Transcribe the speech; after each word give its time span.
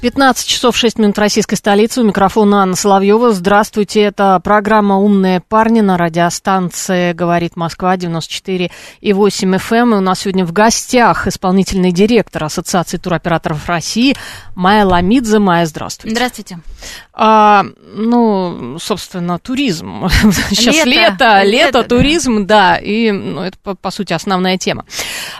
15 0.00 0.46
часов 0.46 0.76
6 0.76 0.98
минут 1.00 1.18
российской 1.18 1.56
столицы. 1.56 2.00
У 2.00 2.04
микрофона 2.04 2.62
Анна 2.62 2.76
Соловьева. 2.76 3.32
Здравствуйте. 3.32 4.02
Это 4.02 4.40
программа 4.44 4.96
«Умные 4.96 5.40
парни» 5.40 5.80
на 5.80 5.98
радиостанции 5.98 7.12
«Говорит 7.12 7.56
Москва» 7.56 7.96
94 7.96 8.70
и 9.00 9.12
8 9.12 9.56
FM. 9.56 9.74
Эм. 9.74 9.94
И 9.94 9.96
у 9.96 10.00
нас 10.00 10.20
сегодня 10.20 10.44
в 10.44 10.52
гостях 10.52 11.26
исполнительный 11.26 11.90
директор 11.90 12.44
Ассоциации 12.44 12.96
туроператоров 12.96 13.68
России 13.68 14.14
Майя 14.54 14.84
Ламидзе. 14.84 15.40
Майя, 15.40 15.66
здравствуйте. 15.66 16.14
Здравствуйте. 16.14 16.60
А, 17.12 17.66
ну, 17.96 18.78
собственно, 18.78 19.40
туризм. 19.40 20.08
Сейчас 20.50 20.86
лето, 20.86 21.42
лето, 21.42 21.42
лето, 21.42 21.82
туризм, 21.82 22.46
да. 22.46 22.74
да 22.74 22.76
и 22.76 23.10
ну, 23.10 23.42
это, 23.42 23.58
по, 23.64 23.74
по 23.74 23.90
сути, 23.90 24.12
основная 24.12 24.58
тема. 24.58 24.84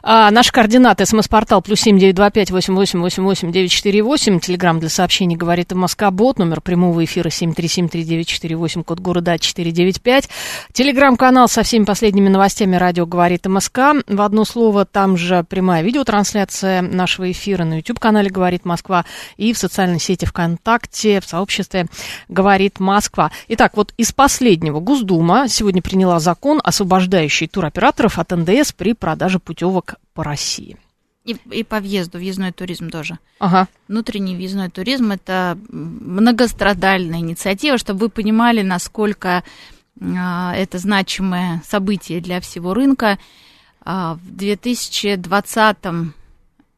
А, 0.03 0.33
наш 0.33 0.51
координат, 0.51 1.01
смс-портал, 1.07 1.63
плюс 1.63 1.79
семь 1.79 1.97
девять 1.97 2.17
два 2.17 2.31
пять 2.31 2.51
восемь 2.51 2.75
восемь 2.75 2.99
восемь 2.99 3.23
восемь 3.23 3.53
девять 3.53 3.71
четыре 3.71 4.03
восемь. 4.03 4.41
Телеграмм 4.49 4.81
для 4.81 4.89
сообщений 4.89 5.37
говорит 5.37 5.73
и 5.73 5.75
Москва-бот. 5.75 6.39
Номер 6.39 6.63
прямого 6.63 7.05
эфира 7.05 7.29
семь 7.29 7.53
три 7.53 7.69
семь 7.69 7.87
три 7.91 8.03
девять 8.03 8.29
четыре 8.29 8.57
восемь. 8.57 8.83
Код 8.83 8.99
города 8.99 9.39
четыре 9.39 9.73
девять 9.73 10.01
пять. 10.01 10.31
Телеграм-канал 10.73 11.49
со 11.49 11.63
всеми 11.63 11.85
последними 11.85 12.31
новостями 12.31 12.77
радио 12.77 13.05
говорит 13.05 13.45
МСК. 13.45 13.79
В 14.07 14.23
одно 14.23 14.47
слово, 14.47 14.87
там 14.87 15.19
же 15.19 15.45
прямая 15.45 15.83
видеотрансляция 15.83 16.81
нашего 16.81 17.31
эфира 17.31 17.65
на 17.65 17.75
YouTube-канале 17.75 18.31
«Говорит 18.31 18.65
Москва» 18.65 19.05
и 19.37 19.53
в 19.53 19.59
социальной 19.59 20.01
сети 20.01 20.25
ВКонтакте, 20.25 21.21
в 21.21 21.27
сообществе 21.27 21.87
«Говорит 22.31 22.81
Москва». 22.81 23.31
Итак, 23.49 23.77
вот 23.77 23.93
из 23.99 24.13
последнего 24.13 24.81
Госдума 24.81 25.47
сегодня 25.49 25.83
приняла 25.83 26.21
закон, 26.21 26.63
освобождающий 26.65 27.49
туроператоров 27.49 28.19
от 28.19 28.31
НДС 28.31 28.73
при 28.73 28.95
продаже 28.95 29.41
путевок 29.41 29.97
по 30.15 30.25
России. 30.25 30.79
И, 31.29 31.37
и 31.51 31.63
по 31.63 31.79
въезду, 31.79 32.17
въездной 32.17 32.53
туризм 32.53 32.89
тоже. 32.89 33.19
Ага. 33.39 33.69
Внутренний 33.87 34.35
въездной 34.35 34.71
туризм– 34.71 35.11
это 35.13 35.59
многострадальная 35.69 37.19
инициатива, 37.19 37.77
чтобы 37.77 38.01
вы 38.01 38.09
понимали, 38.09 38.63
насколько 38.63 39.45
а, 40.01 40.55
это 40.57 40.79
значимое 40.79 41.63
событие 41.67 42.23
для 42.23 42.41
всего 42.41 42.73
рынка. 42.73 43.19
А, 43.83 44.15
в 44.15 44.37
2020 44.37 45.77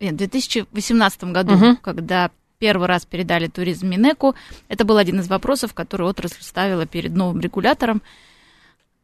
нет, 0.00 0.16
2018 0.16 1.24
году, 1.24 1.54
угу. 1.54 1.76
когда 1.80 2.30
первый 2.58 2.88
раз 2.88 3.06
передали 3.06 3.46
туризм 3.46 3.88
Минеку, 3.88 4.34
это 4.68 4.84
был 4.84 4.96
один 4.96 5.20
из 5.20 5.28
вопросов, 5.28 5.74
который 5.74 6.06
отрасль 6.06 6.42
ставила 6.42 6.86
перед 6.86 7.14
новым 7.14 7.40
регулятором. 7.40 8.02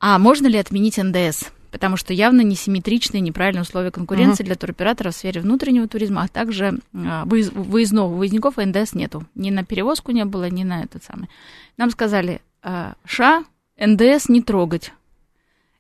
А 0.01 0.19
можно 0.19 0.47
ли 0.47 0.59
отменить 0.59 0.99
НДС? 0.99 1.51
Потому 1.77 1.99
что 1.99 2.15
явно 2.15 2.41
несимметричные, 2.41 3.21
неправильные 3.21 3.61
условия 3.61 3.91
конкуренции 3.91 4.43
uh-huh. 4.43 4.47
для 4.47 4.55
туроператоров 4.55 5.15
в 5.15 5.19
сфере 5.19 5.43
внутреннего 5.43 5.87
туризма, 5.87 6.23
а 6.23 6.29
также 6.29 6.81
а, 6.95 7.27
выезд, 7.27 7.53
выездного, 7.53 8.09
выездников 8.15 8.57
НДС 8.57 8.95
нету. 8.95 9.27
Ни 9.35 9.51
на 9.51 9.63
перевозку 9.63 10.11
не 10.11 10.25
было, 10.25 10.49
ни 10.49 10.65
на 10.65 10.83
этот 10.83 11.05
самый. 11.05 11.29
Нам 11.77 11.91
сказали, 11.91 12.41
а, 12.63 12.95
ша, 13.05 13.45
НДС 13.79 14.31
не 14.31 14.41
трогать. 14.41 14.95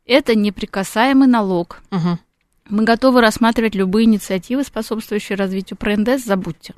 Это 0.05 0.34
неприкасаемый 0.34 1.28
налог. 1.28 1.80
Uh-huh. 1.91 2.19
Мы 2.69 2.84
готовы 2.84 3.22
рассматривать 3.22 3.75
любые 3.75 4.04
инициативы, 4.04 4.65
способствующие 4.65 5.37
развитию. 5.37 5.78
Про 5.78 5.97
НДС 5.97 6.26
забудьте. 6.26 6.75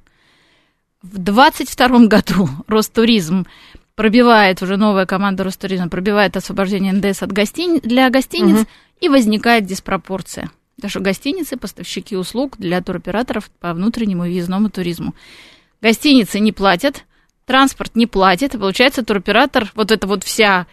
В 1.03 1.19
2022 1.19 2.07
году 2.07 2.49
Ростуризм 2.69 3.47
пробивает, 3.99 4.63
уже 4.63 4.77
новая 4.77 5.07
команда 5.07 5.43
Ростуризма 5.43 5.89
пробивает 5.89 6.37
освобождение 6.37 6.93
НДС 6.93 7.25
от 7.25 7.33
гостини... 7.33 7.81
для 7.81 8.09
гостиниц, 8.11 8.61
угу. 8.61 8.69
И 9.01 9.09
возникает 9.09 9.67
диспропорция. 9.67 10.51
Что 10.87 11.01
гостиницы– 11.01 11.57
поставщики 11.59 12.17
услуг 12.17 12.57
для 12.59 12.81
туроператоров 12.81 13.51
по 13.51 13.75
внутреннему 13.75 14.25
и 14.25 14.31
въездному 14.31 14.71
туризму. 14.71 15.15
Гостиницы 15.81 16.39
не 16.39 16.53
платят, 16.53 17.05
транспорт 17.47 17.97
не 17.97 18.07
платит, 18.07 18.55
и 18.55 18.59
получается 18.59 19.05
туроператор, 19.05 19.73
вот 19.75 19.91
эта 19.91 20.07
вот 20.07 20.23
вся 20.23 20.67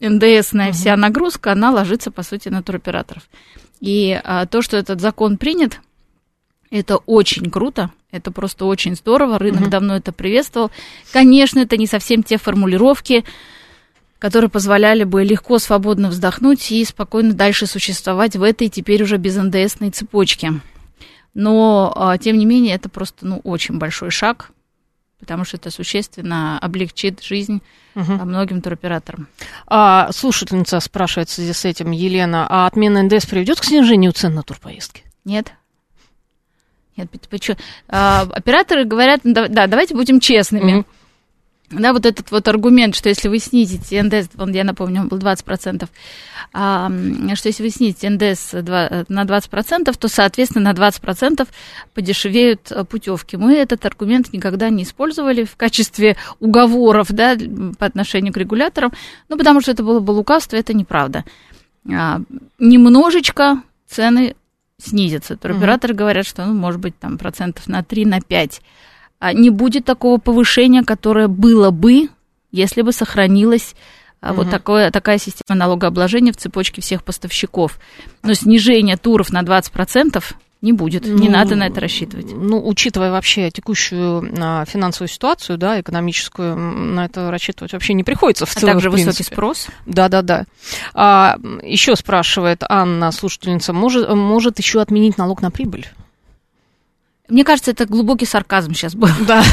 НДСная 0.00 0.70
угу. 0.70 0.76
вся 0.76 0.96
нагрузка, 0.96 1.52
она 1.52 1.70
ложится, 1.70 2.10
по 2.10 2.22
сути, 2.22 2.48
на 2.48 2.62
туроператоров. 2.62 3.28
И 3.80 4.20
а, 4.24 4.46
то, 4.46 4.62
что 4.62 4.76
этот 4.76 5.00
закон 5.00 5.36
принят, 5.36 5.80
это 6.70 6.96
очень 6.96 7.50
круто, 7.50 7.90
это 8.10 8.30
просто 8.30 8.64
очень 8.64 8.96
здорово, 8.96 9.38
рынок 9.38 9.62
mm 9.62 9.70
давно 9.70 9.96
это 9.96 10.12
приветствовал. 10.12 10.70
Конечно, 11.12 11.60
это 11.60 11.76
не 11.76 11.86
совсем 11.86 12.22
те 12.22 12.36
формулировки, 12.36 13.24
которые 14.22 14.48
позволяли 14.48 15.02
бы 15.02 15.24
легко, 15.24 15.58
свободно 15.58 16.08
вздохнуть 16.08 16.70
и 16.70 16.84
спокойно 16.84 17.32
дальше 17.32 17.66
существовать 17.66 18.36
в 18.36 18.44
этой 18.44 18.68
теперь 18.68 19.02
уже 19.02 19.16
без 19.16 19.34
НДСной 19.34 19.90
цепочке. 19.90 20.60
Но, 21.34 21.92
а, 21.96 22.16
тем 22.18 22.38
не 22.38 22.46
менее, 22.46 22.76
это 22.76 22.88
просто 22.88 23.26
ну, 23.26 23.40
очень 23.42 23.78
большой 23.78 24.12
шаг, 24.12 24.52
потому 25.18 25.44
что 25.44 25.56
это 25.56 25.72
существенно 25.72 26.56
облегчит 26.60 27.20
жизнь 27.20 27.62
угу. 27.96 28.12
многим 28.12 28.62
туроператорам. 28.62 29.26
А, 29.66 30.12
слушательница 30.12 30.78
спрашивает 30.78 31.28
в 31.28 31.32
связи 31.32 31.52
с 31.52 31.64
этим, 31.64 31.90
Елена, 31.90 32.46
а 32.48 32.68
отмена 32.68 33.02
НДС 33.02 33.26
приведет 33.26 33.58
к 33.58 33.64
снижению 33.64 34.12
цен 34.12 34.36
на 34.36 34.44
турпоездки? 34.44 35.02
Нет. 35.24 35.52
Нет, 36.96 37.10
почему? 37.28 37.56
А, 37.88 38.22
операторы 38.30 38.84
говорят, 38.84 39.22
да, 39.24 39.48
да, 39.48 39.66
давайте 39.66 39.96
будем 39.96 40.20
честными. 40.20 40.82
Mm-hmm. 40.82 40.86
Да, 41.72 41.92
вот 41.92 42.06
этот 42.06 42.30
вот 42.30 42.46
аргумент, 42.48 42.94
что 42.94 43.08
если 43.08 43.28
вы 43.28 43.38
снизите 43.38 44.02
НДС, 44.02 44.28
он, 44.38 44.52
я 44.52 44.64
напомню, 44.64 45.02
он 45.02 45.08
был 45.08 45.18
20%, 45.18 45.88
а, 46.52 46.90
что 47.34 47.48
если 47.48 47.62
вы 47.62 47.70
снизите 47.70 48.10
НДС 48.10 48.52
на 48.52 49.24
20%, 49.24 49.96
то, 49.98 50.08
соответственно, 50.08 50.72
на 50.72 50.76
20% 50.76 51.48
подешевеют 51.94 52.72
путевки. 52.88 53.36
Мы 53.36 53.54
этот 53.54 53.84
аргумент 53.86 54.32
никогда 54.32 54.68
не 54.68 54.82
использовали 54.82 55.44
в 55.44 55.56
качестве 55.56 56.16
уговоров 56.40 57.08
да, 57.10 57.36
по 57.78 57.86
отношению 57.86 58.32
к 58.32 58.36
регуляторам, 58.36 58.92
ну, 59.28 59.38
потому 59.38 59.60
что 59.60 59.70
это 59.70 59.82
было 59.82 60.00
бы 60.00 60.10
лукавство, 60.10 60.56
это 60.56 60.74
неправда. 60.74 61.24
А, 61.90 62.20
немножечко 62.58 63.62
цены 63.86 64.36
снизится. 64.78 65.36
Туроператоры 65.36 65.94
mm-hmm. 65.94 65.96
говорят, 65.96 66.26
что, 66.26 66.44
ну, 66.44 66.54
может 66.54 66.80
быть, 66.80 66.98
там 66.98 67.18
процентов 67.18 67.66
на 67.68 67.82
3, 67.82 68.06
на 68.06 68.20
5. 68.20 68.60
А 69.22 69.32
не 69.32 69.50
будет 69.50 69.84
такого 69.84 70.18
повышения, 70.18 70.82
которое 70.82 71.28
было 71.28 71.70
бы, 71.70 72.08
если 72.50 72.82
бы 72.82 72.90
сохранилась 72.90 73.76
mm-hmm. 74.20 74.32
вот 74.32 74.50
такое, 74.50 74.90
такая 74.90 75.18
система 75.18 75.56
налогообложения 75.56 76.32
в 76.32 76.36
цепочке 76.36 76.82
всех 76.82 77.04
поставщиков. 77.04 77.78
Но 78.24 78.34
снижение 78.34 78.96
туров 78.96 79.30
на 79.30 79.42
20% 79.42 80.24
не 80.60 80.72
будет. 80.72 81.06
Ну, 81.06 81.18
не 81.18 81.28
надо 81.28 81.54
на 81.54 81.68
это 81.68 81.78
рассчитывать. 81.80 82.32
Ну, 82.32 82.66
учитывая 82.66 83.12
вообще 83.12 83.52
текущую 83.52 84.28
а, 84.40 84.64
финансовую 84.64 85.08
ситуацию, 85.08 85.56
да, 85.56 85.80
экономическую, 85.80 86.56
на 86.56 87.04
это 87.04 87.30
рассчитывать 87.30 87.74
вообще 87.74 87.94
не 87.94 88.02
приходится 88.02 88.44
в 88.44 88.52
целом. 88.52 88.70
А 88.70 88.72
также 88.72 88.90
в 88.90 88.92
высокий 88.94 89.22
спрос. 89.22 89.68
Да, 89.86 90.08
да, 90.08 90.22
да. 90.22 90.46
А, 90.94 91.36
еще 91.62 91.94
спрашивает 91.94 92.64
Анна, 92.68 93.12
слушательница, 93.12 93.72
может, 93.72 94.12
может 94.12 94.58
еще 94.58 94.80
отменить 94.80 95.16
налог 95.16 95.42
на 95.42 95.52
прибыль? 95.52 95.86
Мне 97.32 97.44
кажется, 97.44 97.70
это 97.70 97.86
глубокий 97.86 98.26
сарказм 98.26 98.74
сейчас 98.74 98.94
был. 98.94 99.08
Да. 99.26 99.42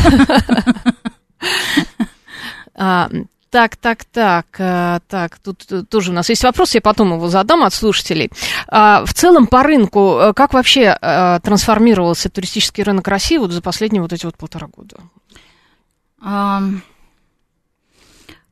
А, 2.81 3.09
так, 3.49 3.75
так, 3.75 4.05
так, 4.05 4.45
э, 4.57 4.99
так, 5.09 5.37
тут 5.39 5.67
тоже 5.89 6.11
у 6.11 6.13
нас 6.13 6.29
есть 6.29 6.45
вопрос, 6.45 6.75
я 6.75 6.81
потом 6.81 7.11
его 7.11 7.27
задам 7.27 7.63
от 7.63 7.73
слушателей. 7.73 8.31
А, 8.69 9.03
в 9.05 9.13
целом 9.13 9.47
по 9.47 9.63
рынку, 9.63 10.17
э, 10.17 10.33
как 10.33 10.53
вообще 10.53 10.97
э, 11.01 11.39
трансформировался 11.43 12.29
туристический 12.29 12.83
рынок 12.83 13.09
России 13.09 13.37
вот 13.37 13.51
за 13.51 13.61
последние 13.61 14.01
вот 14.01 14.13
эти 14.13 14.25
вот 14.25 14.37
полтора 14.37 14.67
года? 14.67 14.95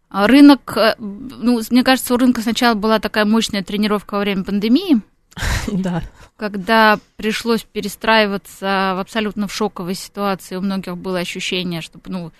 Рынок, 0.09 0.77
ну, 0.99 1.61
мне 1.69 1.83
кажется, 1.83 2.13
у 2.13 2.17
рынка 2.17 2.41
сначала 2.41 2.73
была 2.73 2.99
такая 2.99 3.23
мощная 3.23 3.63
тренировка 3.63 4.15
во 4.15 4.19
время 4.19 4.43
пандемии. 4.43 5.01
Да. 5.71 6.03
Когда 6.37 6.99
пришлось 7.15 7.63
перестраиваться 7.63 8.93
в 8.95 8.99
абсолютно 8.99 9.47
в 9.47 9.53
шоковой 9.53 9.95
ситуации, 9.95 10.55
у 10.55 10.61
многих 10.61 10.97
было 10.97 11.19
ощущение, 11.19 11.81
что, 11.81 11.99
ну, 12.05 12.31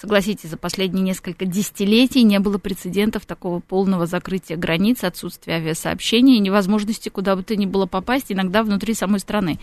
Согласитесь, 0.00 0.48
за 0.48 0.56
последние 0.56 1.04
несколько 1.04 1.44
десятилетий 1.44 2.22
не 2.22 2.38
было 2.38 2.56
прецедентов 2.56 3.26
такого 3.26 3.60
полного 3.60 4.06
закрытия 4.06 4.56
границ, 4.56 5.04
отсутствия 5.04 5.56
авиасообщения 5.56 6.36
и 6.36 6.40
невозможности 6.40 7.10
куда 7.10 7.36
бы 7.36 7.42
то 7.42 7.54
ни 7.54 7.66
было 7.66 7.84
попасть, 7.84 8.32
иногда 8.32 8.62
внутри 8.62 8.94
самой 8.94 9.20
страны. 9.20 9.58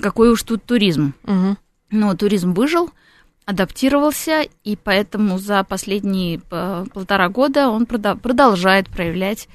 Какой 0.00 0.30
уж 0.30 0.42
тут 0.44 0.64
туризм. 0.64 1.12
Угу. 1.24 1.56
Но 1.90 2.16
туризм 2.16 2.54
выжил, 2.54 2.88
адаптировался, 3.44 4.48
и 4.64 4.76
поэтому 4.76 5.38
за 5.38 5.62
последние 5.62 6.38
полтора 6.38 7.28
года 7.28 7.68
он 7.68 7.84
продолжает 7.84 8.88
проявлять 8.88 9.46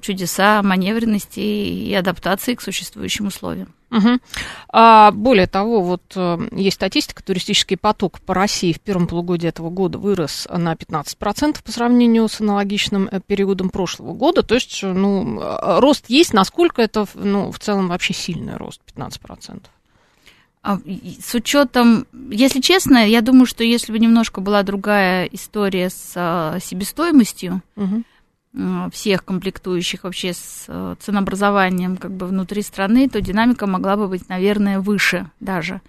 чудеса 0.00 0.62
маневренности 0.62 1.40
и 1.40 1.92
адаптации 1.94 2.54
к 2.54 2.60
существующим 2.60 3.26
условиям. 3.26 3.68
Угу. 3.92 4.18
А, 4.70 5.10
более 5.10 5.46
того, 5.46 5.82
вот 5.82 6.02
э, 6.16 6.38
есть 6.52 6.76
статистика, 6.76 7.22
туристический 7.22 7.76
поток 7.76 8.20
по 8.20 8.32
России 8.32 8.72
в 8.72 8.80
первом 8.80 9.06
полугодии 9.06 9.48
этого 9.48 9.68
года 9.68 9.98
вырос 9.98 10.48
на 10.50 10.72
15% 10.72 11.62
по 11.62 11.72
сравнению 11.72 12.26
с 12.28 12.40
аналогичным 12.40 13.08
э, 13.12 13.20
периодом 13.20 13.68
прошлого 13.68 14.14
года. 14.14 14.42
То 14.42 14.54
есть, 14.54 14.82
э, 14.82 14.90
ну, 14.90 15.38
рост 15.80 16.06
есть, 16.08 16.32
насколько 16.32 16.80
это, 16.80 17.06
ну, 17.14 17.52
в 17.52 17.58
целом 17.58 17.88
вообще 17.88 18.14
сильный 18.14 18.56
рост, 18.56 18.80
15%. 18.96 19.62
А, 20.62 20.78
с 21.20 21.34
учетом, 21.34 22.06
если 22.30 22.60
честно, 22.60 23.06
я 23.06 23.20
думаю, 23.20 23.44
что 23.44 23.62
если 23.62 23.92
бы 23.92 23.98
немножко 23.98 24.40
была 24.40 24.62
другая 24.62 25.26
история 25.26 25.90
с 25.90 26.58
себестоимостью, 26.62 27.62
угу 27.76 28.04
всех 28.92 29.24
комплектующих 29.24 30.04
вообще 30.04 30.34
с 30.34 30.66
э, 30.68 30.96
ценообразованием 31.00 31.96
как 31.96 32.12
бы 32.12 32.26
внутри 32.26 32.60
страны, 32.60 33.08
то 33.08 33.20
динамика 33.22 33.66
могла 33.66 33.96
бы 33.96 34.08
быть, 34.08 34.28
наверное, 34.28 34.78
выше 34.78 35.30
даже. 35.40 35.80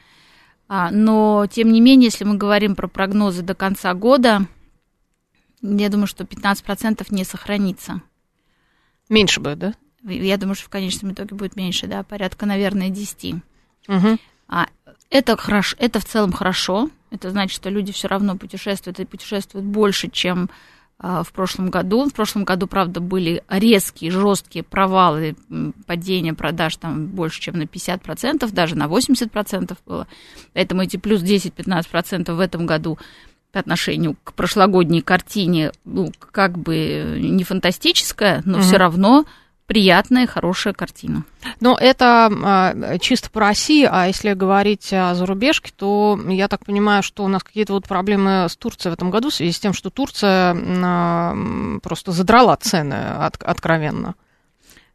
А, 0.69 0.89
но, 0.89 1.45
тем 1.51 1.73
не 1.73 1.81
менее, 1.81 2.05
если 2.05 2.23
мы 2.23 2.35
говорим 2.35 2.75
про 2.75 2.87
прогнозы 2.87 3.41
до 3.41 3.53
конца 3.53 3.93
года, 3.93 4.47
я 5.61 5.89
думаю, 5.89 6.07
что 6.07 6.23
15% 6.23 7.05
не 7.09 7.25
сохранится. 7.25 8.01
Меньше 9.09 9.41
будет, 9.41 9.59
да? 9.59 9.73
Я 10.03 10.37
думаю, 10.37 10.55
что 10.55 10.65
в 10.65 10.69
конечном 10.69 11.11
итоге 11.11 11.35
будет 11.35 11.55
меньше, 11.55 11.87
да, 11.87 12.03
порядка, 12.03 12.45
наверное, 12.45 12.89
10. 12.89 13.35
Угу. 13.87 14.17
А, 14.47 14.67
это, 15.09 15.37
хорошо, 15.37 15.75
это 15.79 15.99
в 15.99 16.05
целом 16.05 16.31
хорошо. 16.31 16.89
Это 17.11 17.29
значит, 17.29 17.55
что 17.55 17.69
люди 17.69 17.91
все 17.91 18.07
равно 18.07 18.37
путешествуют 18.37 18.99
и 18.99 19.05
путешествуют 19.05 19.65
больше, 19.65 20.09
чем 20.09 20.49
в 21.03 21.33
прошлом 21.33 21.69
году. 21.69 22.07
В 22.07 22.13
прошлом 22.13 22.45
году, 22.45 22.65
правда, 22.65 23.01
были 23.01 23.43
резкие, 23.49 24.09
жесткие 24.09 24.63
провалы 24.63 25.35
падения 25.85 26.33
продаж 26.33 26.77
там 26.77 27.07
больше, 27.07 27.41
чем 27.41 27.57
на 27.57 27.63
50%, 27.63 28.49
даже 28.53 28.75
на 28.75 28.85
80% 28.85 29.77
было. 29.85 30.07
Поэтому 30.53 30.81
эти 30.81 30.95
плюс 30.95 31.21
10-15% 31.21 32.33
в 32.33 32.39
этом 32.39 32.65
году 32.65 32.97
по 33.51 33.59
отношению 33.59 34.15
к 34.23 34.33
прошлогодней 34.33 35.01
картине, 35.01 35.71
ну, 35.83 36.11
как 36.31 36.57
бы 36.57 37.17
не 37.19 37.43
фантастическая, 37.43 38.41
но 38.45 38.59
угу. 38.59 38.63
все 38.63 38.77
равно 38.77 39.25
приятная, 39.65 40.27
хорошая 40.27 40.73
картина. 40.73 41.23
Но 41.59 41.77
это 41.79 42.29
а, 42.43 42.97
чисто 42.99 43.29
по 43.29 43.39
России, 43.39 43.87
а 43.89 44.07
если 44.07 44.33
говорить 44.33 44.91
о 44.91 45.15
зарубежке, 45.15 45.71
то 45.75 46.19
я 46.27 46.47
так 46.47 46.65
понимаю, 46.65 47.03
что 47.03 47.23
у 47.23 47.27
нас 47.27 47.43
какие-то 47.43 47.73
вот 47.73 47.87
проблемы 47.87 48.47
с 48.49 48.55
Турцией 48.55 48.91
в 48.91 48.93
этом 48.93 49.09
году 49.09 49.29
в 49.29 49.33
связи 49.33 49.51
с 49.51 49.59
тем, 49.59 49.73
что 49.73 49.89
Турция 49.89 50.55
а, 50.55 51.35
просто 51.81 52.11
задрала 52.11 52.55
цены 52.57 52.95
от, 52.95 53.41
откровенно. 53.41 54.15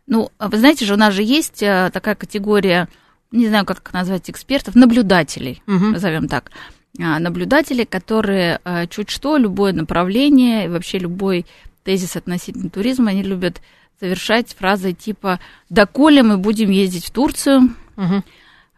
Ну, 0.07 0.31
а 0.39 0.49
вы 0.49 0.59
знаете 0.59 0.85
же, 0.85 0.95
у 0.95 0.99
нас 0.99 1.15
же 1.15 1.23
есть 1.23 1.63
а, 1.63 1.91
такая 1.91 2.15
категория, 2.15 2.89
не 3.31 3.49
знаю, 3.49 3.65
как 3.65 3.93
назвать 3.93 4.29
экспертов, 4.31 4.75
наблюдателей, 4.75 5.63
угу. 5.67 5.87
назовем 5.87 6.29
так. 6.29 6.51
Наблюдатели, 6.97 7.85
которые 7.85 8.61
а, 8.65 8.87
чуть 8.87 9.11
что, 9.11 9.37
любое 9.37 9.73
направление, 9.73 10.69
вообще 10.69 10.99
любой 10.99 11.47
тезис 11.85 12.17
относительно 12.17 12.71
туризма, 12.71 13.11
они 13.11 13.23
любят 13.23 13.61
завершать 14.01 14.55
фразой 14.59 14.93
типа 14.93 15.41
«Доколе 15.71 16.23
мы 16.23 16.39
будем 16.39 16.71
ездить 16.71 17.07
в 17.07 17.11
Турцию?» 17.11 17.75
угу. 17.97 18.23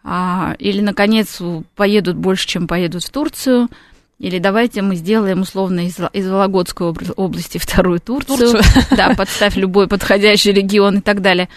а, 0.03 0.55
Или, 0.59 0.81
наконец, 0.81 1.41
поедут 1.77 2.17
больше, 2.17 2.47
чем 2.47 2.67
поедут 2.67 3.05
в 3.05 3.11
Турцию. 3.11 3.69
Или 4.19 4.39
давайте 4.39 4.83
мы 4.83 4.97
сделаем 4.97 5.41
условно 5.41 5.87
из, 5.87 5.99
из 6.13 6.29
Вологодской 6.29 6.93
области 7.17 7.57
вторую 7.57 8.01
Турцию. 8.01 8.37
Турцию. 8.37 8.63
Да, 8.91 9.15
подставь 9.17 9.57
любой 9.57 9.89
подходящий 9.89 10.53
регион 10.53 10.99
и 10.99 11.01
так 11.01 11.23
далее. 11.23 11.49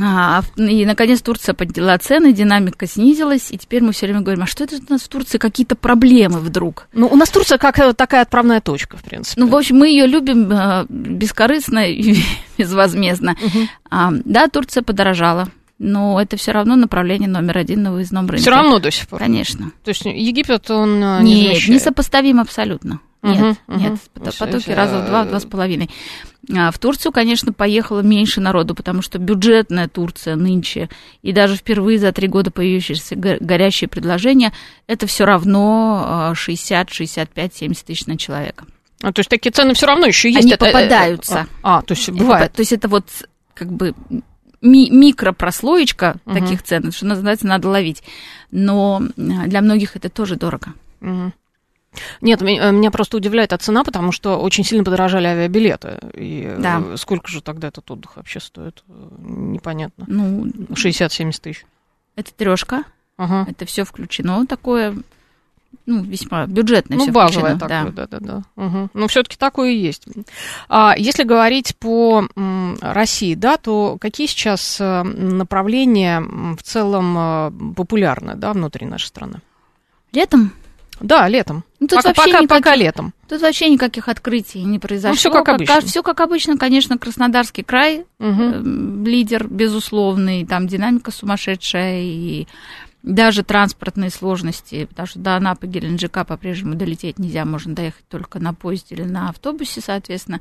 А, 0.00 0.42
и, 0.56 0.86
наконец, 0.86 1.20
Турция 1.20 1.54
подняла 1.54 1.98
цены, 1.98 2.32
динамика 2.32 2.86
снизилась, 2.86 3.50
и 3.50 3.58
теперь 3.58 3.82
мы 3.82 3.92
все 3.92 4.06
время 4.06 4.22
говорим, 4.22 4.44
а 4.44 4.46
что 4.46 4.64
это 4.64 4.76
у 4.76 4.92
нас 4.92 5.02
в 5.02 5.08
Турции 5.08 5.36
какие-то 5.36 5.76
проблемы 5.76 6.40
вдруг? 6.40 6.88
Ну, 6.94 7.08
у 7.08 7.16
нас 7.16 7.28
Турция 7.28 7.58
как 7.58 7.78
э, 7.78 7.92
такая 7.92 8.22
отправная 8.22 8.62
точка, 8.62 8.96
в 8.96 9.02
принципе. 9.02 9.38
Ну, 9.40 9.48
в 9.48 9.54
общем, 9.54 9.76
мы 9.76 9.88
ее 9.88 10.06
любим 10.06 10.50
э, 10.50 10.86
бескорыстно 10.88 11.86
и 11.90 12.16
безвозмездно. 12.56 13.32
Угу. 13.32 13.58
А, 13.90 14.12
да, 14.24 14.48
Турция 14.48 14.82
подорожала, 14.82 15.48
но 15.78 16.18
это 16.20 16.38
все 16.38 16.52
равно 16.52 16.74
направление 16.76 17.28
номер 17.28 17.58
один 17.58 17.82
на 17.82 17.92
выездном 17.92 18.26
рынке. 18.28 18.42
Все 18.42 18.50
равно 18.50 18.78
до 18.78 18.90
сих 18.90 19.08
пор? 19.08 19.18
Конечно. 19.18 19.72
То 19.84 19.90
есть 19.90 20.06
Египет, 20.06 20.70
он 20.70 21.04
э, 21.04 21.22
не 21.22 21.48
Нет, 21.48 21.68
не 21.68 21.78
сопоставим 21.78 22.40
абсолютно. 22.40 23.00
Нет, 23.22 23.58
угу, 23.68 23.78
нет, 23.78 23.92
угу. 24.16 24.30
потоки 24.38 24.70
раза 24.70 25.00
в 25.00 25.06
два, 25.06 25.24
в 25.24 25.28
два 25.28 25.38
с 25.38 25.44
половиной. 25.44 25.90
А 26.50 26.72
в 26.72 26.78
Турцию, 26.78 27.12
конечно, 27.12 27.52
поехало 27.52 28.00
меньше 28.00 28.40
народу, 28.40 28.74
потому 28.74 29.00
что 29.00 29.18
бюджетная 29.18 29.88
Турция 29.88 30.34
нынче, 30.34 30.88
и 31.22 31.32
даже 31.32 31.56
впервые 31.56 31.98
за 31.98 32.12
три 32.12 32.26
года 32.26 32.50
появившиеся 32.50 33.14
горящие 33.14 33.88
предложения, 33.88 34.52
это 34.88 35.06
все 35.06 35.24
равно 35.24 36.32
60, 36.34 36.90
65, 36.90 37.54
70 37.54 37.86
тысяч 37.86 38.06
на 38.06 38.18
человека. 38.18 38.66
А, 39.02 39.12
то 39.12 39.20
есть 39.20 39.30
такие 39.30 39.50
цены 39.50 39.74
все 39.74 39.86
равно 39.86 40.06
еще 40.06 40.30
есть? 40.30 40.44
Они 40.44 40.52
это, 40.52 40.66
э, 40.66 40.72
попадаются. 40.72 41.46
А, 41.62 41.78
а, 41.78 41.82
то 41.82 41.94
есть 41.94 42.08
бывает. 42.10 42.46
Это, 42.46 42.56
то 42.56 42.60
есть 42.60 42.72
это 42.72 42.88
вот 42.88 43.06
как 43.54 43.70
бы 43.70 43.94
ми- 44.60 44.90
микропрослоечка 44.90 46.16
угу. 46.24 46.34
таких 46.34 46.62
цен, 46.62 46.92
что 46.92 47.06
называется, 47.06 47.46
надо 47.46 47.68
ловить. 47.68 48.02
Но 48.50 49.02
для 49.16 49.60
многих 49.60 49.96
это 49.96 50.08
тоже 50.08 50.36
дорого. 50.36 50.74
Угу. 51.00 51.32
Нет, 52.20 52.40
меня 52.40 52.90
просто 52.90 53.16
удивляет 53.16 53.52
эта 53.52 53.62
цена, 53.62 53.84
потому 53.84 54.12
что 54.12 54.38
очень 54.38 54.64
сильно 54.64 54.84
подорожали 54.84 55.26
авиабилеты. 55.26 55.98
И 56.14 56.56
да. 56.58 56.96
сколько 56.96 57.28
же 57.28 57.42
тогда 57.42 57.68
этот 57.68 57.90
отдых 57.90 58.16
вообще 58.16 58.40
стоит? 58.40 58.82
Непонятно. 58.88 60.04
Ну, 60.08 60.46
60-70 60.46 61.40
тысяч. 61.40 61.64
Это 62.16 62.32
трешка. 62.32 62.84
Ага. 63.16 63.46
Это 63.48 63.66
все 63.66 63.84
включено. 63.84 64.46
Такое, 64.46 64.96
ну, 65.86 66.02
весьма 66.02 66.46
бюджетное. 66.46 66.98
Ну, 66.98 67.10
базовое 67.10 67.56
такое, 67.56 67.90
да, 67.90 68.06
да, 68.06 68.06
да. 68.06 68.18
да. 68.56 68.62
Угу. 68.62 68.90
Но 68.94 69.08
все-таки 69.08 69.36
такое 69.36 69.70
и 69.70 69.76
есть. 69.78 70.06
А 70.68 70.94
если 70.96 71.24
говорить 71.24 71.76
по 71.76 72.26
России, 72.80 73.34
да, 73.34 73.56
то 73.56 73.98
какие 74.00 74.26
сейчас 74.26 74.78
э, 74.80 75.02
направления 75.02 76.20
в 76.20 76.62
целом 76.62 77.16
э, 77.18 77.74
популярны, 77.74 78.34
да, 78.34 78.52
внутри 78.52 78.86
нашей 78.86 79.06
страны? 79.06 79.40
Летом 80.12 80.52
да, 81.02 81.28
летом. 81.28 81.64
Ну, 81.80 81.88
тут 81.88 81.98
пока, 81.98 82.08
вообще 82.08 82.22
пока, 82.22 82.42
никаких, 82.42 82.48
пока 82.48 82.76
летом. 82.76 83.14
Тут 83.28 83.42
вообще 83.42 83.68
никаких 83.68 84.08
открытий 84.08 84.62
не 84.62 84.78
произошло. 84.78 85.10
Ну, 85.10 85.16
все 85.16 85.30
как 85.30 85.48
обычно. 85.48 85.74
Как, 85.74 85.84
все 85.84 86.02
как 86.02 86.20
обычно, 86.20 86.56
конечно, 86.56 86.96
Краснодарский 86.98 87.64
край, 87.64 88.04
угу. 88.18 88.42
э, 88.42 88.62
лидер 89.04 89.48
безусловный, 89.48 90.46
там 90.46 90.68
динамика 90.68 91.10
сумасшедшая 91.10 92.02
и 92.02 92.46
даже 93.02 93.42
транспортные 93.42 94.10
сложности, 94.10 94.84
потому 94.86 95.06
что 95.06 95.18
до 95.18 95.36
Анапы, 95.36 95.66
Геленджика 95.66 96.24
по-прежнему 96.24 96.76
долететь 96.76 97.18
нельзя, 97.18 97.44
можно 97.44 97.74
доехать 97.74 98.06
только 98.08 98.38
на 98.38 98.54
поезде 98.54 98.94
или 98.94 99.02
на 99.02 99.28
автобусе, 99.28 99.80
соответственно. 99.80 100.40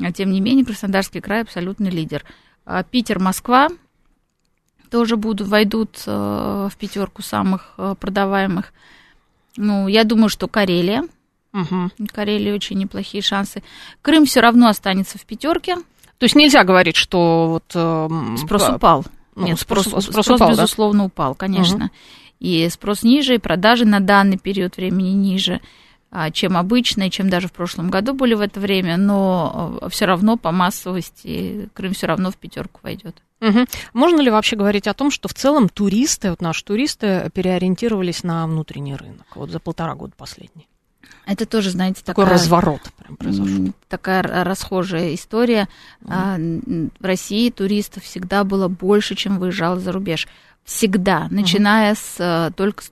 А 0.00 0.12
тем 0.12 0.30
не 0.30 0.40
менее, 0.40 0.64
Краснодарский 0.64 1.20
край 1.20 1.42
абсолютный 1.42 1.90
лидер. 1.90 2.24
А 2.64 2.82
Питер, 2.84 3.18
Москва 3.18 3.68
тоже 4.90 5.16
будут, 5.16 5.48
войдут 5.48 6.02
э, 6.06 6.68
в 6.70 6.76
пятерку 6.78 7.22
самых 7.22 7.74
э, 7.76 7.94
продаваемых. 7.98 8.72
Ну, 9.56 9.88
я 9.88 10.04
думаю, 10.04 10.28
что 10.28 10.48
Карелия. 10.48 11.04
Угу. 11.52 11.90
Карелия 12.12 12.54
очень 12.54 12.78
неплохие 12.78 13.22
шансы. 13.22 13.62
Крым 14.02 14.24
все 14.24 14.40
равно 14.40 14.68
останется 14.68 15.18
в 15.18 15.24
пятерке. 15.26 15.76
То 16.18 16.24
есть 16.24 16.36
нельзя 16.36 16.64
говорить, 16.64 16.96
что 16.96 17.48
вот 17.48 17.64
э, 17.74 18.36
спрос 18.36 18.68
упал. 18.68 19.04
Ну, 19.34 19.46
Нет, 19.46 19.58
спрос, 19.58 19.86
спрос, 19.86 20.04
спрос, 20.04 20.24
спрос 20.26 20.36
упал, 20.36 20.50
безусловно, 20.50 20.98
да? 21.00 21.04
упал, 21.06 21.34
конечно. 21.34 21.86
Угу. 21.86 21.94
И 22.40 22.68
спрос 22.70 23.02
ниже, 23.02 23.34
и 23.34 23.38
продажи 23.38 23.84
на 23.84 24.00
данный 24.00 24.38
период 24.38 24.76
времени 24.76 25.10
ниже, 25.10 25.60
чем 26.32 26.56
обычно, 26.56 27.04
и 27.04 27.10
чем 27.10 27.30
даже 27.30 27.48
в 27.48 27.52
прошлом 27.52 27.90
году 27.90 28.14
были 28.14 28.34
в 28.34 28.40
это 28.40 28.58
время, 28.58 28.96
но 28.96 29.78
э, 29.80 29.88
все 29.90 30.06
равно 30.06 30.36
по 30.36 30.50
массовости 30.50 31.68
Крым 31.72 31.92
все 31.92 32.06
равно 32.06 32.30
в 32.30 32.36
пятерку 32.36 32.80
войдет. 32.82 33.22
Угу. 33.40 33.66
Можно 33.94 34.20
ли 34.20 34.30
вообще 34.30 34.56
говорить 34.56 34.86
о 34.86 34.94
том, 34.94 35.10
что 35.10 35.28
в 35.28 35.34
целом 35.34 35.68
туристы, 35.68 36.30
вот 36.30 36.42
наши 36.42 36.64
туристы, 36.64 37.30
переориентировались 37.32 38.22
на 38.22 38.46
внутренний 38.46 38.94
рынок 38.94 39.26
вот 39.34 39.50
за 39.50 39.60
полтора 39.60 39.94
года 39.94 40.12
последний? 40.16 40.68
Это 41.26 41.46
тоже, 41.46 41.70
знаете, 41.70 42.02
такой 42.04 42.24
такая, 42.24 42.38
разворот 42.38 42.80
прям 42.96 43.16
произошел. 43.16 43.72
Такая 43.88 44.22
расхожая 44.22 45.14
история. 45.14 45.68
Mm. 46.02 46.90
в 46.98 47.04
России 47.04 47.50
туристов 47.50 48.02
всегда 48.02 48.42
было 48.42 48.68
больше, 48.68 49.14
чем 49.14 49.38
выезжало 49.38 49.78
за 49.78 49.92
рубеж. 49.92 50.26
всегда, 50.64 51.28
начиная 51.30 51.94
с 51.94 52.16
э, 52.18 52.50
только 52.56 52.82
с 52.82 52.90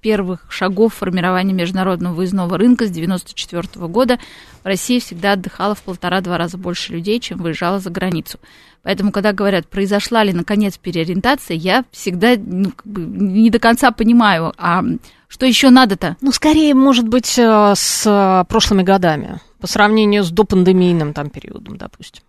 первых 0.00 0.46
шагов 0.50 0.94
формирования 0.94 1.52
международного 1.52 2.14
выездного 2.14 2.56
рынка 2.58 2.86
с 2.86 2.90
1994 2.90 3.86
года 3.88 4.18
в 4.62 4.66
России 4.66 4.98
всегда 4.98 5.32
отдыхало 5.32 5.74
в 5.74 5.82
полтора-два 5.82 6.38
раза 6.38 6.58
больше 6.58 6.92
людей, 6.92 7.20
чем 7.20 7.38
выезжало 7.38 7.78
за 7.80 7.90
границу. 7.90 8.38
Поэтому, 8.82 9.12
когда 9.12 9.32
говорят, 9.32 9.66
произошла 9.68 10.24
ли, 10.24 10.32
наконец, 10.32 10.78
переориентация, 10.78 11.56
я 11.56 11.84
всегда 11.90 12.34
ну, 12.36 12.72
как 12.72 12.86
бы 12.86 13.02
не 13.02 13.50
до 13.50 13.58
конца 13.58 13.90
понимаю, 13.90 14.54
а 14.56 14.82
что 15.28 15.46
еще 15.46 15.70
надо-то? 15.70 16.16
Ну, 16.20 16.32
скорее, 16.32 16.74
может 16.74 17.06
быть, 17.06 17.38
э, 17.38 17.72
с 17.76 18.06
э, 18.06 18.44
прошлыми 18.48 18.82
годами, 18.82 19.40
по 19.60 19.66
сравнению 19.66 20.24
с 20.24 20.30
допандемийным 20.30 21.12
там 21.12 21.30
периодом, 21.30 21.76
допустим. 21.76 22.22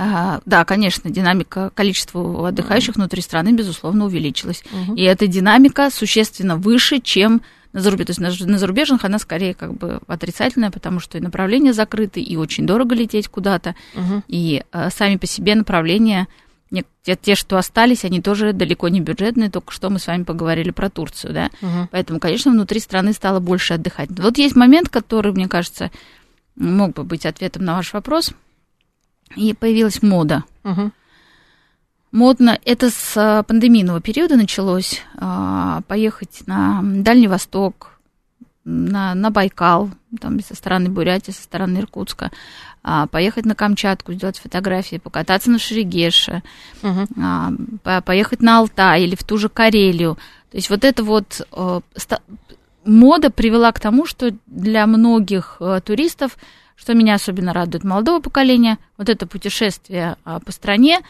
А, 0.00 0.40
да, 0.46 0.64
конечно, 0.64 1.10
динамика 1.10 1.72
количества 1.74 2.48
отдыхающих 2.48 2.94
внутри 2.94 3.20
страны, 3.20 3.52
безусловно, 3.52 4.04
увеличилась. 4.04 4.62
Угу. 4.70 4.94
И 4.94 5.02
эта 5.02 5.26
динамика 5.26 5.90
существенно 5.90 6.54
выше, 6.54 7.00
чем 7.00 7.42
на 7.72 7.80
зарубеж. 7.80 8.06
То 8.06 8.22
есть 8.22 8.46
на 8.46 8.58
зарубежных 8.58 9.04
она 9.04 9.18
скорее 9.18 9.54
как 9.54 9.74
бы 9.74 10.00
отрицательная, 10.06 10.70
потому 10.70 11.00
что 11.00 11.18
и 11.18 11.20
направления 11.20 11.72
закрыты, 11.72 12.20
и 12.20 12.36
очень 12.36 12.64
дорого 12.64 12.94
лететь 12.94 13.26
куда-то. 13.26 13.74
Угу. 13.96 14.22
И 14.28 14.62
а, 14.70 14.90
сами 14.90 15.16
по 15.16 15.26
себе 15.26 15.56
направления, 15.56 16.28
те, 17.02 17.16
те, 17.16 17.34
что 17.34 17.56
остались, 17.56 18.04
они 18.04 18.22
тоже 18.22 18.52
далеко 18.52 18.88
не 18.88 19.00
бюджетные. 19.00 19.50
Только 19.50 19.72
что 19.72 19.90
мы 19.90 19.98
с 19.98 20.06
вами 20.06 20.22
поговорили 20.22 20.70
про 20.70 20.90
Турцию, 20.90 21.34
да. 21.34 21.50
Угу. 21.60 21.88
Поэтому, 21.90 22.20
конечно, 22.20 22.52
внутри 22.52 22.78
страны 22.78 23.12
стало 23.14 23.40
больше 23.40 23.74
отдыхать. 23.74 24.10
Вот 24.10 24.38
есть 24.38 24.54
момент, 24.54 24.90
который, 24.90 25.32
мне 25.32 25.48
кажется, 25.48 25.90
мог 26.54 26.92
бы 26.92 27.02
быть 27.02 27.26
ответом 27.26 27.64
на 27.64 27.74
ваш 27.74 27.92
вопрос– 27.92 28.30
и 29.36 29.54
появилась 29.54 30.02
мода. 30.02 30.44
Угу. 30.64 30.92
Модно, 32.10 32.58
это 32.64 32.90
с 32.90 33.12
а, 33.16 33.42
пандемийного 33.42 34.00
периода 34.00 34.36
началось, 34.36 35.02
а, 35.16 35.82
поехать 35.88 36.42
на 36.46 36.80
Дальний 36.82 37.28
Восток, 37.28 37.98
на, 38.64 39.14
на 39.14 39.30
Байкал, 39.30 39.90
там 40.18 40.40
со 40.40 40.54
стороны 40.54 40.88
Бурятии, 40.88 41.32
со 41.32 41.42
стороны 41.42 41.78
Иркутска, 41.78 42.30
а, 42.82 43.06
поехать 43.08 43.44
на 43.44 43.54
Камчатку, 43.54 44.14
сделать 44.14 44.38
фотографии, 44.38 44.96
покататься 44.96 45.50
на 45.50 45.58
Шерегеше, 45.58 46.42
угу. 46.82 47.78
поехать 48.04 48.40
на 48.40 48.58
Алтай 48.58 49.04
или 49.04 49.14
в 49.14 49.24
ту 49.24 49.36
же 49.36 49.50
Карелию. 49.50 50.16
То 50.50 50.56
есть 50.56 50.70
вот 50.70 50.84
это 50.84 51.04
вот 51.04 51.46
мода 52.86 53.30
привела 53.30 53.70
к 53.72 53.80
тому, 53.80 54.06
что 54.06 54.30
для 54.46 54.86
многих 54.86 55.60
туристов 55.84 56.38
что 56.78 56.94
меня 56.94 57.14
особенно 57.14 57.52
радует 57.52 57.82
молодого 57.82 58.20
поколения, 58.20 58.78
вот 58.96 59.08
это 59.08 59.26
путешествие 59.26 60.16
а, 60.24 60.38
по 60.38 60.52
стране, 60.52 61.00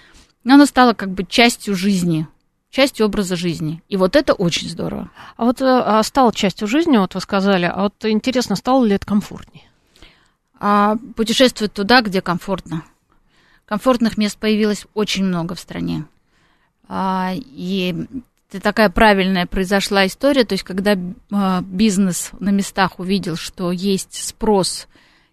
оно 0.47 0.65
стало 0.65 0.95
как 0.95 1.11
бы 1.11 1.25
частью 1.25 1.77
жизни, 1.77 2.27
частью 2.71 3.05
образа 3.05 3.37
жизни. 3.37 3.83
И 3.89 3.99
вот 3.99 4.17
это 4.17 4.33
очень 4.33 4.71
здорово. 4.71 5.11
А 5.37 5.45
вот 5.45 5.61
а, 5.61 6.03
стало 6.03 6.33
частью 6.33 6.67
жизни, 6.69 6.97
вот 6.97 7.15
вы 7.15 7.21
сказали, 7.21 7.67
а 7.67 7.83
вот 7.83 7.95
интересно, 8.07 8.57
стало 8.57 8.83
ли 8.87 8.95
это 8.95 9.05
комфортнее? 9.05 9.65
А, 10.59 10.97
путешествовать 11.15 11.75
туда, 11.75 12.01
где 12.01 12.23
комфортно. 12.23 12.83
Комфортных 13.67 14.17
мест 14.17 14.39
появилось 14.39 14.87
очень 14.95 15.25
много 15.25 15.55
в 15.55 15.61
стране. 15.61 16.07
А, 16.89 17.33
и 17.37 18.07
это 18.51 18.63
такая 18.63 18.89
правильная 18.89 19.45
произошла 19.45 20.07
история, 20.07 20.45
то 20.45 20.55
есть 20.55 20.65
когда 20.65 20.97
а, 21.31 21.61
бизнес 21.61 22.31
на 22.41 22.49
местах 22.49 22.99
увидел, 22.99 23.37
что 23.37 23.71
есть 23.71 24.15
спрос 24.15 24.89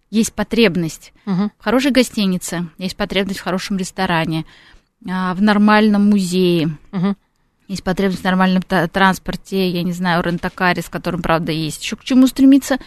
есть 0.09 0.33
потребность 0.33 1.13
угу. 1.25 1.51
в 1.57 1.63
хорошей 1.63 1.91
гостинице, 1.91 2.69
есть 2.77 2.95
потребность 2.95 3.39
в 3.39 3.43
хорошем 3.43 3.77
ресторане, 3.77 4.45
а, 5.09 5.33
в 5.33 5.41
нормальном 5.41 6.09
музее, 6.09 6.77
угу. 6.91 7.15
есть 7.67 7.83
потребность 7.83 8.21
в 8.21 8.25
нормальном 8.25 8.63
транспорте, 8.63 9.69
я 9.69 9.83
не 9.83 9.93
знаю, 9.93 10.23
рентакаре, 10.23 10.81
с 10.81 10.89
которым, 10.89 11.21
правда, 11.21 11.51
есть 11.51 11.83
еще 11.83 11.95
к 11.95 12.03
чему 12.03 12.27
стремиться 12.27 12.77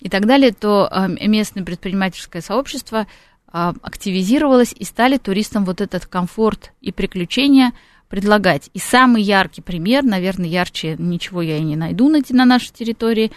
и 0.00 0.08
так 0.08 0.26
далее, 0.26 0.52
то 0.52 0.88
а, 0.90 1.06
местное 1.06 1.64
предпринимательское 1.64 2.42
сообщество 2.42 3.06
а, 3.46 3.74
активизировалось 3.82 4.74
и 4.76 4.84
стали 4.84 5.18
туристам 5.18 5.64
вот 5.64 5.80
этот 5.80 6.06
комфорт 6.06 6.72
и 6.80 6.90
приключения 6.90 7.72
предлагать. 8.08 8.68
И 8.74 8.78
самый 8.78 9.22
яркий 9.22 9.62
пример, 9.62 10.04
наверное, 10.04 10.48
ярче 10.48 10.96
ничего 10.98 11.40
я 11.42 11.56
и 11.58 11.62
не 11.62 11.76
найду 11.76 12.08
на, 12.08 12.20
на 12.28 12.44
нашей 12.44 12.72
территории, 12.72 13.30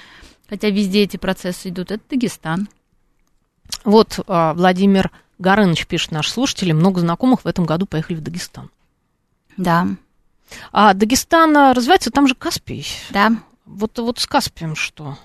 хотя 0.50 0.70
везде 0.70 1.04
эти 1.04 1.18
процессы 1.18 1.70
идут, 1.70 1.92
это 1.92 2.04
Дагестан. 2.10 2.68
Вот 3.84 4.20
а, 4.28 4.54
Владимир 4.54 5.12
Горыныч 5.38 5.86
пишет, 5.88 6.12
наш 6.12 6.30
слушатель, 6.30 6.74
много 6.74 7.02
знакомых 7.02 7.44
в 7.44 7.48
этом 7.48 7.66
году 7.66 7.86
поехали 7.86 8.16
в 8.16 8.22
Дагестан. 8.22 8.70
Да. 9.58 9.88
А 10.72 10.94
Дагестан 10.94 11.56
а, 11.56 11.74
развивается, 11.74 12.12
там 12.12 12.28
же 12.28 12.36
Каспий. 12.36 12.88
Да. 13.10 13.32
Вот, 13.66 13.98
вот 14.00 14.20
с 14.20 14.28
Каспием 14.28 14.76
что? 14.76 15.18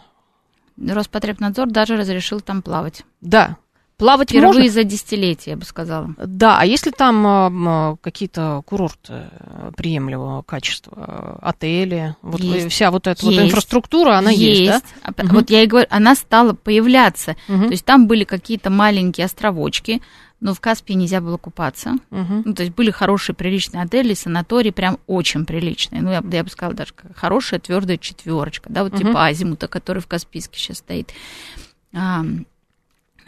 Роспотребнадзор 0.76 1.68
даже 1.68 1.97
разрешил 1.97 2.40
там 2.40 2.62
плавать. 2.62 3.04
Да, 3.20 3.56
Плавать 4.00 4.30
Впервые 4.30 4.54
можно? 4.54 4.73
за 4.73 4.85
десятилетия, 4.85 5.50
я 5.50 5.57
бы 5.59 5.64
сказала. 5.66 6.14
Да, 6.16 6.59
а 6.59 6.64
если 6.64 6.90
там 6.90 7.26
а, 7.26 7.97
какие-то 8.00 8.62
курорты 8.64 9.28
э, 9.28 9.73
приемлемого 9.76 10.40
качества, 10.40 11.38
отели, 11.42 12.16
вот 12.23 12.40
есть. 12.40 12.71
вся 12.71 12.90
вот 12.90 13.07
эта 13.07 13.26
есть. 13.26 13.38
вот 13.38 13.47
инфраструктура, 13.47 14.16
она 14.16 14.30
есть, 14.30 14.61
есть 14.61 14.85
да? 15.04 15.23
Угу. 15.23 15.35
Вот 15.35 15.50
я 15.50 15.62
и 15.62 15.66
говорю, 15.66 15.87
она 15.90 16.14
стала 16.14 16.54
появляться. 16.54 17.37
Угу. 17.47 17.64
То 17.66 17.71
есть 17.73 17.85
там 17.85 18.07
были 18.07 18.25
какие-то 18.25 18.71
маленькие 18.71 19.26
островочки, 19.26 20.00
но 20.40 20.54
в 20.54 20.61
Каспии 20.61 20.95
нельзя 20.95 21.21
было 21.21 21.37
купаться. 21.37 21.97
Угу. 22.11 22.42
Ну, 22.47 22.54
то 22.54 22.62
есть 22.62 22.75
были 22.75 22.90
хорошие, 22.90 23.37
приличные 23.37 23.83
отели, 23.83 24.14
санатории, 24.14 24.71
прям 24.71 24.97
очень 25.09 25.45
приличные. 25.45 26.00
Ну, 26.00 26.11
я, 26.11 26.23
я 26.33 26.42
бы 26.42 26.49
сказала, 26.49 26.75
даже 26.75 26.95
хорошая 27.14 27.61
твердая 27.61 27.99
четверочка, 27.99 28.73
да, 28.73 28.83
вот 28.83 28.95
угу. 28.95 29.02
типа 29.02 29.26
Азимута, 29.26 29.69
который 29.69 30.00
в 30.00 30.07
Каспийске 30.07 30.59
сейчас 30.59 30.78
стоит. 30.78 31.12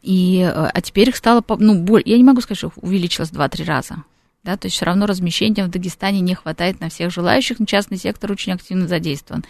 И, 0.02 0.40
э, 0.40 0.50
а 0.50 0.80
теперь 0.80 1.08
их 1.08 1.16
стало, 1.16 1.44
ну, 1.58 1.80
более, 1.80 2.10
я 2.10 2.16
не 2.18 2.24
могу 2.24 2.40
сказать, 2.40 2.58
что 2.58 2.72
увеличилось 2.76 3.30
2-3 3.30 3.64
раза. 3.64 4.04
Да, 4.42 4.56
то 4.56 4.66
есть 4.66 4.76
все 4.76 4.84
равно 4.84 5.06
размещения 5.06 5.64
в 5.64 5.70
Дагестане 5.70 6.20
не 6.20 6.34
хватает 6.34 6.80
на 6.80 6.88
всех 6.88 7.12
желающих, 7.12 7.60
но 7.60 7.66
частный 7.66 7.96
сектор 7.96 8.32
очень 8.32 8.52
активно 8.52 8.88
задействован. 8.88 9.44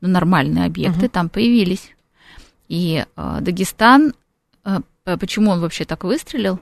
Но 0.00 0.08
нормальные 0.08 0.64
объекты 0.64 1.06
угу. 1.06 1.10
там 1.10 1.28
появились. 1.28 1.90
И 2.68 3.04
э, 3.04 3.38
Дагестан, 3.40 4.14
э, 4.64 4.80
почему 5.04 5.50
он 5.50 5.60
вообще 5.60 5.84
так 5.84 6.04
выстрелил? 6.04 6.60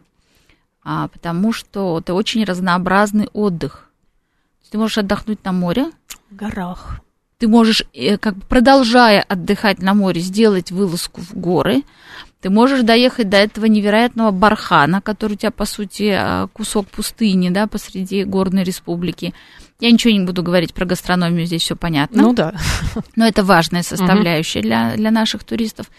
А, 0.82 1.08
потому 1.08 1.52
что 1.52 1.98
это 1.98 2.14
очень 2.14 2.44
разнообразный 2.44 3.28
отдых. 3.32 3.90
Ты 4.70 4.78
можешь 4.78 4.98
отдохнуть 4.98 5.44
на 5.44 5.52
море. 5.52 5.90
В 6.30 6.36
горах. 6.36 7.00
Ты 7.38 7.48
можешь, 7.48 7.84
э, 7.92 8.18
как 8.18 8.36
бы 8.36 8.42
продолжая 8.46 9.22
отдыхать 9.22 9.80
на 9.80 9.94
море, 9.94 10.20
сделать 10.20 10.70
вылазку 10.70 11.20
в 11.20 11.34
горы. 11.34 11.82
Ты 12.40 12.50
можешь 12.50 12.82
доехать 12.82 13.28
до 13.28 13.38
этого 13.38 13.64
невероятного 13.64 14.30
бархана, 14.30 15.00
который 15.00 15.34
у 15.34 15.36
тебя, 15.36 15.50
по 15.50 15.64
сути, 15.64 16.14
а, 16.16 16.48
кусок 16.48 16.86
пустыни, 16.88 17.48
да, 17.48 17.66
посреди 17.66 18.24
горной 18.24 18.62
республики. 18.62 19.34
Я 19.80 19.90
ничего 19.90 20.12
не 20.12 20.20
буду 20.20 20.42
говорить 20.42 20.74
про 20.74 20.84
гастрономию, 20.84 21.46
здесь 21.46 21.62
все 21.62 21.76
понятно. 21.76 22.22
Ну 22.22 22.32
да. 22.34 22.54
Но 23.16 23.26
это 23.26 23.42
важная 23.42 23.82
составляющая 23.82 24.60
угу. 24.60 24.68
для, 24.68 24.96
для 24.96 25.10
наших 25.10 25.44
туристов. 25.44 25.90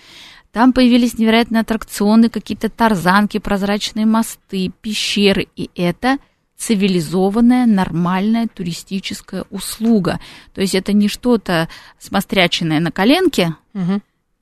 Там 0.52 0.74
появились 0.74 1.18
невероятные 1.18 1.62
аттракционы, 1.62 2.30
какие-то 2.30 2.70
тарзанки, 2.70 3.40
прозрачные 3.40 4.06
мосты, 4.06 4.72
пещеры. 4.82 5.48
И 5.56 5.70
это 5.76 6.18
цивилизованная, 6.56 7.66
нормальная 7.66 8.48
туристическая 8.48 9.46
услуга. 9.52 10.20
То 10.54 10.62
есть 10.62 10.76
это 10.76 10.94
не 10.94 11.08
что-то 11.08 11.68
смостряченное 12.00 12.80
на 12.80 12.92
коленке, 12.92 13.56
угу 13.74 14.02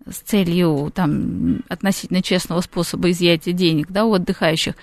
с 0.10 0.18
целью 0.18 0.92
там, 0.94 1.62
относительно 1.70 2.22
честного 2.22 2.62
способа 2.62 3.10
изъятия 3.12 3.54
денег 3.54 3.88
да, 3.90 4.06
у 4.06 4.14
отдыхающих. 4.14 4.76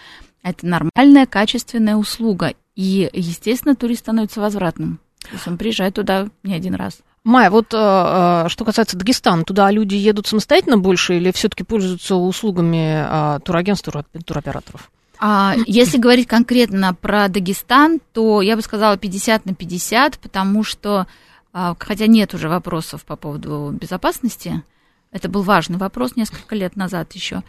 Это 0.43 0.67
нормальная, 0.67 1.27
качественная 1.27 1.97
услуга. 1.97 2.55
И, 2.75 3.09
естественно, 3.13 3.77
турист 3.77 4.01
становится 4.01 4.41
возвратным. 4.41 4.99
То 5.23 5.35
есть 5.35 5.47
он 5.47 5.57
приезжает 5.57 5.95
туда 5.95 6.29
не 6.43 6.55
один 6.55 6.75
раз. 6.75 6.99
Майя, 7.25 7.51
вот 7.51 7.73
э, 7.73 7.77
э 7.77 8.49
что 8.49 8.65
касается 8.65 8.97
Дагестана, 8.97 9.45
туда 9.45 9.71
люди 9.71 9.95
едут 9.95 10.27
самостоятельно 10.27 10.79
больше 10.79 11.17
или 11.17 11.31
все-таки 11.31 11.63
пользуются 11.63 12.17
услугами 12.17 13.37
э, 13.37 13.41
турагентств, 13.45 13.89
туроператоров? 14.27 14.91
А, 15.25 15.55
если 15.67 15.99
говорить 15.99 16.27
конкретно 16.27 16.95
про 16.95 17.29
Дагестан, 17.29 18.01
то 18.13 18.43
я 18.43 18.57
бы 18.57 18.63
сказала 18.63 18.97
50 18.97 19.47
на 19.47 19.55
50, 19.55 20.19
потому 20.19 20.65
что, 20.65 21.07
а, 21.53 21.77
хотя 21.79 22.09
нет 22.09 22.35
уже 22.35 22.49
вопросов 22.49 23.05
по 23.05 23.15
поводу 23.15 23.71
безопасности, 23.73 24.65
это 25.13 25.29
был 25.29 25.43
важный 25.43 25.79
вопрос 25.79 26.17
несколько 26.17 26.57
лет 26.57 26.75
назад 26.75 27.13
еще. 27.13 27.43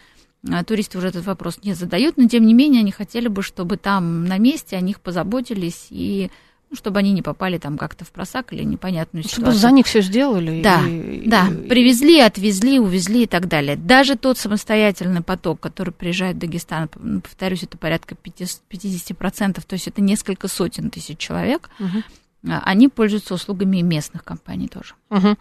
А, 0.52 0.64
туристы 0.64 0.98
уже 0.98 1.08
этот 1.08 1.26
вопрос 1.26 1.60
не 1.64 1.74
задают, 1.74 2.18
но 2.18 2.28
тем 2.28 2.46
не 2.46 2.54
менее 2.54 2.82
они 2.82 2.92
хотели 2.92 3.30
бы, 3.30 3.42
чтобы 3.42 3.78
там 3.78 4.26
на 4.26 4.38
месте 4.38 4.76
о 4.76 4.82
них 4.82 5.00
позаботились 5.00 5.88
и 5.90 6.30
ну, 6.74 6.78
чтобы 6.78 7.00
они 7.00 7.12
не 7.12 7.22
попали 7.22 7.60
там 7.60 7.78
как-то 7.78 8.04
в 8.04 8.12
просак 8.12 8.52
или 8.52 8.64
непонятную 8.64 9.24
ситуацию. 9.24 9.46
Чтобы 9.46 9.58
за 9.58 9.70
них 9.70 9.86
все 9.86 10.02
сделали. 10.02 10.64
Да, 10.64 10.82
и, 10.88 11.22
да, 11.30 11.48
и... 11.48 11.68
привезли, 11.68 12.20
отвезли, 12.20 12.80
увезли 12.80 13.24
и 13.24 13.28
так 13.28 13.48
далее. 13.48 13.76
Даже 13.76 14.16
тот 14.16 14.40
самостоятельный 14.40 15.22
поток, 15.22 15.60
который 15.60 15.94
приезжает 15.94 16.38
в 16.38 16.40
Дагестан, 16.40 16.90
ну, 16.96 17.22
повторюсь, 17.22 17.62
это 17.62 17.78
порядка 17.78 18.16
50%, 18.16 19.64
то 19.66 19.74
есть 19.74 19.88
это 19.88 20.02
несколько 20.02 20.48
сотен 20.48 20.90
тысяч 20.90 21.20
человек, 21.20 21.70
угу. 21.80 22.02
они 22.42 22.90
пользуются 22.90 23.36
услугами 23.36 23.82
местных 23.82 24.24
компаний 24.24 24.68
тоже. 24.68 24.96
Угу. 25.12 25.38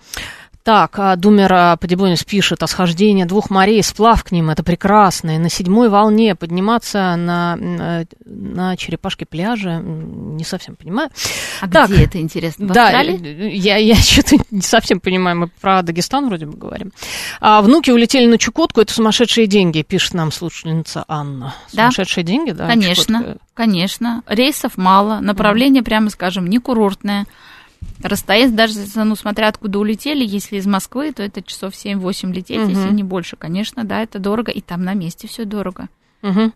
Так, 0.63 0.99
а 0.99 1.17
Думер 1.17 1.77
Подибонис 1.79 2.23
пишет, 2.25 2.63
о 2.63 2.67
схождении 2.67 3.25
двух 3.25 3.51
морей, 3.51 3.83
сплав 3.83 4.23
к 4.23 4.31
ним, 4.31 4.51
это 4.51 4.63
прекрасно. 4.63 5.37
И 5.37 5.39
на 5.39 5.51
седьмой 5.51 5.89
волне 5.89 6.37
подниматься 6.37 7.17
на, 7.17 7.57
на 8.25 8.77
черепашке 8.77 9.27
пляжа, 9.27 9.81
не 9.83 10.45
совсем 10.45 10.77
понимаю. 10.77 11.11
А 11.61 11.69
так, 11.69 11.91
где 11.91 12.05
это, 12.05 12.21
интересно, 12.21 12.67
в 12.67 12.73
Да, 12.73 13.01
я, 13.01 13.77
я 13.77 13.95
что-то 13.97 14.37
не 14.51 14.63
совсем 14.63 15.01
понимаю, 15.01 15.37
мы 15.37 15.49
про 15.49 15.83
Дагестан 15.83 16.29
вроде 16.29 16.47
бы 16.47 16.57
говорим. 16.57 16.93
А 17.41 17.61
внуки 17.61 17.91
улетели 17.91 18.27
на 18.27 18.39
Чукотку, 18.39 18.81
это 18.81 18.93
сумасшедшие 18.93 19.49
деньги, 19.49 19.83
пишет 19.83 20.15
нам 20.15 20.31
слушательница 20.31 21.05
Анна. 21.09 21.55
Сумасшедшие 21.69 22.23
да? 22.25 22.29
деньги, 22.29 22.51
да? 22.53 22.67
Конечно, 22.69 23.19
Чукотка. 23.19 23.41
конечно. 23.55 24.23
Рейсов 24.27 24.77
мало, 24.77 25.19
направление, 25.21 25.83
mm. 25.83 25.87
прямо 25.87 26.11
скажем, 26.11 26.47
не 26.47 26.59
курортное. 26.59 27.27
Расстояние, 28.03 28.57
даже 28.57 28.75
ну, 28.97 29.15
смотря 29.15 29.49
откуда 29.49 29.79
улетели, 29.79 30.25
если 30.25 30.57
из 30.57 30.67
Москвы, 30.67 31.13
то 31.13 31.23
это 31.23 31.43
часов 31.43 31.75
7-8 31.75 32.33
лететь, 32.33 32.59
угу. 32.59 32.71
если 32.71 32.93
не 32.93 33.03
больше, 33.03 33.37
конечно, 33.37 33.85
да, 33.85 34.03
это 34.03 34.19
дорого, 34.19 34.51
и 34.51 34.61
там 34.61 34.83
на 34.85 34.95
месте 34.95 35.29
все 35.29 35.45
дорого. 35.45 35.89
Угу. 36.23 36.53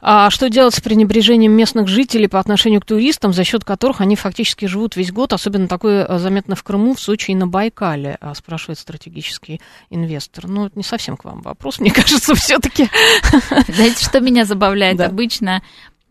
А 0.00 0.30
что 0.30 0.48
делать 0.50 0.74
с 0.74 0.80
пренебрежением 0.80 1.52
местных 1.52 1.86
жителей 1.86 2.26
по 2.26 2.40
отношению 2.40 2.80
к 2.80 2.86
туристам, 2.86 3.32
за 3.32 3.44
счет 3.44 3.64
которых 3.64 4.00
они 4.00 4.16
фактически 4.16 4.64
живут 4.64 4.96
весь 4.96 5.12
год, 5.12 5.32
особенно 5.32 5.68
такое 5.68 6.04
э, 6.04 6.18
заметно 6.18 6.56
в 6.56 6.62
Крыму, 6.62 6.94
в 6.94 7.00
Сочи 7.00 7.30
и 7.30 7.34
на 7.34 7.46
Байкале, 7.46 8.16
а, 8.20 8.34
спрашивает 8.34 8.78
стратегический 8.78 9.60
инвестор. 9.88 10.48
Ну, 10.48 10.66
это 10.66 10.76
не 10.76 10.82
совсем 10.82 11.16
к 11.16 11.24
вам 11.24 11.42
вопрос, 11.42 11.78
мне 11.80 11.92
кажется, 11.92 12.34
все-таки. 12.34 12.88
Знаете, 13.68 14.04
что 14.04 14.20
меня 14.20 14.44
забавляет 14.44 14.96
да. 14.96 15.06
обычно? 15.06 15.62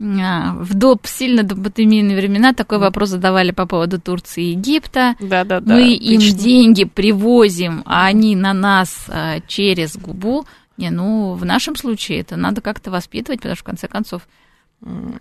А, 0.01 0.53
в 0.53 0.75
доп, 0.75 1.05
сильно 1.05 1.43
допандемийные 1.43 2.15
времена 2.15 2.53
такой 2.53 2.77
вопрос 2.77 3.09
задавали 3.09 3.51
по 3.51 3.65
поводу 3.65 3.99
Турции 3.99 4.45
и 4.45 4.51
Египта. 4.51 5.15
Да, 5.19 5.43
да, 5.43 5.59
да. 5.59 5.75
Мы 5.75 5.93
им 5.93 6.21
деньги 6.21 6.85
привозим, 6.85 7.83
а 7.85 8.05
они 8.05 8.35
на 8.35 8.53
нас 8.53 9.05
а, 9.09 9.41
через 9.47 9.97
губу. 9.97 10.45
Не, 10.77 10.89
ну, 10.89 11.33
в 11.33 11.43
нашем 11.43 11.75
случае 11.75 12.21
это 12.21 12.37
надо 12.37 12.61
как-то 12.61 12.91
воспитывать, 12.91 13.41
потому 13.41 13.55
что, 13.55 13.63
в 13.63 13.65
конце 13.65 13.87
концов, 13.89 14.21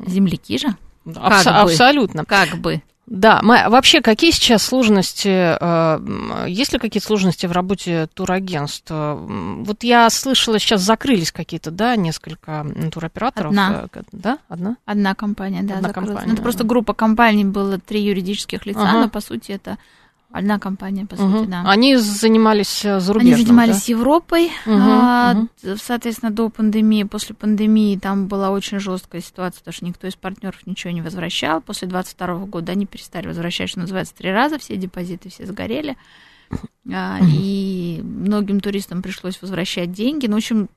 земляки 0.07 0.59
же. 0.59 0.69
Абс- 1.05 1.45
как 1.45 1.65
абсолютно. 1.65 2.23
Бы, 2.23 2.27
как 2.27 2.59
бы. 2.59 2.83
Да, 3.11 3.41
мы, 3.43 3.65
вообще 3.69 4.03
какие 4.03 4.33
сейчас 4.33 4.63
сложности, 4.63 5.57
э, 5.59 6.47
есть 6.47 6.75
ли 6.75 6.79
какие-то 6.79 7.07
сложности 7.07 7.47
в 7.47 7.53
работе 7.53 8.07
турагентств? 8.13 8.91
Вот 8.91 9.83
я 9.83 10.11
слышала, 10.11 10.59
сейчас 10.59 10.83
закрылись 10.83 11.33
какие-то, 11.33 11.71
да, 11.71 11.97
несколько 11.97 12.67
туроператоров. 12.93 13.51
Одна. 13.51 13.89
Э, 13.95 14.03
да, 14.13 14.39
одна? 14.49 14.77
Одна 14.85 15.15
компания, 15.15 15.63
да, 15.63 15.77
Одна 15.77 15.89
закрылась. 15.89 16.09
Компания, 16.09 16.29
ну, 16.29 16.35
это 16.35 16.43
просто 16.43 16.65
группа 16.65 16.93
компаний, 16.93 17.47
было 17.47 17.79
три 17.79 18.03
юридических 18.03 18.67
лица, 18.67 18.83
ага. 18.83 19.01
но 19.01 19.09
по 19.09 19.21
сути 19.21 19.53
это 19.53 19.79
Одна 20.31 20.59
компания, 20.59 21.07
по 21.07 21.15
угу. 21.15 21.39
сути, 21.39 21.49
да. 21.49 21.63
Они 21.65 21.97
занимались 21.97 22.85
э, 22.85 23.01
зарубежным, 23.01 23.35
Они 23.35 23.45
занимались 23.45 23.87
да? 23.87 23.93
Европой. 23.93 24.51
Угу, 24.67 24.75
а, 24.77 25.35
угу. 25.35 25.77
Соответственно, 25.83 26.31
до 26.31 26.51
пандемии, 26.51 27.05
после 27.05 27.35
пандемии 27.35 27.97
там 27.97 28.27
была 28.27 28.51
очень 28.51 28.79
жесткая 28.79 29.23
ситуация, 29.23 29.61
потому 29.61 29.73
что 29.73 29.87
никто 29.87 30.07
из 30.07 30.17
партнеров 30.17 30.67
ничего 30.67 30.93
не 30.93 31.01
возвращал. 31.01 31.63
После 31.63 31.89
22 31.89 32.45
года 32.45 32.73
они 32.73 32.85
перестали 32.85 33.27
возвращать, 33.27 33.71
что 33.71 33.81
называется, 33.81 34.15
три 34.15 34.31
раза, 34.31 34.59
все 34.59 34.77
депозиты 34.77 35.31
все 35.31 35.47
сгорели. 35.47 35.97
А, 36.93 37.21
и 37.23 38.01
многим 38.03 38.61
туристам 38.61 39.03
пришлось 39.03 39.41
возвращать 39.41 39.93
деньги. 39.93 40.27
Ну, 40.27 40.35
в 40.35 40.37
общем, 40.39 40.69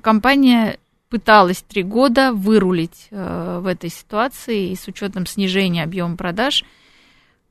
компания 0.00 0.78
пыталась 1.08 1.62
три 1.62 1.84
года 1.84 2.32
вырулить 2.32 3.06
э, 3.12 3.60
в 3.62 3.66
этой 3.66 3.90
ситуации, 3.90 4.70
и 4.70 4.76
с 4.76 4.88
учетом 4.88 5.24
снижения 5.26 5.84
объема 5.84 6.16
продаж– 6.16 6.64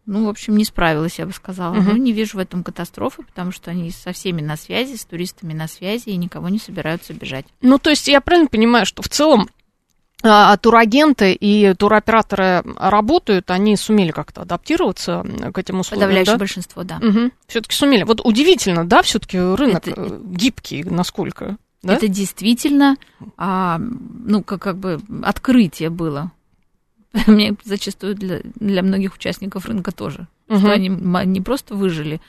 ну, 0.06 0.26
в 0.26 0.30
общем, 0.30 0.56
не 0.56 0.66
справилась, 0.66 1.20
я 1.20 1.26
бы 1.26 1.34
сказала. 1.34 1.76
Угу. 1.76 1.82
Ну, 1.82 1.96
не 1.98 2.12
вижу 2.12 2.38
в 2.38 2.42
этом 2.42 2.64
катастрофы, 2.64 3.24
потому 3.24 3.52
что 3.52 3.72
они 3.72 3.92
со 3.92 4.12
всеми 4.12 4.42
на 4.42 4.56
связи, 4.56 4.96
с 4.96 5.06
туристами 5.06 5.54
на 5.54 5.68
связи, 5.68 6.10
и 6.10 6.16
никого 6.16 6.50
не 6.50 6.60
собираются 6.60 7.14
бежать. 7.14 7.46
Ну, 7.62 7.80
то 7.80 7.90
есть 7.90 8.08
я 8.08 8.22
правильно 8.22 8.48
понимаю, 8.48 8.86
что 8.86 9.02
в 9.02 9.10
целом 9.10 9.50
а, 10.24 10.56
турагенты 10.58 11.34
и 11.34 11.74
туроператоры 11.74 12.64
работают, 12.78 13.52
они 13.52 13.76
сумели 13.78 14.12
как-то 14.12 14.42
адаптироваться 14.42 15.24
к 15.54 15.58
этим 15.58 15.80
условиям. 15.80 16.02
Подавляющее 16.02 16.34
да? 16.34 16.40
большинство, 16.40 16.84
да. 16.84 16.98
Угу. 16.98 17.32
Все-таки 17.48 17.76
сумели. 17.76 18.04
Вот 18.04 18.22
удивительно, 18.24 18.86
да, 18.88 19.02
все-таки 19.02 19.40
рынок 19.40 19.88
это, 19.88 20.02
э, 20.02 20.20
гибкий, 20.24 20.84
насколько. 20.84 21.58
Да? 21.84 21.94
Это 21.94 22.08
действительно, 22.08 22.98
а, 23.38 23.80
ну, 23.80 24.42
как, 24.44 24.62
как 24.62 24.78
бы 24.78 25.00
открытие 25.24 25.90
было 25.90 26.32
мне 27.28 27.56
зачастую 27.64 28.16
для, 28.16 28.42
для 28.56 28.84
многих 28.84 29.16
участников 29.16 29.66
рынка 29.66 29.92
тоже. 29.92 30.28
Угу. 30.50 30.60
Что 30.60 30.72
они 30.72 30.90
не 30.90 31.42
просто 31.42 31.76
выжили, 31.76 32.22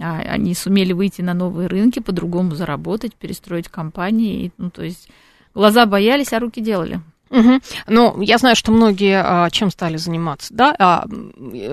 а 0.00 0.18
они 0.18 0.54
сумели 0.54 0.92
выйти 0.92 1.22
на 1.22 1.34
новые 1.34 1.68
рынки, 1.68 2.00
по-другому 2.00 2.54
заработать, 2.54 3.14
перестроить 3.14 3.68
компании. 3.68 4.52
Ну, 4.58 4.70
то 4.70 4.82
есть 4.82 5.08
глаза 5.54 5.86
боялись, 5.86 6.32
а 6.32 6.40
руки 6.40 6.60
делали. 6.60 7.00
Угу. 7.34 7.60
Ну, 7.88 8.20
я 8.22 8.38
знаю, 8.38 8.54
что 8.56 8.70
многие 8.70 9.20
а, 9.20 9.50
чем 9.50 9.70
стали 9.70 9.96
заниматься, 9.96 10.54
да, 10.54 10.74
а, 10.78 11.04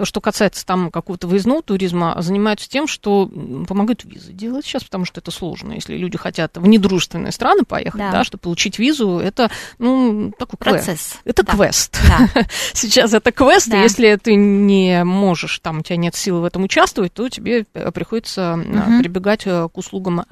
что 0.03 0.21
касается 0.21 0.65
там 0.65 0.89
какого-то 0.91 1.27
выездного 1.27 1.61
туризма, 1.61 2.15
занимаются 2.19 2.69
тем, 2.69 2.87
что 2.87 3.29
помогают 3.67 4.03
визы 4.03 4.33
делать 4.33 4.65
сейчас, 4.65 4.83
потому 4.83 5.05
что 5.05 5.21
это 5.21 5.31
сложно. 5.31 5.73
Если 5.73 5.95
люди 5.95 6.17
хотят 6.17 6.57
в 6.57 6.67
недружественные 6.67 7.31
страны 7.31 7.63
поехать, 7.63 7.99
да, 7.99 8.11
да 8.11 8.23
чтобы 8.23 8.41
получить 8.41 8.79
визу, 8.79 9.19
это, 9.19 9.51
ну, 9.77 10.33
такой 10.37 10.57
Процесс. 10.57 10.85
Квест. 10.85 11.21
Это 11.25 11.43
да. 11.43 11.53
квест. 11.53 11.99
Да. 12.07 12.45
сейчас 12.73 13.13
это 13.13 13.31
квест, 13.31 13.69
да. 13.69 13.79
и 13.79 13.83
если 13.83 14.15
ты 14.15 14.35
не 14.35 15.03
можешь, 15.03 15.59
там, 15.59 15.79
у 15.79 15.81
тебя 15.83 15.97
нет 15.97 16.15
силы 16.15 16.41
в 16.41 16.45
этом 16.45 16.63
участвовать, 16.63 17.13
то 17.13 17.29
тебе 17.29 17.65
э, 17.73 17.91
приходится 17.91 18.53
угу. 18.53 18.99
прибегать 18.99 19.43
э, 19.45 19.67
к 19.71 19.77
услугам 19.77 20.25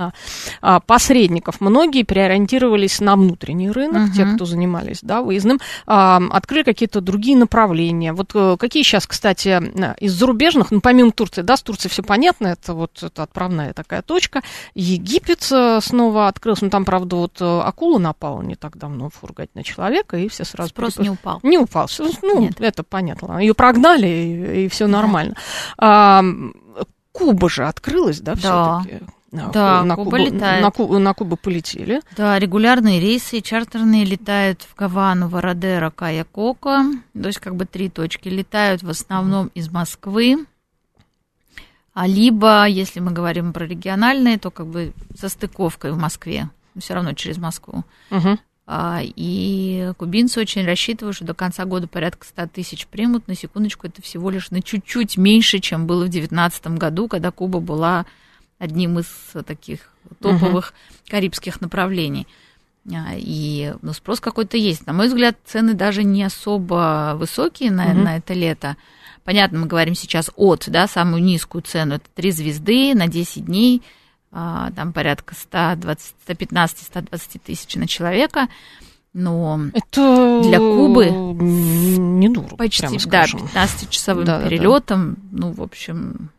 а, 0.62 0.80
посредников. 0.82 1.62
Многие 1.62 2.04
переориентировались 2.04 3.00
на 3.00 3.16
внутренний 3.16 3.70
рынок, 3.70 4.10
угу. 4.10 4.16
те, 4.16 4.26
кто 4.26 4.46
занимались, 4.46 5.00
да, 5.02 5.19
выездным, 5.22 5.60
открыли 5.86 6.64
какие-то 6.64 7.02
другие 7.02 7.38
направления. 7.38 8.14
Вот 8.14 8.32
э, 8.34 8.58
какие 8.60 8.84
сейчас, 8.84 9.08
кстати, 9.08 9.62
из 10.00 10.14
зарубежных, 10.14 10.72
ну, 10.72 10.82
помимо 10.82 11.12
Турции, 11.12 11.42
да, 11.42 11.58
с 11.58 11.62
Турцией 11.62 11.92
все 11.92 12.04
понятно, 12.04 12.48
это 12.48 12.74
вот 12.74 13.02
это 13.02 13.24
отправная 13.24 13.74
такая 13.74 14.02
точка. 14.02 14.42
Египет 14.76 15.48
э, 15.52 15.80
снова 15.82 16.28
открылся, 16.28 16.66
ну, 16.66 16.70
там, 16.70 16.86
правда, 16.86 17.16
вот 17.16 17.42
э, 17.42 17.62
акула 17.62 18.00
напала 18.00 18.42
не 18.42 18.56
так 18.56 18.78
давно 18.78 19.10
в 19.10 19.16
Фургате 19.16 19.52
на 19.56 19.64
человека, 19.64 20.18
и 20.18 20.28
все 20.28 20.44
сразу... 20.44 20.70
Спрос 20.70 20.94
перепро... 20.94 21.04
не 21.04 21.10
упал. 21.10 21.40
Не 21.44 21.58
упал, 21.58 21.88
ну, 22.22 22.42
Нет. 22.42 22.62
это 22.62 22.84
понятно. 22.84 23.40
Ее 23.40 23.54
прогнали, 23.54 24.08
и, 24.08 24.66
и 24.66 24.68
все 24.68 24.88
нормально. 24.88 25.36
Да. 25.78 26.22
А, 26.22 26.24
Куба 27.12 27.50
же 27.50 27.66
открылась, 27.66 28.20
да, 28.22 28.36
да. 28.36 28.82
все-таки? 28.82 29.06
Да, 29.32 29.84
на 29.84 29.96
Куба 29.96 30.12
Кубу, 30.12 30.24
летает. 30.24 30.64
На, 30.64 30.72
Кубу, 30.72 31.00
на 31.00 31.14
Кубу 31.14 31.38
полетели. 31.38 32.02
Да, 32.18 32.40
регулярные 32.40 33.00
рейсы 33.00 33.42
чартерные 33.42 34.04
летают 34.04 34.64
в 34.64 34.76
Гавану, 34.76 35.28
Вородеро, 35.28 35.92
Кая-Кока. 35.92 36.86
То 37.14 37.28
есть 37.28 37.40
как 37.40 37.56
бы 37.56 37.66
три 37.66 37.90
точки. 37.90 38.28
Летают 38.30 38.82
в 38.82 38.90
основном 38.90 39.52
из 39.54 39.70
Москвы. 39.70 40.46
А 41.94 42.08
либо, 42.08 42.66
если 42.66 43.00
мы 43.00 43.12
говорим 43.12 43.54
про 43.54 43.66
региональные, 43.66 44.40
то 44.40 44.52
как 44.52 44.68
бы 44.68 44.94
со 45.16 45.30
стыковкой 45.30 45.92
в 45.92 45.98
Москве. 45.98 46.50
Все 46.78 46.94
равно 46.94 47.14
через 47.14 47.38
Москву. 47.38 47.84
Угу. 48.10 48.40
И 49.16 49.92
кубинцы 49.98 50.40
очень 50.40 50.66
рассчитывают, 50.66 51.16
что 51.16 51.26
до 51.26 51.34
конца 51.34 51.66
года 51.66 51.88
порядка 51.88 52.26
100 52.26 52.48
тысяч 52.48 52.88
примут. 52.88 53.28
На 53.28 53.36
секундочку, 53.36 53.88
это 53.88 54.02
всего 54.02 54.30
лишь 54.30 54.52
на 54.52 54.62
чуть-чуть 54.62 55.18
меньше, 55.18 55.60
чем 55.60 55.88
было 55.88 56.06
в 56.06 56.10
2019 56.10 56.68
году, 56.78 57.08
когда 57.08 57.32
Куба 57.32 57.60
была 57.60 58.06
одним 58.60 59.00
из 59.00 59.08
таких 59.46 59.80
топовых 60.22 60.74
uh-huh. 60.74 61.10
карибских 61.10 61.62
направлений. 61.62 62.28
А, 62.92 63.14
и 63.16 63.74
ну, 63.82 63.94
спрос 63.94 64.20
какой-то 64.20 64.58
есть. 64.58 64.86
На 64.86 64.94
мой 64.94 65.08
взгляд, 65.08 65.38
цены 65.46 65.74
даже 65.74 66.04
не 66.04 66.24
особо 66.24 67.14
высокие 67.16 67.72
на, 67.72 67.92
uh-huh. 67.92 68.04
на 68.04 68.18
это 68.18 68.34
лето. 68.34 68.78
Понятно, 69.24 69.60
мы 69.60 69.68
говорим 69.68 69.96
сейчас 69.96 70.32
от, 70.36 70.66
да, 70.68 70.88
самую 70.88 71.24
низкую 71.24 71.62
цену. 71.62 71.96
Это 71.96 72.06
три 72.16 72.32
звезды 72.32 72.94
на 72.96 73.08
10 73.08 73.46
дней, 73.46 73.82
а, 74.32 74.72
там 74.76 74.94
порядка 74.94 75.36
120, 75.36 76.16
115-120 76.28 77.42
тысяч 77.44 77.76
на 77.76 77.88
человека. 77.88 78.48
Но 79.14 79.60
это 79.74 80.42
для 80.44 80.60
Кубы 80.60 81.08
недорого, 81.10 82.56
почти, 82.58 83.00
да, 83.08 83.26
15-часовым 83.26 84.24
да, 84.24 84.42
перелетом, 84.44 85.16
да, 85.16 85.22
да. 85.22 85.48
ну, 85.48 85.52
в 85.52 85.62
общем... 85.62 86.30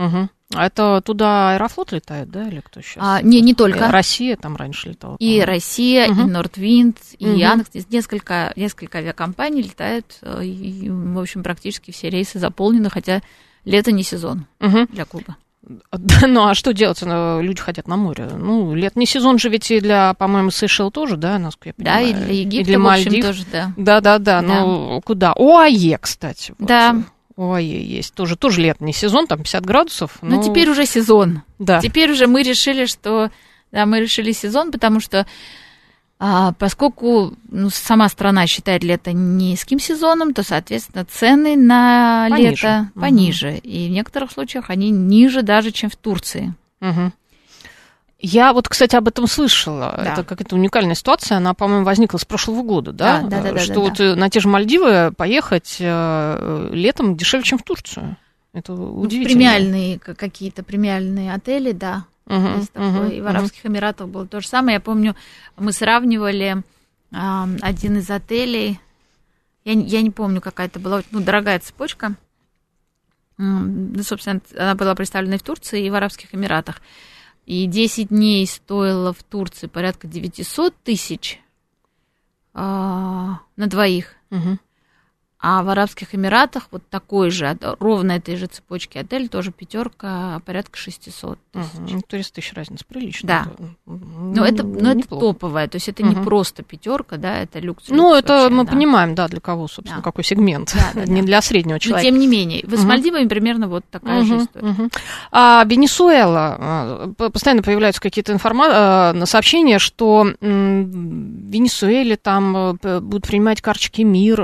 Угу. 0.00 0.28
А 0.54 0.66
это 0.66 1.00
туда 1.04 1.52
Аэрофлот 1.52 1.92
летает, 1.92 2.30
да, 2.30 2.48
или 2.48 2.60
кто 2.60 2.80
сейчас? 2.80 3.02
А, 3.06 3.22
не, 3.22 3.40
не 3.40 3.54
только. 3.54 3.84
Э, 3.84 3.90
Россия 3.90 4.36
там 4.36 4.56
раньше 4.56 4.88
летала. 4.88 5.16
И 5.20 5.40
Россия, 5.40 6.10
угу. 6.10 6.22
и 6.22 6.24
Нордвинд, 6.24 6.98
и 7.18 7.26
угу. 7.26 7.64
Здесь 7.68 7.88
несколько, 7.90 8.52
несколько 8.56 8.98
авиакомпаний 8.98 9.62
летают, 9.62 10.18
э, 10.22 10.44
и, 10.44 10.88
в 10.90 11.18
общем, 11.20 11.42
практически 11.44 11.92
все 11.92 12.10
рейсы 12.10 12.38
заполнены, 12.40 12.90
хотя 12.90 13.20
лето 13.64 13.92
не 13.92 14.02
сезон 14.02 14.46
угу. 14.60 14.86
для 14.90 15.04
Кубы. 15.04 15.36
Да, 15.92 16.26
ну 16.26 16.46
а 16.46 16.54
что 16.54 16.72
делать? 16.72 17.02
Ну, 17.02 17.42
люди 17.42 17.60
хотят 17.60 17.86
на 17.86 17.96
море. 17.96 18.28
Ну, 18.34 18.74
лет 18.74 18.96
не 18.96 19.04
сезон 19.06 19.38
же 19.38 19.50
ведь 19.50 19.70
и 19.70 19.78
для, 19.78 20.14
по-моему, 20.14 20.50
Сейшел 20.50 20.90
тоже, 20.90 21.18
да, 21.18 21.38
насколько 21.38 21.68
я 21.68 21.74
понимаю. 21.74 22.12
Да, 22.14 22.20
и 22.20 22.24
для 22.24 22.34
Египта, 22.34 22.62
и 22.62 22.64
для 22.64 22.78
Мальдив. 22.78 23.24
тоже, 23.24 23.44
да. 23.52 23.72
Да, 23.76 24.00
да, 24.00 24.18
да, 24.18 24.40
да. 24.40 24.42
Ну, 24.42 25.00
куда? 25.04 25.32
ОАЕ, 25.36 25.98
кстати. 25.98 26.54
Вот. 26.58 26.66
Да. 26.66 26.96
Ой, 27.42 27.64
есть. 27.64 28.12
Тоже, 28.12 28.36
тоже 28.36 28.60
летний 28.60 28.92
сезон, 28.92 29.26
там 29.26 29.38
50 29.38 29.64
градусов. 29.64 30.18
Но... 30.20 30.36
Ну, 30.36 30.42
теперь 30.42 30.68
уже 30.68 30.84
сезон. 30.84 31.40
Да. 31.58 31.80
Теперь 31.80 32.10
уже 32.12 32.26
мы 32.26 32.42
решили, 32.42 32.84
что... 32.84 33.30
Да, 33.72 33.86
мы 33.86 34.00
решили 34.00 34.32
сезон, 34.32 34.70
потому 34.70 35.00
что 35.00 35.26
а, 36.18 36.52
поскольку 36.58 37.32
ну, 37.48 37.70
сама 37.70 38.10
страна 38.10 38.46
считает 38.46 38.84
лето 38.84 39.14
низким 39.14 39.78
сезоном, 39.78 40.34
то, 40.34 40.42
соответственно, 40.42 41.06
цены 41.06 41.56
на 41.56 42.26
пониже. 42.28 42.50
лето 42.50 42.90
пониже. 42.94 43.48
Угу. 43.52 43.60
И 43.62 43.88
в 43.88 43.90
некоторых 43.90 44.32
случаях 44.32 44.68
они 44.68 44.90
ниже 44.90 45.40
даже, 45.40 45.70
чем 45.70 45.88
в 45.88 45.96
Турции. 45.96 46.52
Угу. 46.82 47.12
Я 48.22 48.52
вот, 48.52 48.68
кстати, 48.68 48.96
об 48.96 49.08
этом 49.08 49.26
слышала. 49.26 49.94
Да. 49.96 50.12
Это 50.12 50.24
какая-то 50.24 50.54
уникальная 50.54 50.94
ситуация. 50.94 51.38
Она, 51.38 51.54
по-моему, 51.54 51.84
возникла 51.84 52.18
с 52.18 52.24
прошлого 52.26 52.62
года, 52.62 52.92
да? 52.92 53.22
Да, 53.22 53.42
да, 53.42 53.52
да. 53.52 53.58
Что 53.58 53.74
да, 53.74 53.80
вот 53.80 53.96
да. 53.96 54.14
на 54.14 54.28
те 54.28 54.40
же 54.40 54.48
Мальдивы 54.48 55.12
поехать 55.16 55.76
э, 55.80 56.68
летом 56.72 57.16
дешевле, 57.16 57.44
чем 57.44 57.58
в 57.58 57.62
Турцию. 57.62 58.16
Это 58.52 58.72
ну, 58.72 59.00
удивительно. 59.00 59.34
Премиальные 59.34 59.98
какие-то 59.98 60.62
премиальные 60.62 61.32
отели, 61.32 61.72
да. 61.72 62.04
Uh-huh, 62.26 62.58
есть 62.58 62.72
такое. 62.72 63.08
Uh-huh, 63.08 63.16
и 63.16 63.20
в 63.22 63.26
Арабских 63.26 63.64
uh-huh. 63.64 63.68
Эмиратах 63.68 64.08
было 64.08 64.26
то 64.26 64.40
же 64.40 64.48
самое. 64.48 64.74
Я 64.74 64.80
помню, 64.80 65.16
мы 65.56 65.72
сравнивали 65.72 66.62
э, 67.12 67.46
один 67.62 67.98
из 67.98 68.10
отелей. 68.10 68.80
Я, 69.64 69.72
я 69.72 70.02
не 70.02 70.10
помню, 70.10 70.42
какая 70.42 70.66
это 70.66 70.78
была, 70.78 71.02
ну, 71.10 71.20
дорогая 71.20 71.58
цепочка. 71.58 72.14
Ну, 73.38 74.02
собственно, 74.02 74.42
она 74.58 74.74
была 74.74 74.94
представлена 74.94 75.36
и 75.36 75.38
в 75.38 75.42
Турции, 75.42 75.86
и 75.86 75.90
в 75.90 75.94
Арабских 75.94 76.34
Эмиратах. 76.34 76.82
И 77.46 77.66
10 77.66 78.08
дней 78.08 78.46
стоило 78.46 79.12
в 79.12 79.22
Турции 79.22 79.66
порядка 79.66 80.06
900 80.06 80.74
тысяч 80.84 81.40
а, 82.54 83.40
на 83.56 83.66
двоих. 83.66 84.14
Угу. 84.30 84.58
А 85.42 85.62
в 85.62 85.70
Арабских 85.70 86.14
Эмиратах 86.14 86.68
вот 86.70 86.82
такой 86.90 87.30
же, 87.30 87.56
ровно 87.78 88.12
этой 88.12 88.36
же 88.36 88.46
цепочки 88.46 88.98
отель, 88.98 89.30
тоже 89.30 89.52
пятерка, 89.52 90.42
порядка 90.44 90.76
600 90.76 91.38
тысяч. 91.50 91.74
Угу. 91.74 91.90
Ну, 91.92 92.02
30 92.06 92.32
тысяч 92.34 92.52
разница, 92.52 92.84
прилично. 92.86 93.26
Да. 93.26 93.46
Это, 93.46 93.72
но 93.86 94.44
это, 94.44 94.62
но 94.64 94.92
это 94.92 95.08
топовая, 95.08 95.66
то 95.66 95.76
есть 95.76 95.88
это 95.88 96.02
угу. 96.02 96.10
не 96.10 96.22
просто 96.22 96.62
пятерка, 96.62 97.16
да, 97.16 97.38
это 97.38 97.58
люкс. 97.58 97.84
Ну, 97.88 98.14
это 98.14 98.34
вообще, 98.34 98.54
мы 98.54 98.64
да. 98.64 98.72
понимаем, 98.72 99.14
да, 99.14 99.28
для 99.28 99.40
кого, 99.40 99.66
собственно, 99.66 100.00
да. 100.00 100.04
какой 100.04 100.24
сегмент. 100.24 100.74
Да, 100.74 100.90
да, 100.94 101.04
не 101.10 101.22
да. 101.22 101.26
для 101.26 101.40
среднего 101.40 101.80
человека. 101.80 102.06
Но 102.06 102.10
тем 102.10 102.20
не 102.20 102.26
менее, 102.26 102.62
с 102.68 102.84
Мальдивами 102.84 103.22
угу. 103.22 103.30
примерно 103.30 103.68
вот 103.68 103.84
такая 103.90 104.20
угу. 104.20 104.26
же 104.26 104.36
история. 104.38 104.68
Угу. 104.68 104.90
А 105.32 105.64
Венесуэла, 105.64 107.14
постоянно 107.16 107.62
появляются 107.62 108.02
какие-то 108.02 108.34
информа... 108.34 109.14
сообщения, 109.24 109.78
что 109.78 110.26
в 110.40 110.44
Венесуэле 110.44 112.16
там 112.16 112.78
будут 112.82 113.26
принимать 113.26 113.62
карточки 113.62 114.02
МИР, 114.02 114.40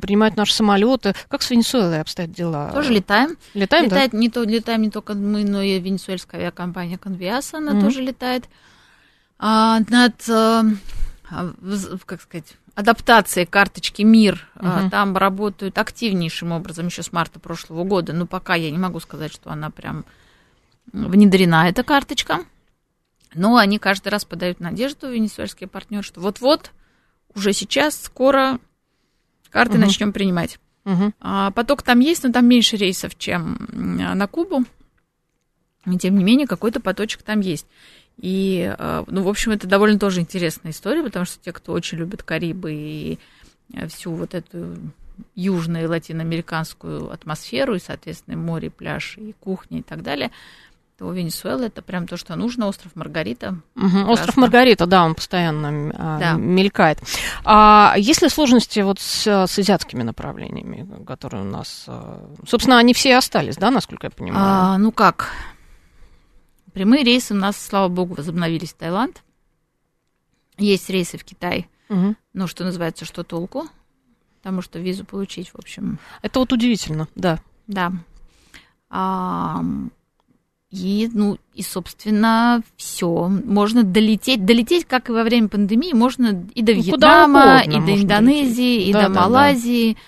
принимать 0.00 0.36
наши 0.36 0.54
самолеты. 0.54 1.14
Как 1.28 1.42
с 1.42 1.50
Венесуэлой 1.50 2.00
обстоят 2.00 2.32
дела? 2.32 2.70
Тоже 2.72 2.92
летаем. 2.92 3.36
Летаем, 3.54 3.86
Летает 3.86 4.12
да? 4.12 4.18
не 4.18 4.30
то, 4.30 4.42
летаем 4.42 4.82
не 4.82 4.90
только 4.90 5.14
мы, 5.14 5.44
но 5.44 5.62
и 5.62 5.78
венесуэльская 5.78 6.40
авиакомпания 6.40 6.98
Конвиаса, 6.98 7.58
она 7.58 7.72
mm-hmm. 7.72 7.80
тоже 7.80 8.02
летает. 8.02 8.44
А, 9.38 9.80
над, 9.88 10.14
а, 10.28 10.64
как 12.06 12.22
сказать, 12.22 12.54
адаптацией 12.74 13.46
карточки 13.46 14.02
МИР. 14.02 14.48
Uh-huh. 14.56 14.90
Там 14.90 15.16
работают 15.16 15.78
активнейшим 15.78 16.52
образом 16.52 16.86
еще 16.86 17.02
с 17.02 17.12
марта 17.12 17.38
прошлого 17.38 17.84
года. 17.84 18.12
Но 18.12 18.26
пока 18.26 18.54
я 18.54 18.70
не 18.70 18.78
могу 18.78 19.00
сказать, 19.00 19.32
что 19.32 19.50
она 19.50 19.70
прям 19.70 20.04
внедрена, 20.92 21.68
эта 21.68 21.82
карточка. 21.82 22.40
Но 23.34 23.56
они 23.56 23.78
каждый 23.78 24.08
раз 24.08 24.24
подают 24.24 24.60
надежду, 24.60 25.10
венесуэльские 25.10 25.68
партнеры, 25.68 26.02
что 26.02 26.20
вот-вот, 26.20 26.70
уже 27.34 27.52
сейчас, 27.52 28.00
скоро 28.00 28.58
карты 29.52 29.76
uh-huh. 29.76 29.82
начнем 29.82 30.12
принимать. 30.12 30.58
А, 31.20 31.52
поток 31.52 31.82
там 31.82 32.00
есть, 32.00 32.24
но 32.24 32.32
там 32.32 32.46
меньше 32.46 32.76
рейсов, 32.76 33.16
чем 33.16 33.68
на 33.70 34.26
Кубу. 34.26 34.64
И 35.86 35.98
тем 35.98 36.16
не 36.16 36.24
менее, 36.24 36.46
какой-то 36.46 36.80
поточек 36.80 37.22
там 37.22 37.40
есть. 37.40 37.66
И, 38.18 38.74
ну, 39.06 39.22
в 39.22 39.28
общем, 39.28 39.52
это 39.52 39.66
довольно 39.66 39.98
тоже 39.98 40.20
интересная 40.20 40.72
история, 40.72 41.02
потому 41.02 41.24
что 41.24 41.42
те, 41.42 41.52
кто 41.52 41.72
очень 41.72 41.98
любит 41.98 42.22
Карибы 42.22 42.72
и 42.72 43.18
всю 43.88 44.12
вот 44.12 44.34
эту 44.34 44.76
южную 45.34 45.88
латиноамериканскую 45.88 47.10
атмосферу, 47.10 47.74
и, 47.74 47.80
соответственно, 47.80 48.36
море, 48.36 48.70
пляж, 48.70 49.16
и 49.18 49.34
кухня 49.40 49.80
и 49.80 49.82
так 49.82 50.02
далее, 50.02 50.30
то 51.02 51.10
Венесуэла 51.10 51.64
это 51.64 51.82
прям 51.82 52.06
то, 52.06 52.16
что 52.16 52.36
нужно. 52.36 52.68
Остров 52.68 52.94
Маргарита. 52.94 53.56
Угу. 53.74 54.08
Остров 54.08 54.36
Маргарита, 54.36 54.86
да, 54.86 55.04
он 55.04 55.16
постоянно 55.16 56.20
да. 56.20 56.34
мелькает. 56.34 57.00
А 57.44 57.94
есть 57.96 58.22
ли 58.22 58.28
сложности 58.28 58.78
вот 58.78 59.00
с, 59.00 59.26
с 59.26 59.58
азиатскими 59.58 60.04
направлениями, 60.04 61.04
которые 61.04 61.42
у 61.42 61.44
нас... 61.44 61.86
Собственно, 62.46 62.78
они 62.78 62.94
все 62.94 63.16
остались, 63.16 63.56
да, 63.56 63.72
насколько 63.72 64.06
я 64.06 64.10
понимаю? 64.12 64.44
А, 64.46 64.78
ну 64.78 64.92
как? 64.92 65.32
Прямые 66.72 67.02
рейсы 67.02 67.34
у 67.34 67.36
нас, 67.36 67.56
слава 67.56 67.88
богу, 67.88 68.14
возобновились 68.14 68.70
в 68.70 68.76
Таиланд. 68.76 69.24
Есть 70.56 70.88
рейсы 70.88 71.18
в 71.18 71.24
Китай. 71.24 71.68
Угу. 71.88 72.14
Ну, 72.34 72.46
что 72.46 72.62
называется, 72.62 73.04
что 73.04 73.24
толку? 73.24 73.66
Потому 74.40 74.62
что 74.62 74.78
визу 74.78 75.04
получить, 75.04 75.48
в 75.48 75.56
общем... 75.56 75.98
Это 76.22 76.38
вот 76.38 76.52
удивительно, 76.52 77.08
да. 77.16 77.40
Да. 77.66 77.92
А, 78.88 79.64
и, 80.72 81.10
ну, 81.12 81.38
и, 81.54 81.62
собственно, 81.62 82.62
все. 82.76 83.28
Можно 83.28 83.82
долететь. 83.82 84.44
Долететь, 84.44 84.86
как 84.86 85.10
и 85.10 85.12
во 85.12 85.22
время 85.22 85.48
пандемии, 85.48 85.92
можно 85.92 86.46
и 86.54 86.62
до 86.62 86.74
ну, 86.74 86.80
Вьетнама, 86.80 87.62
и 87.64 87.70
до 87.70 87.94
Индонезии, 87.94 88.76
долететь. 88.76 88.88
и 88.88 88.92
да, 88.92 89.08
до 89.08 89.14
да, 89.14 89.20
Малайзии. 89.20 89.92
Да 89.92 90.00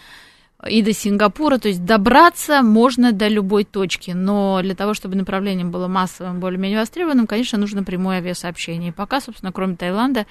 и 0.68 0.82
до 0.82 0.92
Сингапура, 0.92 1.58
то 1.58 1.68
есть 1.68 1.84
добраться 1.84 2.62
можно 2.62 3.12
до 3.12 3.28
любой 3.28 3.64
точки, 3.64 4.12
но 4.12 4.60
для 4.62 4.74
того, 4.74 4.94
чтобы 4.94 5.16
направление 5.16 5.66
было 5.66 5.88
массовым, 5.88 6.40
более-менее 6.40 6.78
востребованным, 6.78 7.26
конечно, 7.26 7.58
нужно 7.58 7.84
прямое 7.84 8.18
авиасообщение. 8.18 8.90
И 8.90 8.92
пока, 8.92 9.20
собственно, 9.20 9.52
кроме 9.52 9.76
Таиланда, 9.76 10.26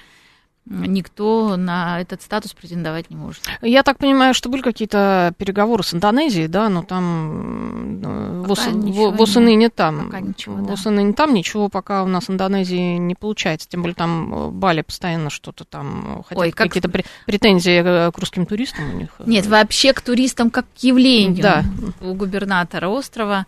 никто 0.66 1.56
на 1.56 2.00
этот 2.00 2.22
статус 2.22 2.54
претендовать 2.54 3.10
не 3.10 3.16
может. 3.16 3.42
Я 3.60 3.82
так 3.82 3.98
понимаю, 3.98 4.32
что 4.32 4.48
были 4.48 4.62
какие-то 4.62 5.34
переговоры 5.36 5.82
с 5.82 5.92
Индонезией, 5.92 6.48
да, 6.48 6.70
но 6.70 6.82
там 6.82 8.44
пока 8.46 8.70
в 8.70 9.22
ОСНИ 9.22 9.68
там. 9.68 10.06
Пока 10.06 10.20
ничего, 10.20 10.56
да. 10.56 10.74
В 10.74 10.86
ОСНИ 10.86 11.12
там 11.12 11.34
ничего 11.34 11.68
пока 11.68 12.02
у 12.02 12.06
нас 12.06 12.30
Индонезии 12.30 12.96
не 12.96 13.14
получается. 13.14 13.68
Тем 13.68 13.82
более 13.82 13.94
там 13.94 14.52
Бали 14.52 14.80
постоянно 14.80 15.28
что-то 15.28 15.64
там, 15.64 16.24
хотя 16.26 16.40
Ой, 16.40 16.50
как... 16.50 16.68
какие-то 16.68 16.88
претензии 17.26 18.10
к 18.10 18.18
русским 18.18 18.46
туристам 18.46 18.94
у 18.94 18.96
них. 18.96 19.10
Нет, 19.26 19.46
вообще 19.46 19.92
к 19.92 20.00
туристам 20.00 20.50
как 20.50 20.64
к 20.74 20.82
явлению. 20.82 21.42
Да. 21.42 21.62
У 22.00 22.14
губернатора 22.14 22.88
острова 22.88 23.46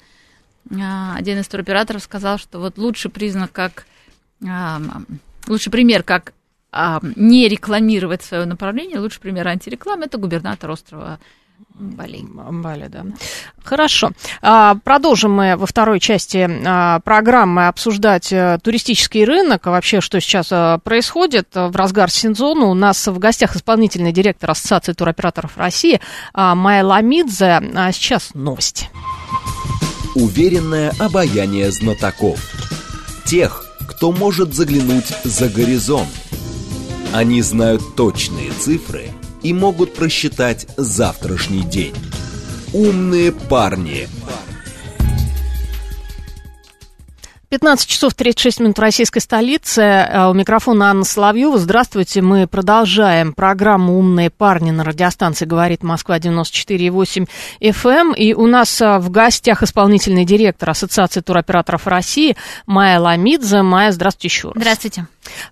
один 0.68 1.38
из 1.38 1.48
туроператоров 1.48 2.02
сказал, 2.02 2.38
что 2.38 2.58
вот 2.58 2.76
лучший 2.76 3.10
признак, 3.10 3.52
как 3.52 3.86
лучший 5.46 5.70
пример, 5.72 6.02
как 6.02 6.34
а, 6.76 7.00
не 7.16 7.48
рекламировать 7.48 8.22
свое 8.22 8.44
направление, 8.44 8.98
лучший 8.98 9.20
пример 9.20 9.48
антирекламы 9.48 10.04
это 10.04 10.18
губернатор 10.18 10.70
острова 10.70 11.18
Бали. 11.78 12.22
Бали, 12.24 12.88
да. 12.88 13.04
Хорошо. 13.62 14.12
А, 14.40 14.76
продолжим 14.82 15.32
мы 15.32 15.56
во 15.56 15.66
второй 15.66 16.00
части 16.00 16.48
а, 16.66 17.00
программы 17.00 17.68
обсуждать 17.68 18.32
э, 18.32 18.58
туристический 18.62 19.24
рынок, 19.24 19.66
вообще, 19.66 20.00
что 20.00 20.18
сейчас 20.20 20.48
э, 20.50 20.78
происходит 20.82 21.48
в 21.54 21.76
разгар 21.76 22.10
сезона. 22.10 22.66
У 22.66 22.74
нас 22.74 23.06
в 23.06 23.18
гостях 23.18 23.56
исполнительный 23.56 24.12
директор 24.12 24.50
Ассоциации 24.50 24.94
туроператоров 24.94 25.58
России 25.58 26.00
Майя 26.34 26.84
Ламидзе. 26.84 27.60
А 27.74 27.92
сейчас 27.92 28.32
новости. 28.32 28.88
Уверенное 30.14 30.92
обаяние 30.98 31.70
знатоков. 31.70 32.40
Тех, 33.26 33.66
кто 33.86 34.12
может 34.12 34.54
заглянуть 34.54 35.08
за 35.24 35.50
горизонт 35.50 36.08
они 37.12 37.42
знают 37.42 37.96
точные 37.96 38.50
цифры 38.52 39.08
и 39.42 39.52
могут 39.52 39.94
просчитать 39.94 40.66
завтрашний 40.76 41.62
день. 41.62 41.94
Умные 42.72 43.32
парни. 43.32 44.08
15 47.48 47.88
часов 47.88 48.12
36 48.12 48.58
минут 48.60 48.78
российской 48.80 49.20
столицы. 49.20 50.08
У 50.30 50.34
микрофона 50.34 50.90
Анна 50.90 51.04
Соловьева. 51.04 51.58
Здравствуйте. 51.58 52.20
Мы 52.20 52.48
продолжаем 52.48 53.32
программу 53.32 53.96
«Умные 53.98 54.30
парни» 54.30 54.72
на 54.72 54.82
радиостанции 54.82 55.46
«Говорит 55.46 55.84
Москва» 55.84 56.18
94,8 56.18 57.28
FM. 57.60 58.16
И 58.16 58.34
у 58.34 58.48
нас 58.48 58.80
в 58.80 59.10
гостях 59.10 59.62
исполнительный 59.62 60.24
директор 60.24 60.70
Ассоциации 60.70 61.20
туроператоров 61.20 61.86
России 61.86 62.36
Майя 62.66 62.98
Ламидзе. 62.98 63.62
Майя, 63.62 63.92
здравствуйте 63.92 64.34
еще 64.34 64.48
раз. 64.48 64.56
Здравствуйте. 64.56 65.06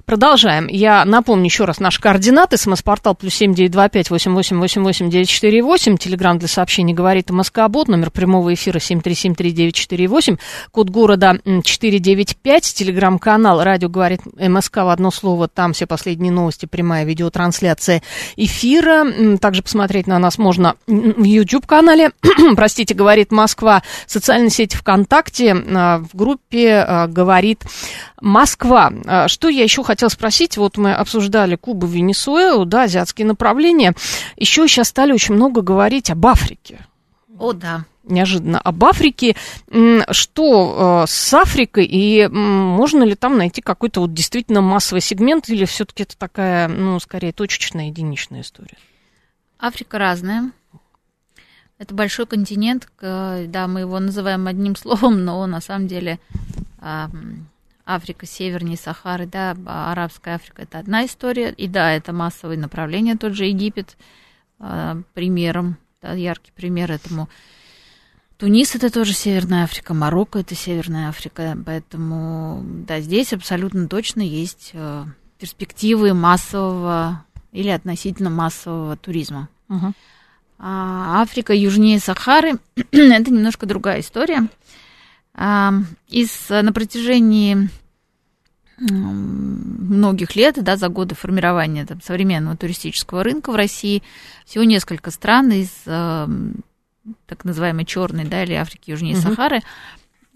Продолжаем. 0.04 0.66
Я 0.66 1.04
напомню 1.04 1.46
еще 1.46 1.64
раз 1.64 1.80
наши 1.80 2.00
координаты. 2.00 2.56
СМС-портал 2.56 3.14
плюс 3.14 3.34
семь 3.34 3.54
девять 3.54 3.72
два 3.72 3.88
пять 3.88 4.10
восемь 4.10 4.32
восемь 4.34 4.58
восемь 4.58 4.82
восемь 4.82 5.10
девять 5.10 5.28
четыре 5.28 5.62
восемь. 5.62 5.96
Телеграмм 5.96 6.38
для 6.38 6.48
сообщений 6.48 6.94
говорит 6.94 7.30
МСК 7.30 7.68
Бот. 7.68 7.88
Номер 7.88 8.10
прямого 8.10 8.52
эфира 8.54 8.78
семь 8.78 9.00
три 9.00 9.14
семь 9.14 9.34
три 9.34 9.52
девять 9.52 9.74
четыре 9.74 10.06
восемь. 10.06 10.36
Код 10.70 10.90
города 10.90 11.38
четыре 11.64 11.98
девять 11.98 12.36
пять. 12.36 12.64
Телеграм-канал 12.74 13.62
Радио 13.62 13.88
говорит 13.88 14.20
МСК 14.36 14.76
в 14.78 14.88
одно 14.88 15.10
слово. 15.10 15.48
Там 15.48 15.72
все 15.72 15.86
последние 15.86 16.32
новости, 16.32 16.66
прямая 16.66 17.04
видеотрансляция 17.04 18.02
эфира. 18.36 19.38
Также 19.38 19.62
посмотреть 19.62 20.06
на 20.06 20.18
нас 20.18 20.38
можно 20.38 20.76
в 20.86 21.22
YouTube-канале. 21.22 22.10
Простите, 22.56 22.94
говорит 22.94 23.32
Москва. 23.32 23.82
Социальной 24.06 24.50
сети 24.50 24.76
ВКонтакте 24.76 25.54
а, 25.54 25.98
в 25.98 26.16
группе 26.16 26.84
а, 26.86 27.06
говорит 27.06 27.62
Москва. 28.24 28.90
А, 29.04 29.28
что 29.28 29.48
я 29.48 29.62
еще 29.62 29.84
хотела 29.84 30.08
спросить? 30.08 30.56
Вот 30.56 30.78
мы 30.78 30.94
обсуждали 30.94 31.56
Кубу, 31.56 31.86
Венесуэлу, 31.86 32.64
да, 32.64 32.84
азиатские 32.84 33.26
направления. 33.26 33.94
Еще 34.36 34.66
сейчас 34.66 34.88
стали 34.88 35.12
очень 35.12 35.34
много 35.34 35.60
говорить 35.60 36.10
об 36.10 36.26
Африке. 36.26 36.86
О, 37.38 37.52
да 37.52 37.84
неожиданно 38.06 38.60
об 38.60 38.84
Африке. 38.84 39.34
Что 40.10 41.04
э, 41.04 41.10
с 41.10 41.32
Африкой 41.32 41.86
и 41.86 42.28
можно 42.28 43.02
ли 43.02 43.14
там 43.14 43.38
найти 43.38 43.62
какой-то 43.62 44.00
вот 44.00 44.12
действительно 44.12 44.60
массовый 44.60 45.00
сегмент 45.00 45.48
или 45.48 45.64
все-таки 45.64 46.02
это 46.02 46.14
такая, 46.18 46.68
ну, 46.68 47.00
скорее 47.00 47.32
точечная, 47.32 47.86
единичная 47.86 48.42
история? 48.42 48.76
Африка 49.58 49.98
разная. 49.98 50.50
Это 51.78 51.94
большой 51.94 52.26
континент, 52.26 52.88
да, 53.00 53.66
мы 53.68 53.80
его 53.80 53.98
называем 53.98 54.46
одним 54.48 54.76
словом, 54.76 55.24
но 55.24 55.46
на 55.46 55.62
самом 55.62 55.88
деле 55.88 56.18
Африка 57.86 58.26
севернее 58.26 58.76
Сахары, 58.76 59.26
да, 59.26 59.56
а 59.66 59.92
арабская 59.92 60.36
Африка 60.36 60.62
это 60.62 60.78
одна 60.78 61.04
история, 61.04 61.50
и 61.50 61.68
да, 61.68 61.92
это 61.92 62.12
массовые 62.12 62.58
направления, 62.58 63.16
тот 63.16 63.34
же 63.34 63.46
Египет 63.46 63.96
а, 64.58 65.00
примером, 65.12 65.76
да, 66.00 66.12
яркий 66.12 66.52
пример 66.52 66.90
этому. 66.90 67.28
Тунис 68.38 68.74
это 68.74 68.90
тоже 68.90 69.12
Северная 69.12 69.64
Африка, 69.64 69.94
Марокко 69.94 70.40
это 70.40 70.54
Северная 70.54 71.08
Африка, 71.08 71.56
поэтому 71.64 72.62
да, 72.64 73.00
здесь 73.00 73.32
абсолютно 73.32 73.86
точно 73.86 74.22
есть 74.22 74.70
э, 74.72 75.04
перспективы 75.38 76.14
массового 76.14 77.24
или 77.52 77.68
относительно 77.68 78.30
массового 78.30 78.96
туризма. 78.96 79.48
Угу. 79.68 79.92
А 80.58 81.22
Африка 81.22 81.52
южнее 81.52 82.00
Сахары 82.00 82.58
это 82.76 83.30
немножко 83.30 83.66
другая 83.66 84.00
история. 84.00 84.48
Из, 85.36 86.48
на 86.48 86.72
протяжении 86.72 87.68
многих 88.78 90.36
лет, 90.36 90.62
да, 90.62 90.76
за 90.76 90.88
годы 90.88 91.14
формирования 91.14 91.86
там, 91.86 92.00
современного 92.02 92.56
туристического 92.56 93.22
рынка 93.24 93.50
в 93.52 93.56
России, 93.56 94.02
всего 94.44 94.64
несколько 94.64 95.10
стран 95.10 95.50
из 95.50 95.70
так 97.26 97.44
называемой 97.44 97.84
черной, 97.84 98.24
да, 98.24 98.42
или 98.44 98.54
Африки 98.54 98.90
южнее 98.90 99.16
угу. 99.16 99.22
Сахары, 99.22 99.60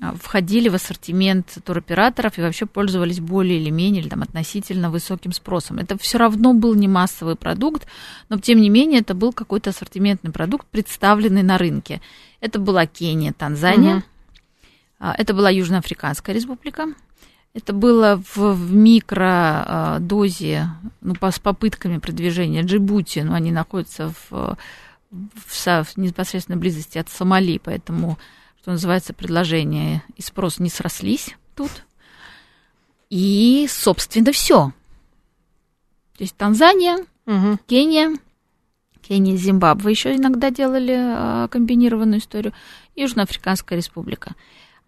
а, 0.00 0.14
входили 0.14 0.68
в 0.68 0.74
ассортимент 0.74 1.58
туроператоров 1.64 2.38
и 2.38 2.42
вообще 2.42 2.66
пользовались 2.66 3.20
более 3.20 3.58
или 3.58 3.70
менее 3.70 4.02
или 4.02 4.08
там, 4.08 4.22
относительно 4.22 4.90
высоким 4.90 5.32
спросом. 5.32 5.78
Это 5.78 5.98
все 5.98 6.18
равно 6.18 6.54
был 6.54 6.74
не 6.74 6.86
массовый 6.86 7.36
продукт, 7.36 7.86
но 8.28 8.38
тем 8.38 8.60
не 8.60 8.70
менее 8.70 9.00
это 9.00 9.14
был 9.14 9.32
какой-то 9.32 9.70
ассортиментный 9.70 10.30
продукт, 10.30 10.66
представленный 10.68 11.42
на 11.42 11.58
рынке. 11.58 12.00
Это 12.40 12.58
была 12.58 12.86
Кения, 12.86 13.32
Танзания. 13.32 13.96
Угу 13.96 14.04
это 14.98 15.34
была 15.34 15.50
Южноафриканская 15.50 16.34
республика. 16.34 16.86
Это 17.54 17.72
было 17.72 18.22
в, 18.34 18.36
в 18.36 18.72
микродозе, 18.74 20.68
ну, 21.00 21.14
по, 21.14 21.30
с 21.30 21.38
попытками 21.38 21.98
продвижения 21.98 22.62
Джибути, 22.62 23.20
но 23.20 23.34
они 23.34 23.50
находятся 23.50 24.12
в, 24.30 24.56
в, 25.10 25.84
в 25.84 25.96
непосредственной 25.96 26.58
близости 26.58 26.98
от 26.98 27.08
Сомали, 27.08 27.58
поэтому, 27.62 28.18
что 28.60 28.72
называется, 28.72 29.14
предложение 29.14 30.02
и 30.16 30.22
спрос 30.22 30.58
не 30.58 30.68
срослись 30.68 31.34
тут. 31.56 31.70
И, 33.10 33.66
собственно, 33.70 34.32
все. 34.32 34.72
То 36.16 36.24
есть 36.24 36.36
Танзания, 36.36 36.98
угу. 37.26 37.58
Кения, 37.66 38.18
Кения, 39.00 39.36
Зимбабве 39.36 39.90
еще 39.90 40.14
иногда 40.14 40.50
делали 40.50 40.94
а, 40.94 41.48
комбинированную 41.48 42.20
историю, 42.20 42.52
Южноафриканская 42.94 43.78
республика. 43.78 44.34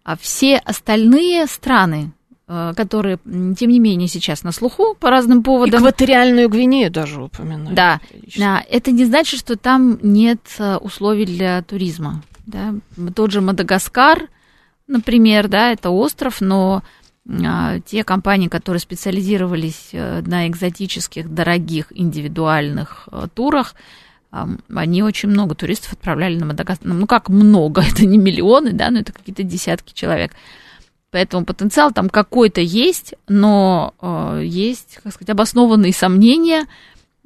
А 0.03 0.17
все 0.17 0.57
остальные 0.57 1.45
страны, 1.47 2.11
э, 2.47 2.73
которые, 2.75 3.17
тем 3.23 3.69
не 3.69 3.79
менее, 3.79 4.07
сейчас 4.07 4.43
на 4.43 4.51
слуху 4.51 4.95
по 4.99 5.09
разным 5.09 5.43
поводам. 5.43 5.81
Экваториальную 5.81 6.49
Гвинею 6.49 6.91
даже 6.91 7.21
упоминают. 7.23 7.73
Да, 7.73 8.01
да, 8.37 8.63
это 8.69 8.91
не 8.91 9.05
значит, 9.05 9.39
что 9.39 9.57
там 9.57 9.99
нет 10.01 10.41
э, 10.57 10.77
условий 10.77 11.25
для 11.25 11.61
туризма. 11.61 12.23
Да? 12.47 12.73
Тот 13.15 13.31
же 13.31 13.41
Мадагаскар, 13.41 14.29
например, 14.87 15.47
да, 15.47 15.71
это 15.71 15.91
остров, 15.91 16.41
но 16.41 16.83
а, 17.29 17.79
те 17.81 18.03
компании, 18.03 18.47
которые 18.47 18.81
специализировались 18.81 19.89
э, 19.91 20.21
на 20.21 20.47
экзотических, 20.47 21.31
дорогих, 21.31 21.87
индивидуальных 21.91 23.07
турах, 23.35 23.75
они 24.31 25.03
очень 25.03 25.29
много 25.29 25.55
туристов 25.55 25.93
отправляли 25.93 26.37
на 26.37 26.45
Мадагаскар. 26.45 26.87
Ну, 26.87 27.05
как 27.07 27.29
много, 27.29 27.81
это 27.89 28.05
не 28.05 28.17
миллионы, 28.17 28.71
да, 28.71 28.89
но 28.89 28.99
это 28.99 29.11
какие-то 29.13 29.43
десятки 29.43 29.93
человек. 29.93 30.31
Поэтому 31.11 31.45
потенциал 31.45 31.91
там 31.91 32.09
какой-то 32.09 32.61
есть, 32.61 33.15
но 33.27 33.93
э, 34.01 34.43
есть, 34.45 34.99
как 35.03 35.13
сказать, 35.13 35.29
обоснованные 35.29 35.93
сомнения 35.93 36.67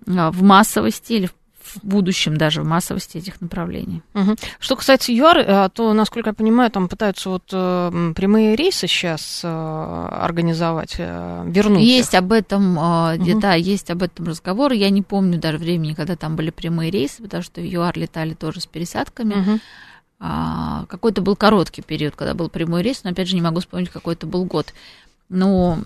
э, 0.08 0.30
в 0.32 0.42
массовости 0.42 1.14
или 1.14 1.26
в 1.28 1.36
в 1.76 1.86
будущем 1.86 2.38
даже 2.38 2.62
в 2.62 2.66
массовости 2.66 3.18
этих 3.18 3.42
направлений. 3.42 4.02
Угу. 4.14 4.36
Что 4.60 4.76
касается 4.76 5.12
ЮАР, 5.12 5.38
э, 5.38 5.70
то, 5.74 5.94
насколько 5.94 6.30
я 6.30 6.34
понимаю, 6.34 6.72
там 6.72 6.88
пытаются 6.88 7.30
вот 7.30 7.44
э, 7.52 8.14
прямые 8.16 8.56
рейсы 8.56 8.88
сейчас 8.88 9.42
э, 9.44 9.48
организовать, 9.48 10.98
вернуть. 10.98 11.84
Есть 11.84 12.14
их. 12.14 12.20
об 12.20 12.32
этом, 12.32 12.78
угу. 12.78 13.40
да, 13.40 13.54
есть 13.54 13.92
об 13.92 14.04
этом 14.04 14.28
разговор. 14.28 14.72
Я 14.72 14.90
не 14.90 15.02
помню 15.02 15.40
даже 15.40 15.58
времени, 15.58 15.94
когда 15.94 16.16
там 16.16 16.36
были 16.36 16.50
прямые 16.50 16.92
рейсы, 16.92 17.24
потому 17.24 17.44
что 17.44 17.62
в 17.62 17.66
ЮАР 17.66 17.98
летали 17.98 18.34
тоже 18.34 18.62
с 18.62 18.66
пересадками. 18.66 19.34
Угу. 19.34 19.60
Какой-то 20.88 21.22
был 21.22 21.36
короткий 21.36 21.82
период, 21.82 22.16
когда 22.16 22.34
был 22.34 22.50
прямой 22.50 22.82
рейс, 22.82 23.04
но 23.04 23.12
опять 23.12 23.28
же 23.28 23.36
не 23.36 23.42
могу 23.42 23.60
вспомнить, 23.60 23.90
какой 23.90 24.14
это 24.14 24.26
был 24.26 24.46
год. 24.46 24.74
Но 25.28 25.80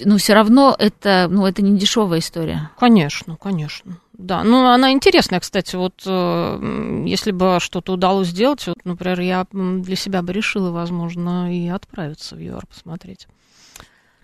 но 0.00 0.16
все 0.16 0.34
равно 0.34 0.74
это, 0.78 1.28
ну, 1.30 1.46
это 1.46 1.62
не 1.62 1.78
дешевая 1.78 2.20
история. 2.20 2.70
Конечно, 2.78 3.36
конечно. 3.36 3.98
Да, 4.22 4.44
ну 4.44 4.66
она 4.68 4.92
интересная, 4.92 5.40
кстати, 5.40 5.74
вот 5.74 6.02
э, 6.06 7.02
если 7.06 7.32
бы 7.32 7.58
что-то 7.60 7.94
удалось 7.94 8.28
сделать, 8.28 8.64
вот, 8.68 8.78
например, 8.84 9.20
я 9.20 9.46
для 9.52 9.96
себя 9.96 10.22
бы 10.22 10.32
решила, 10.32 10.70
возможно, 10.70 11.52
и 11.52 11.66
отправиться 11.68 12.36
в 12.36 12.40
ЮАР 12.40 12.66
посмотреть. 12.66 13.26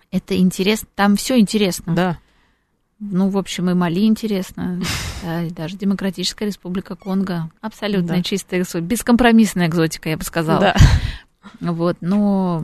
Это 0.09 0.37
интересно, 0.37 0.87
там 0.95 1.17
все 1.17 1.37
интересно. 1.37 1.93
Да. 1.93 2.17
Ну, 3.01 3.29
в 3.29 3.37
общем, 3.37 3.69
и 3.69 3.73
Мали 3.73 4.05
интересно, 4.05 4.81
да, 5.23 5.43
и 5.43 5.49
даже 5.49 5.75
Демократическая 5.75 6.45
Республика 6.45 6.95
Конго. 6.95 7.51
Абсолютно 7.59 8.15
да. 8.15 8.23
чистая 8.23 8.65
бескомпромиссная 8.81 9.67
экзотика, 9.67 10.09
я 10.09 10.17
бы 10.17 10.23
сказала. 10.23 10.59
Да. 10.61 10.75
Вот, 11.59 11.97
но 11.99 12.63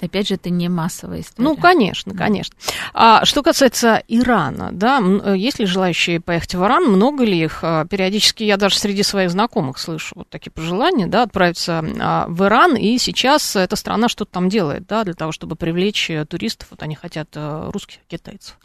Опять 0.00 0.26
же, 0.26 0.34
это 0.34 0.50
не 0.50 0.68
массовая 0.68 1.20
история. 1.20 1.48
Ну, 1.48 1.56
конечно, 1.56 2.14
конечно. 2.16 2.56
А 2.92 3.24
что 3.24 3.44
касается 3.44 4.02
Ирана, 4.08 4.70
да, 4.72 5.00
э, 5.00 5.36
есть 5.36 5.60
ли 5.60 5.66
желающие 5.66 6.18
поехать 6.18 6.56
в 6.56 6.64
Иран? 6.64 6.84
Много 6.90 7.24
ли 7.24 7.40
их? 7.40 7.60
А, 7.62 7.86
периодически 7.86 8.42
я 8.42 8.56
даже 8.56 8.76
среди 8.76 9.04
своих 9.04 9.30
знакомых 9.30 9.78
слышу 9.78 10.16
вот 10.16 10.28
такие 10.28 10.50
пожелания, 10.50 11.06
да, 11.06 11.22
отправиться 11.22 11.84
а, 12.00 12.26
в 12.28 12.42
Иран, 12.42 12.74
и 12.74 12.98
сейчас 12.98 13.54
эта 13.54 13.76
страна 13.76 14.08
что-то 14.08 14.32
там 14.32 14.48
делает, 14.48 14.84
да, 14.88 15.04
для 15.04 15.14
того, 15.14 15.30
чтобы 15.30 15.54
привлечь 15.54 16.10
э, 16.10 16.26
туристов, 16.26 16.72
вот 16.72 16.82
они 16.82 16.96
хотят 16.96 17.28
э, 17.34 17.70
русских 17.70 18.00
китайцев. 18.08 18.58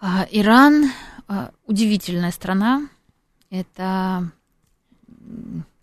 А, 0.00 0.26
Иран 0.30 0.90
удивительная 1.66 2.30
страна. 2.30 2.88
Это 3.50 4.30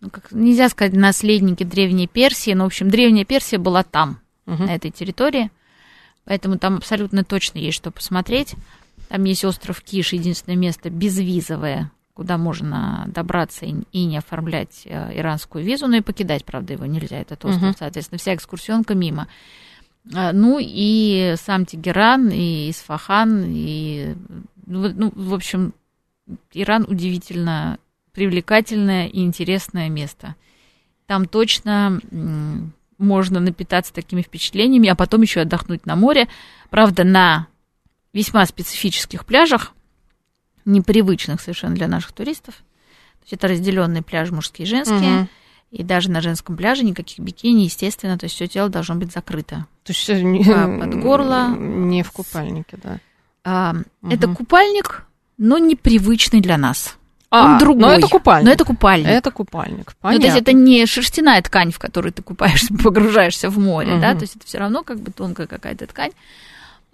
ну, 0.03 0.09
как, 0.09 0.33
нельзя 0.33 0.67
сказать, 0.67 0.93
наследники 0.93 1.63
Древней 1.63 2.07
Персии, 2.07 2.51
но, 2.51 2.65
в 2.65 2.67
общем, 2.67 2.89
Древняя 2.89 3.23
Персия 3.23 3.57
была 3.57 3.83
там, 3.83 4.19
угу. 4.45 4.63
на 4.63 4.75
этой 4.75 4.91
территории, 4.91 5.49
поэтому 6.25 6.57
там 6.59 6.75
абсолютно 6.75 7.23
точно 7.23 7.59
есть 7.59 7.77
что 7.77 7.89
посмотреть. 7.89 8.55
Там 9.07 9.23
есть 9.23 9.45
остров 9.45 9.81
Киш, 9.81 10.11
единственное 10.11 10.57
место 10.57 10.89
безвизовое, 10.89 11.89
куда 12.13 12.37
можно 12.37 13.05
добраться 13.07 13.65
и, 13.65 13.75
и 13.93 14.03
не 14.03 14.17
оформлять 14.17 14.81
э, 14.85 15.17
иранскую 15.17 15.63
визу, 15.63 15.87
но 15.87 15.95
и 15.95 16.01
покидать, 16.01 16.43
правда, 16.43 16.73
его 16.73 16.85
нельзя, 16.85 17.19
этот 17.19 17.45
остров, 17.45 17.69
угу. 17.69 17.77
соответственно, 17.79 18.19
вся 18.19 18.35
экскурсионка 18.35 18.95
мимо. 18.95 19.29
А, 20.13 20.33
ну 20.33 20.57
и 20.59 21.35
сам 21.37 21.65
Тегеран, 21.65 22.29
и 22.29 22.69
Исфахан, 22.71 23.45
и, 23.47 24.15
ну, 24.65 24.91
ну 24.93 25.13
в 25.15 25.33
общем, 25.33 25.73
Иран 26.51 26.85
удивительно 26.89 27.77
привлекательное 28.13 29.07
и 29.07 29.21
интересное 29.21 29.89
место. 29.89 30.35
Там 31.07 31.27
точно 31.27 31.99
можно 32.97 33.39
напитаться 33.39 33.93
такими 33.93 34.21
впечатлениями, 34.21 34.87
а 34.87 34.95
потом 34.95 35.21
еще 35.21 35.41
отдохнуть 35.41 35.85
на 35.85 35.95
море. 35.95 36.29
Правда, 36.69 37.03
на 37.03 37.47
весьма 38.13 38.45
специфических 38.45 39.25
пляжах, 39.25 39.73
непривычных 40.65 41.41
совершенно 41.41 41.75
для 41.75 41.87
наших 41.87 42.13
туристов. 42.13 42.55
То 42.55 43.23
есть 43.23 43.33
это 43.33 43.47
разделенный 43.47 44.01
пляж 44.01 44.31
мужские 44.31 44.65
и 44.65 44.69
женские. 44.69 45.21
Угу. 45.21 45.27
И 45.71 45.83
даже 45.83 46.11
на 46.11 46.21
женском 46.21 46.55
пляже 46.55 46.83
никаких 46.83 47.19
бикини, 47.19 47.63
естественно, 47.63 48.17
то 48.17 48.25
есть 48.25 48.35
все 48.35 48.47
тело 48.47 48.69
должно 48.69 48.95
быть 48.95 49.11
закрыто. 49.11 49.65
То 49.83 49.91
есть 49.91 50.07
не, 50.07 50.43
под 50.43 51.01
горло. 51.01 51.47
Не 51.57 52.03
в 52.03 52.11
купальнике, 52.11 52.77
да. 52.81 52.99
А, 53.43 53.75
угу. 54.01 54.11
Это 54.11 54.27
купальник, 54.27 55.05
но 55.37 55.57
непривычный 55.57 56.41
для 56.41 56.57
нас. 56.57 56.97
А, 57.33 57.45
Он 57.45 57.57
другой. 57.57 57.81
Но 57.81 57.93
это 57.93 58.07
купальник. 58.07 58.45
Но 58.45 58.51
это 58.51 58.63
купальник. 58.63 59.07
Это 59.07 59.31
купальник. 59.31 59.95
Понятно. 60.01 60.11
Ну, 60.11 60.19
то 60.19 60.27
есть 60.27 60.41
это 60.41 60.53
не 60.53 60.85
шерстяная 60.85 61.41
ткань, 61.41 61.71
в 61.71 61.79
которую 61.79 62.13
ты 62.13 62.21
купаешься, 62.21 62.71
погружаешься 62.83 63.49
в 63.49 63.57
море, 63.57 63.93
угу. 63.93 64.01
да, 64.01 64.13
то 64.13 64.21
есть 64.21 64.35
это 64.35 64.45
все 64.45 64.59
равно 64.59 64.83
как 64.83 64.99
бы 64.99 65.09
тонкая 65.11 65.47
какая-то 65.47 65.87
ткань. 65.87 66.11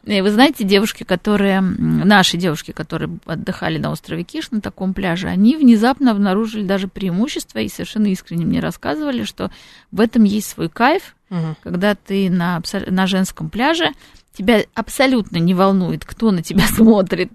И 0.06 0.22
вы 0.22 0.32
знаете, 0.32 0.64
девушки, 0.64 1.04
которые, 1.04 1.60
наши 1.60 2.38
девушки, 2.38 2.72
которые 2.72 3.20
отдыхали 3.26 3.80
на 3.80 3.92
острове 3.92 4.24
Киш, 4.24 4.50
на 4.52 4.62
таком 4.62 4.94
пляже, 4.94 5.28
они 5.28 5.58
внезапно 5.58 6.12
обнаружили 6.12 6.64
даже 6.64 6.88
преимущество 6.88 7.60
и 7.60 7.68
совершенно 7.68 8.08
искренне 8.08 8.46
мне 8.46 8.62
рассказывали, 8.62 9.26
что 9.26 9.52
в 9.92 10.00
этом 10.00 10.24
есть 10.24 10.52
свой 10.52 10.70
кайф, 10.70 11.16
угу. 11.30 11.58
когда 11.64 11.96
ты 11.96 12.30
на, 12.30 12.62
на 12.88 13.08
женском 13.08 13.50
пляже, 13.50 13.92
тебя 14.40 14.64
абсолютно 14.74 15.38
не 15.38 15.54
волнует, 15.54 16.06
кто 16.06 16.32
на 16.32 16.42
тебя 16.42 16.66
смотрит 16.68 17.32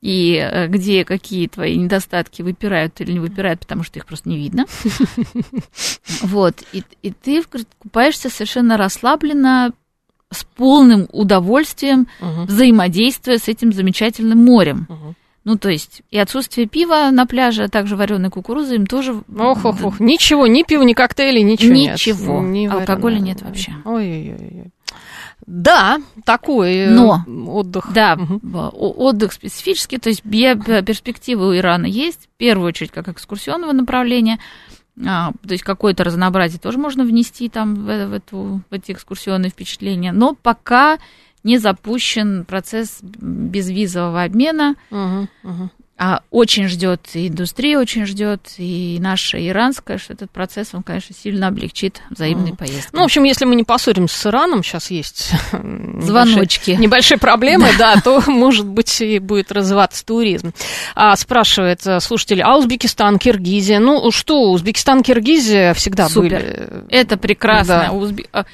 и 0.00 0.36
э, 0.36 0.68
где 0.68 1.04
какие 1.04 1.48
твои 1.48 1.76
недостатки 1.76 2.42
выпирают 2.42 3.00
или 3.00 3.12
не 3.12 3.18
выпирают, 3.18 3.60
потому 3.60 3.82
что 3.82 3.98
их 3.98 4.06
просто 4.06 4.28
не 4.28 4.36
видно. 4.36 4.66
Вот, 6.22 6.62
и, 6.72 6.82
и 7.02 7.10
ты 7.10 7.42
купаешься 7.78 8.30
совершенно 8.30 8.76
расслабленно, 8.76 9.72
с 10.32 10.44
полным 10.44 11.08
удовольствием 11.12 12.08
угу. 12.20 12.46
взаимодействуя 12.46 13.38
с 13.38 13.48
этим 13.48 13.72
замечательным 13.72 14.44
морем. 14.44 14.86
Угу. 14.88 15.14
Ну, 15.44 15.56
то 15.56 15.68
есть, 15.68 16.02
и 16.10 16.18
отсутствие 16.18 16.66
пива 16.66 17.08
на 17.12 17.26
пляже, 17.26 17.64
а 17.64 17.68
также 17.68 17.94
вареной 17.94 18.30
кукурузы 18.30 18.74
им 18.74 18.86
тоже... 18.86 19.22
Ох, 19.38 19.64
ох, 19.64 19.76
ох, 19.84 20.00
ничего, 20.00 20.48
ни 20.48 20.64
пива, 20.64 20.82
ни 20.82 20.92
коктейли, 20.92 21.40
ничего, 21.40 21.72
ничего. 21.72 22.40
нет. 22.40 22.64
Ничего, 22.64 22.78
алкоголя 22.80 23.20
нет 23.20 23.42
вообще. 23.42 23.72
Ой-ой-ой. 23.84 24.72
Да, 25.44 26.00
такой 26.24 26.76
э, 26.76 26.90
Но, 26.90 27.22
отдых. 27.26 27.92
Да, 27.92 28.18
угу. 28.18 28.40
отдых 28.72 29.32
специфический, 29.32 29.98
то 29.98 30.08
есть 30.08 30.22
перспективы 30.22 31.48
у 31.48 31.56
Ирана 31.56 31.86
есть, 31.86 32.24
в 32.24 32.36
первую 32.38 32.68
очередь 32.68 32.90
как 32.90 33.08
экскурсионного 33.08 33.72
направления– 33.72 34.38
а, 35.04 35.32
то 35.46 35.52
есть 35.52 35.62
какое-то 35.62 36.04
разнообразие 36.04 36.58
тоже 36.58 36.78
можно 36.78 37.04
внести 37.04 37.48
там 37.48 37.74
в, 37.74 38.06
в, 38.06 38.12
эту, 38.12 38.62
в 38.70 38.72
эти 38.72 38.92
экскурсионные 38.92 39.50
впечатления. 39.50 40.12
Но 40.12 40.34
пока 40.34 40.98
не 41.44 41.58
запущен 41.58 42.44
процесс 42.44 43.00
безвизового 43.02 44.22
обмена. 44.22 44.74
Угу, 44.90 45.28
угу. 45.44 45.70
А 45.98 46.20
очень 46.30 46.68
ждет, 46.68 47.00
и 47.14 47.28
индустрия 47.28 47.78
очень 47.78 48.04
ждет, 48.04 48.52
и 48.58 48.98
наша 49.00 49.38
иранская, 49.38 49.96
что 49.96 50.12
этот 50.12 50.30
процесс, 50.30 50.74
он, 50.74 50.82
конечно, 50.82 51.14
сильно 51.14 51.46
облегчит 51.46 52.02
взаимные 52.10 52.52
mm. 52.52 52.56
поездки. 52.58 52.90
Ну, 52.92 53.00
в 53.00 53.04
общем, 53.04 53.24
если 53.24 53.46
мы 53.46 53.54
не 53.54 53.64
поссоримся 53.64 54.14
с 54.14 54.26
Ираном, 54.26 54.62
сейчас 54.62 54.90
есть 54.90 55.30
звоночки. 55.52 56.72
Небольшие, 56.72 56.76
небольшие 56.76 57.18
проблемы, 57.18 57.70
да. 57.78 57.98
то, 58.04 58.22
может 58.26 58.66
быть, 58.66 59.00
и 59.00 59.18
будет 59.18 59.50
развиваться 59.50 60.04
туризм. 60.04 60.52
А, 60.94 61.16
спрашивает 61.16 61.86
э, 61.86 61.98
слушатель, 62.00 62.42
а 62.42 62.58
Узбекистан, 62.58 63.18
Киргизия? 63.18 63.78
Ну, 63.78 64.10
что, 64.10 64.50
Узбекистан, 64.50 65.02
Киргизия 65.02 65.72
всегда 65.72 66.10
Супер. 66.10 66.40
были. 66.42 66.84
Это 66.90 67.16
прекрасно. 67.16 67.86
Да. 67.86 67.92
Узбе... 67.92 68.26
А, 68.32 68.44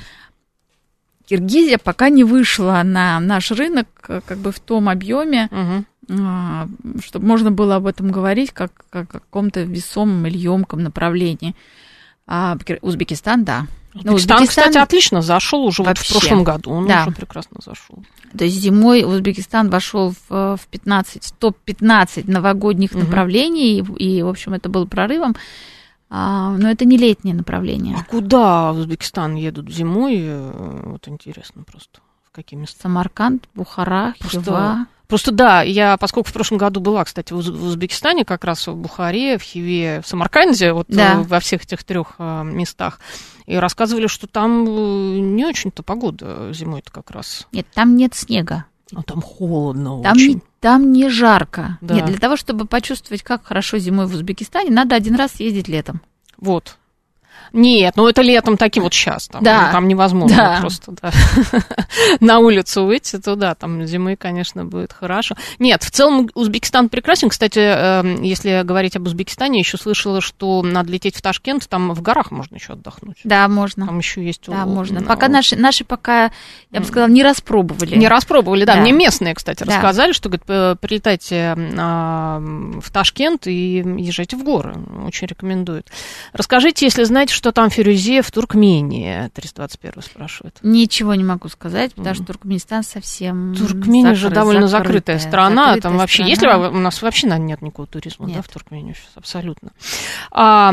Киргизия 1.29 1.79
пока 1.79 2.09
не 2.09 2.23
вышла 2.23 2.83
на 2.85 3.19
наш 3.19 3.51
рынок 3.51 3.89
э, 4.07 4.21
как 4.25 4.39
бы 4.39 4.53
в 4.53 4.61
том 4.61 4.89
объеме, 4.89 5.49
угу 5.51 5.87
чтобы 6.09 7.27
можно 7.27 7.51
было 7.51 7.77
об 7.77 7.87
этом 7.87 8.11
говорить 8.11 8.51
как, 8.53 8.73
как 8.91 9.15
о 9.15 9.21
каком-то 9.21 9.63
весомом 9.63 10.27
или 10.27 10.37
емком 10.37 10.83
направлении. 10.83 11.55
А 12.27 12.57
Узбекистан, 12.81 13.45
да. 13.45 13.67
Но 13.95 14.15
Узбекистан, 14.15 14.37
Узбекистан, 14.37 14.47
кстати, 14.47 14.79
отлично 14.79 15.23
зашел 15.23 15.65
уже 15.65 15.83
вот 15.83 15.99
в 15.99 16.13
прошлом 16.13 16.45
году. 16.45 16.71
Он 16.71 16.87
да. 16.87 17.03
уже 17.03 17.15
прекрасно 17.15 17.61
зашел. 17.65 18.03
То 18.37 18.45
есть 18.45 18.57
зимой 18.57 19.05
Узбекистан 19.05 19.69
вошел 19.69 20.15
в, 20.29 20.57
в 20.57 20.67
15, 20.71 21.35
топ-15 21.39 22.31
новогодних 22.31 22.93
угу. 22.93 23.01
направлений, 23.01 23.81
и, 23.81 23.83
и, 24.03 24.23
в 24.23 24.29
общем, 24.29 24.55
это 24.55 24.69
был 24.69 24.87
прорывом. 24.87 25.37
А, 26.09 26.57
но 26.57 26.71
это 26.71 26.85
не 26.85 26.97
летнее 26.97 27.35
направление. 27.35 27.97
А 27.99 28.05
куда 28.05 28.73
в 28.73 28.79
Узбекистан 28.79 29.35
едут 29.35 29.71
зимой? 29.71 30.19
Э, 30.21 30.83
вот 30.85 31.09
интересно 31.09 31.63
просто. 31.63 32.01
В 32.25 32.33
какие 32.33 32.59
места? 32.59 32.83
Самарканд, 32.83 33.49
Бухара, 33.55 34.15
Просто... 34.19 34.41
Хива. 34.41 34.87
Просто 35.13 35.31
да, 35.31 35.61
я, 35.61 35.99
поскольку 35.99 36.31
в 36.31 36.33
прошлом 36.33 36.57
году 36.57 36.81
была, 36.81 37.05
кстати, 37.05 37.35
в 37.35 37.37
Узбекистане, 37.37 38.25
как 38.25 38.45
раз 38.45 38.67
в 38.67 38.75
Бухаре, 38.75 39.37
в 39.37 39.43
Хиве, 39.43 40.01
в 40.01 40.09
Самарканде, 40.09 40.73
вот 40.73 40.87
да. 40.89 41.17
Э, 41.17 41.23
во 41.23 41.39
всех 41.39 41.65
этих 41.65 41.85
трех 41.85 42.15
э, 42.19 42.45
местах, 42.45 42.99
и 43.45 43.55
рассказывали, 43.57 44.07
что 44.07 44.27
там 44.27 44.65
э, 44.67 45.19
не 45.19 45.45
очень-то 45.45 45.83
погода 45.83 46.51
зимой-то 46.55 46.91
как 46.91 47.11
раз. 47.11 47.47
Нет, 47.53 47.67
там 47.75 47.95
нет 47.95 48.15
снега. 48.15 48.65
А 48.95 49.03
там 49.03 49.21
холодно 49.21 50.03
там 50.03 50.17
очень. 50.17 50.37
Не, 50.37 50.43
там 50.61 50.93
не 50.93 51.11
жарко. 51.11 51.77
Да. 51.83 51.97
Нет, 51.97 52.07
для 52.07 52.17
того, 52.19 52.39
чтобы 52.39 52.65
почувствовать, 52.65 53.23
как 53.23 53.45
хорошо 53.45 53.77
зимой 53.77 54.07
в 54.07 54.15
Узбекистане, 54.15 54.71
надо 54.71 54.97
один 54.97 55.17
раз 55.17 55.33
съездить 55.33 55.69
летом. 55.69 56.01
Вот. 56.39 56.79
Нет, 57.53 57.97
ну 57.97 58.09
это 58.09 58.23
летом 58.23 58.57
такие 58.57 58.83
вот 58.83 58.95
сейчас. 58.95 59.29
Там, 59.29 59.43
да. 59.43 59.71
там 59.73 59.89
невозможно 59.89 60.37
да. 60.37 60.59
просто 60.61 60.93
да. 61.01 61.13
на 62.21 62.39
улицу 62.39 62.85
выйти 62.85 63.19
туда. 63.19 63.55
Там 63.55 63.85
зимой, 63.87 64.17
конечно, 64.17 64.65
будет 64.65 64.93
хорошо. 64.93 65.35
Нет, 65.59 65.83
в 65.83 65.91
целом 65.91 66.29
Узбекистан 66.35 66.89
прекрасен. 66.89 67.29
Кстати, 67.29 67.59
эм, 67.59 68.23
если 68.23 68.63
говорить 68.65 68.97
об 68.97 69.07
Узбекистане, 69.07 69.59
еще 69.59 69.77
слышала, 69.77 70.21
что 70.21 70.63
надо 70.63 70.91
лететь 70.91 71.17
в 71.17 71.23
Ташкент, 71.23 71.69
там 71.69 71.93
в 71.93 72.03
горах 72.03 72.31
можно 72.31 72.57
еще 72.57 72.75
отдохнуть. 72.75 73.19
Да, 73.25 73.49
можно. 73.49 73.87
Там 73.87 73.99
еще 73.99 74.25
есть. 74.25 74.43
Да, 74.47 74.67
можно. 74.67 75.03
Пока 75.03 75.29
наши, 75.29 75.57
наши 75.57 75.85
пока, 75.85 76.31
я 76.71 76.81
бы 76.81 76.87
сказала, 76.87 77.11
не 77.11 77.23
распробовали. 77.23 77.97
Не 77.97 78.09
распробовали, 78.09 78.65
да. 78.65 78.75
да. 78.75 78.81
Мне 78.81 78.93
местные, 78.93 79.35
кстати, 79.35 79.65
да. 79.65 79.75
рассказали, 79.75 80.13
что 80.13 80.29
говорит, 80.29 80.81
прилетайте 80.81 81.57
а, 81.79 82.39
в 82.41 82.91
Ташкент 82.91 83.47
и 83.47 83.77
езжайте 83.99 84.37
в 84.37 84.45
горы. 84.45 84.75
Очень 85.07 85.29
рекомендуют. 85.29 85.91
Расскажите, 86.33 86.87
если 86.87 87.05
знаете, 87.05 87.35
что 87.35 87.42
там 87.51 87.71
Фирюзе 87.71 88.23
в 88.23 88.31
Туркмении? 88.31 89.29
321 89.35 90.03
спрашивает. 90.03 90.59
Ничего 90.63 91.15
не 91.15 91.25
могу 91.25 91.49
сказать, 91.49 91.95
потому 91.95 92.15
что 92.15 92.27
Туркменистан 92.27 92.85
совсем 92.85 93.55
Туркмения 93.57 94.15
же 94.15 94.31
довольно 94.31 94.69
закрытая, 94.69 95.17
закрытая 95.17 95.19
страна. 95.19 95.67
Закрытая 95.67 95.83
там 95.91 95.97
вообще, 95.99 96.37
страна. 96.37 96.67
если 96.67 96.77
у 96.77 96.81
нас 96.81 97.03
вообще 97.03 97.27
нет 97.27 97.63
никакого 97.63 97.89
туризма, 97.89 98.27
нет. 98.27 98.37
да, 98.37 98.43
в 98.43 98.49
Туркмении 98.49 98.93
сейчас 98.93 99.11
абсолютно. 99.17 99.73
А, 100.31 100.73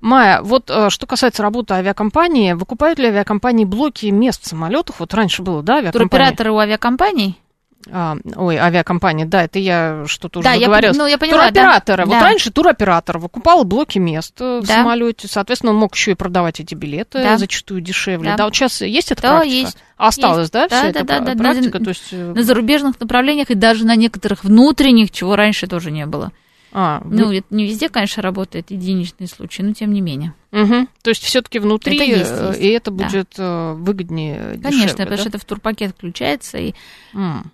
Майя, 0.00 0.42
вот 0.42 0.70
э, 0.70 0.90
что 0.90 1.06
касается 1.06 1.42
работы 1.42 1.74
авиакомпании, 1.74 2.52
выкупают 2.52 2.98
ли 2.98 3.06
авиакомпании 3.06 3.64
блоки 3.64 4.06
мест 4.06 4.44
в 4.44 4.46
самолетах? 4.46 5.00
Вот 5.00 5.14
раньше 5.14 5.42
было, 5.42 5.62
да, 5.62 5.78
авиакомпании? 5.78 6.08
Туроператоры 6.08 6.52
у 6.52 6.58
авиакомпаний? 6.58 7.40
А, 7.90 8.16
ой, 8.36 8.56
авиакомпания, 8.56 9.26
да, 9.26 9.44
это 9.44 9.58
я 9.58 10.04
что-то 10.06 10.40
уже 10.40 10.48
да, 10.48 10.58
говорила. 10.58 10.92
Я, 10.92 10.98
ну, 10.98 11.06
я 11.06 11.18
поняла, 11.18 11.42
туроператора. 11.48 11.96
Да. 11.98 12.04
Вот 12.06 12.18
да. 12.18 12.24
раньше 12.24 12.50
туроператор 12.50 13.18
выкупал 13.18 13.64
блоки 13.64 13.98
мест 13.98 14.34
э, 14.40 14.60
в 14.62 14.66
да. 14.66 14.76
самолете, 14.76 15.28
соответственно, 15.28 15.72
он 15.72 15.78
мог 15.78 15.94
еще 15.94 16.12
и 16.12 16.14
продавать 16.14 16.60
эти 16.60 16.74
билеты 16.74 17.22
да. 17.22 17.36
зачастую 17.36 17.80
дешевле. 17.82 18.30
Да. 18.30 18.36
да, 18.36 18.44
вот 18.44 18.54
сейчас 18.54 18.80
есть 18.80 19.12
эта 19.12 19.22
да, 19.22 19.36
практика? 19.36 19.54
Есть. 19.54 19.76
Осталось, 19.96 20.38
есть. 20.40 20.52
да, 20.52 20.68
да, 20.68 20.68
вся 20.68 20.82
да, 20.92 21.00
эта 21.00 21.04
да, 21.04 21.34
практика? 21.34 21.78
На, 21.78 21.84
то 21.84 21.88
есть... 21.90 22.08
Э, 22.12 22.32
на 22.32 22.42
зарубежных 22.42 22.98
направлениях 22.98 23.50
и 23.50 23.54
даже 23.54 23.84
на 23.84 23.96
некоторых 23.96 24.44
внутренних, 24.44 25.10
чего 25.10 25.36
раньше 25.36 25.66
тоже 25.66 25.90
не 25.90 26.06
было. 26.06 26.32
А, 26.76 27.02
ну, 27.04 27.28
вы... 27.28 27.38
это 27.38 27.46
не 27.50 27.66
везде, 27.66 27.88
конечно, 27.88 28.20
работает 28.20 28.72
единичные 28.72 29.28
случаи, 29.28 29.62
но 29.62 29.74
тем 29.74 29.92
не 29.92 30.00
менее. 30.00 30.34
Угу. 30.50 30.88
То 31.02 31.10
есть 31.10 31.22
все-таки 31.22 31.60
внутри, 31.60 31.96
это 31.96 32.04
есть, 32.04 32.30
есть. 32.30 32.60
и 32.60 32.66
это 32.66 32.90
будет 32.90 33.28
да. 33.36 33.74
выгоднее, 33.74 34.58
Конечно, 34.60 34.70
дешевле, 34.70 34.88
потому 34.90 35.08
да? 35.08 35.16
что 35.18 35.28
это 35.28 35.38
в 35.38 35.44
турпакет 35.44 35.90
включается 35.96 36.58
и. 36.58 36.74
Mm. 37.12 37.44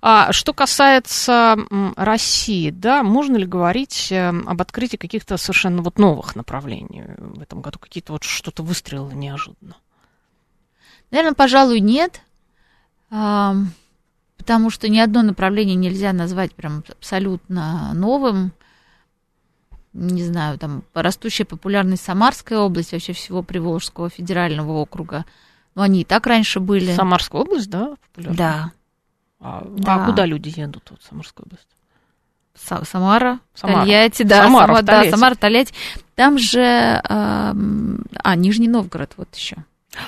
А 0.00 0.32
что 0.32 0.52
касается 0.52 1.56
России, 1.96 2.70
да, 2.70 3.02
можно 3.02 3.36
ли 3.36 3.46
говорить 3.46 4.10
э, 4.10 4.28
об 4.28 4.60
открытии 4.60 4.96
каких-то 4.96 5.36
совершенно 5.36 5.82
вот 5.82 5.98
новых 5.98 6.36
направлений 6.36 7.04
в 7.18 7.40
этом 7.40 7.60
году, 7.60 7.78
какие-то 7.78 8.12
вот 8.12 8.24
что-то 8.24 8.62
выстрелило 8.62 9.10
неожиданно? 9.10 9.76
Наверное, 11.10 11.34
пожалуй, 11.34 11.80
нет, 11.80 12.20
потому 13.08 14.70
что 14.70 14.88
ни 14.88 14.98
одно 14.98 15.22
направление 15.22 15.74
нельзя 15.74 16.12
назвать 16.12 16.54
прям 16.54 16.84
абсолютно 16.88 17.92
новым. 17.94 18.52
Не 19.94 20.22
знаю, 20.22 20.58
там 20.58 20.84
растущая 20.94 21.46
популярность 21.46 22.04
Самарской 22.04 22.58
области, 22.58 22.94
вообще 22.94 23.14
всего 23.14 23.42
Приволжского 23.42 24.10
федерального 24.10 24.72
округа. 24.72 25.24
Но 25.74 25.82
они 25.82 26.02
и 26.02 26.04
так 26.04 26.26
раньше 26.26 26.60
были. 26.60 26.94
Самарская 26.94 27.40
область, 27.40 27.70
да, 27.70 27.96
популярна? 28.12 28.36
Да. 28.36 28.72
А, 29.40 29.64
да. 29.68 29.94
а 29.96 30.06
куда 30.06 30.26
люди 30.26 30.52
едут 30.54 30.88
вот, 30.90 31.00
в 31.00 31.04
Самарскую 31.06 31.46
область? 31.46 31.68
Самара, 32.90 33.38
Самара. 33.54 33.82
Тольятти, 33.82 34.22
да, 34.24 34.44
Самара, 34.44 34.66
Самара, 34.66 34.82
да, 34.82 35.10
Самара, 35.10 35.34
Тольятти. 35.36 35.72
Там 36.16 36.38
же, 36.38 36.60
э, 36.60 37.00
а, 37.08 37.54
Нижний 38.34 38.68
Новгород 38.68 39.12
вот 39.16 39.32
еще. 39.36 39.58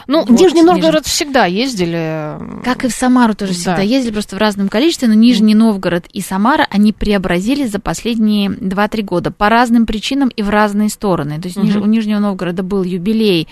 Ну, 0.07 0.25
в 0.25 0.31
Нижний 0.31 0.63
Новгород 0.63 1.05
Нижний... 1.05 1.11
всегда 1.11 1.47
ездили. 1.47 2.39
Как 2.65 2.85
и 2.85 2.89
в 2.89 2.93
Самару 2.93 3.35
тоже 3.35 3.53
да. 3.53 3.59
всегда 3.59 3.83
ездили, 3.83 4.13
просто 4.13 4.37
в 4.37 4.39
разном 4.39 4.69
количестве, 4.69 5.09
но 5.09 5.15
Нижний 5.15 5.55
Новгород 5.55 6.07
и 6.13 6.21
Самара, 6.21 6.67
они 6.71 6.93
преобразились 6.93 7.71
за 7.71 7.81
последние 7.81 8.51
2-3 8.51 9.03
года 9.03 9.31
по 9.31 9.49
разным 9.49 9.87
причинам 9.87 10.29
и 10.29 10.43
в 10.43 10.51
разные 10.51 10.91
стороны. 10.91 11.41
То 11.41 11.49
есть 11.49 11.57
угу. 11.57 11.85
у 11.85 11.87
Нижнего 11.87 12.19
Новгорода 12.19 12.63
был 12.63 12.83
юбилей, 12.83 13.49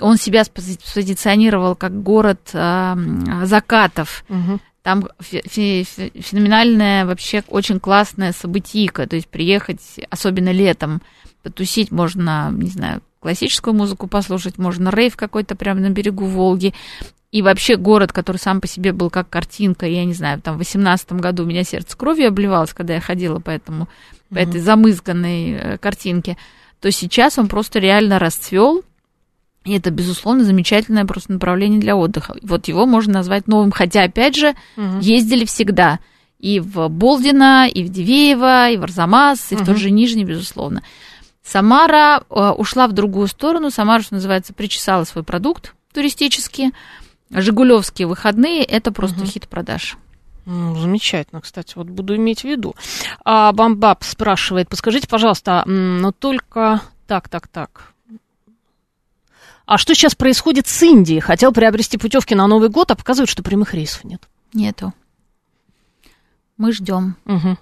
он 0.00 0.16
себя 0.16 0.44
спозиционировал 0.44 1.76
как 1.76 2.02
город 2.02 2.40
э, 2.52 2.96
закатов. 3.44 4.24
Угу. 4.28 4.60
Там 4.82 5.08
феноменальная, 5.20 7.04
вообще 7.04 7.42
очень 7.48 7.80
классная 7.80 8.32
событийка, 8.32 9.06
то 9.06 9.16
есть 9.16 9.28
приехать, 9.28 9.80
особенно 10.08 10.50
летом, 10.52 11.02
потусить 11.42 11.90
можно, 11.90 12.50
не 12.50 12.70
знаю, 12.70 13.02
классическую 13.20 13.74
музыку 13.74 14.06
послушать, 14.06 14.58
можно 14.58 14.88
рейв 14.90 15.16
какой-то 15.16 15.54
прямо 15.54 15.80
на 15.80 15.90
берегу 15.90 16.24
Волги. 16.24 16.74
И 17.30 17.42
вообще 17.42 17.76
город, 17.76 18.12
который 18.12 18.38
сам 18.38 18.60
по 18.60 18.66
себе 18.66 18.92
был 18.92 19.08
как 19.08 19.28
картинка, 19.28 19.86
я 19.86 20.04
не 20.04 20.14
знаю, 20.14 20.40
там 20.40 20.56
в 20.56 20.58
18 20.58 21.12
году 21.12 21.44
у 21.44 21.46
меня 21.46 21.62
сердце 21.62 21.96
кровью 21.96 22.28
обливалось, 22.28 22.72
когда 22.72 22.94
я 22.94 23.00
ходила 23.00 23.38
по, 23.38 23.50
этому, 23.50 23.88
по 24.30 24.38
этой 24.38 24.60
замызганной 24.60 25.52
э, 25.52 25.78
картинке, 25.78 26.36
то 26.80 26.90
сейчас 26.90 27.38
он 27.38 27.46
просто 27.46 27.78
реально 27.78 28.18
расцвел. 28.18 28.82
И 29.64 29.74
это, 29.74 29.90
безусловно, 29.90 30.44
замечательное 30.44 31.04
просто 31.04 31.32
направление 31.32 31.80
для 31.80 31.96
отдыха. 31.96 32.36
Вот 32.42 32.68
его 32.68 32.86
можно 32.86 33.14
назвать 33.14 33.46
новым, 33.46 33.70
хотя, 33.72 34.04
опять 34.04 34.36
же, 34.36 34.54
угу. 34.76 35.00
ездили 35.00 35.44
всегда. 35.44 35.98
И 36.38 36.60
в 36.60 36.88
Болдино, 36.88 37.68
и 37.68 37.84
в 37.84 37.90
Дивеево, 37.90 38.70
и 38.70 38.78
в 38.78 38.82
Арзамас, 38.82 39.52
и 39.52 39.56
угу. 39.56 39.62
в 39.62 39.66
тот 39.66 39.76
же 39.76 39.90
Нижний, 39.90 40.24
безусловно. 40.24 40.82
Самара 41.42 42.22
э, 42.30 42.50
ушла 42.56 42.86
в 42.86 42.92
другую 42.92 43.26
сторону. 43.26 43.70
Самара, 43.70 44.02
что 44.02 44.14
называется, 44.14 44.54
причесала 44.54 45.04
свой 45.04 45.24
продукт 45.24 45.74
туристический. 45.92 46.72
Жигулевские 47.30 48.08
выходные– 48.08 48.64
это 48.64 48.92
просто 48.92 49.20
угу. 49.20 49.26
хит 49.26 49.46
продаж. 49.48 49.98
Замечательно, 50.46 51.40
кстати, 51.40 51.74
вот 51.76 51.86
буду 51.86 52.16
иметь 52.16 52.40
в 52.40 52.44
виду. 52.44 52.74
А 53.24 53.52
Бамбаб 53.52 54.02
спрашивает, 54.02 54.68
подскажите, 54.68 55.06
пожалуйста, 55.06 55.62
но 55.66 56.12
только 56.12 56.80
так, 57.06 57.28
так, 57.28 57.46
так. 57.46 57.89
А 59.70 59.78
что 59.78 59.94
сейчас 59.94 60.16
происходит 60.16 60.66
с 60.66 60.82
Индией? 60.82 61.20
Хотел 61.20 61.52
приобрести 61.52 61.96
путевки 61.96 62.34
на 62.34 62.48
Новый 62.48 62.70
год, 62.70 62.90
а 62.90 62.96
показывают, 62.96 63.30
что 63.30 63.44
прямых 63.44 63.72
рейсов 63.72 64.02
нет. 64.02 64.28
Нету. 64.52 64.92
Мы 66.56 66.72
ждем. 66.72 67.16
Угу. 67.24 67.56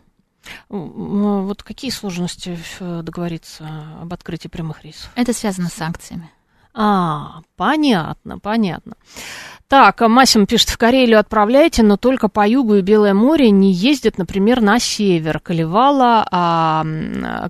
Вот 0.70 1.62
какие 1.62 1.90
сложности 1.90 2.58
э, 2.80 3.02
договориться 3.02 3.68
об 4.00 4.10
открытии 4.14 4.48
прямых 4.48 4.84
рейсов? 4.84 5.10
Это 5.16 5.34
связано 5.34 5.68
с 5.68 5.74
санкциями. 5.74 6.30
А, 6.72 7.42
понятно, 7.56 8.38
понятно. 8.38 8.94
Так, 9.68 10.00
Масим 10.00 10.46
пишет, 10.46 10.70
в 10.70 10.78
Карелию 10.78 11.18
отправляйте, 11.18 11.82
но 11.82 11.98
только 11.98 12.28
по 12.28 12.48
югу 12.48 12.76
и 12.76 12.80
Белое 12.80 13.12
море 13.12 13.50
не 13.50 13.70
ездят, 13.70 14.16
например, 14.16 14.62
на 14.62 14.78
север. 14.78 15.40
Калевала, 15.40 16.26
а 16.30 16.86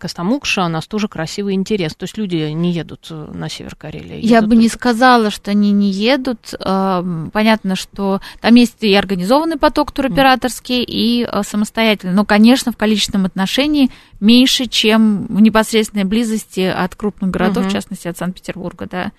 Костомукша, 0.00 0.64
у 0.64 0.68
нас 0.68 0.88
тоже 0.88 1.06
красивый 1.06 1.54
интерес. 1.54 1.94
То 1.94 2.04
есть 2.04 2.18
люди 2.18 2.50
не 2.50 2.72
едут 2.72 3.06
э, 3.10 3.30
на 3.32 3.48
север 3.48 3.76
Карелии. 3.76 4.16
Едут 4.16 4.30
Я 4.30 4.42
бы 4.42 4.56
не 4.56 4.68
сказала, 4.68 5.30
что 5.30 5.52
они 5.52 5.70
не 5.70 5.92
едут. 5.92 6.54
Понятно, 6.58 7.76
что 7.76 8.20
там 8.40 8.56
есть 8.56 8.82
и 8.82 8.92
организованный 8.94 9.56
поток 9.56 9.92
туроператорский, 9.92 10.82
и 10.82 11.28
самостоятельный. 11.44 12.14
Но, 12.14 12.24
конечно, 12.24 12.72
в 12.72 12.76
количественном 12.76 13.26
отношении 13.26 13.90
меньше, 14.18 14.66
чем 14.66 15.26
в 15.28 15.40
непосредственной 15.40 16.04
близости 16.04 16.62
от 16.62 16.96
крупных 16.96 17.30
городов, 17.30 17.62
угу. 17.62 17.70
в 17.70 17.72
частности, 17.72 18.08
от 18.08 18.18
Санкт-Петербурга, 18.18 18.88
да 18.90 19.12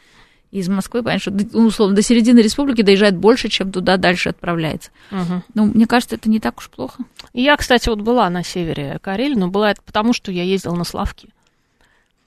из 0.51 0.67
Москвы, 0.67 1.03
понятно, 1.03 1.19
что, 1.19 1.47
ну, 1.53 1.67
условно, 1.67 1.95
до 1.95 2.01
середины 2.01 2.39
республики 2.39 2.81
доезжает 2.81 3.15
больше, 3.15 3.49
чем 3.49 3.71
туда 3.71 3.97
дальше 3.97 4.29
отправляется. 4.29 4.89
Угу. 5.11 5.43
Ну, 5.53 5.65
мне 5.65 5.85
кажется, 5.85 6.15
это 6.15 6.29
не 6.29 6.39
так 6.39 6.57
уж 6.57 6.69
плохо. 6.69 7.03
Я, 7.33 7.55
кстати, 7.55 7.87
вот 7.89 8.01
была 8.01 8.29
на 8.29 8.43
севере 8.43 8.97
Карелии, 9.01 9.35
но 9.35 9.47
была 9.47 9.71
это 9.71 9.81
потому, 9.83 10.13
что 10.13 10.31
я 10.31 10.43
ездила 10.43 10.75
на 10.75 10.85
Славки. 10.85 11.29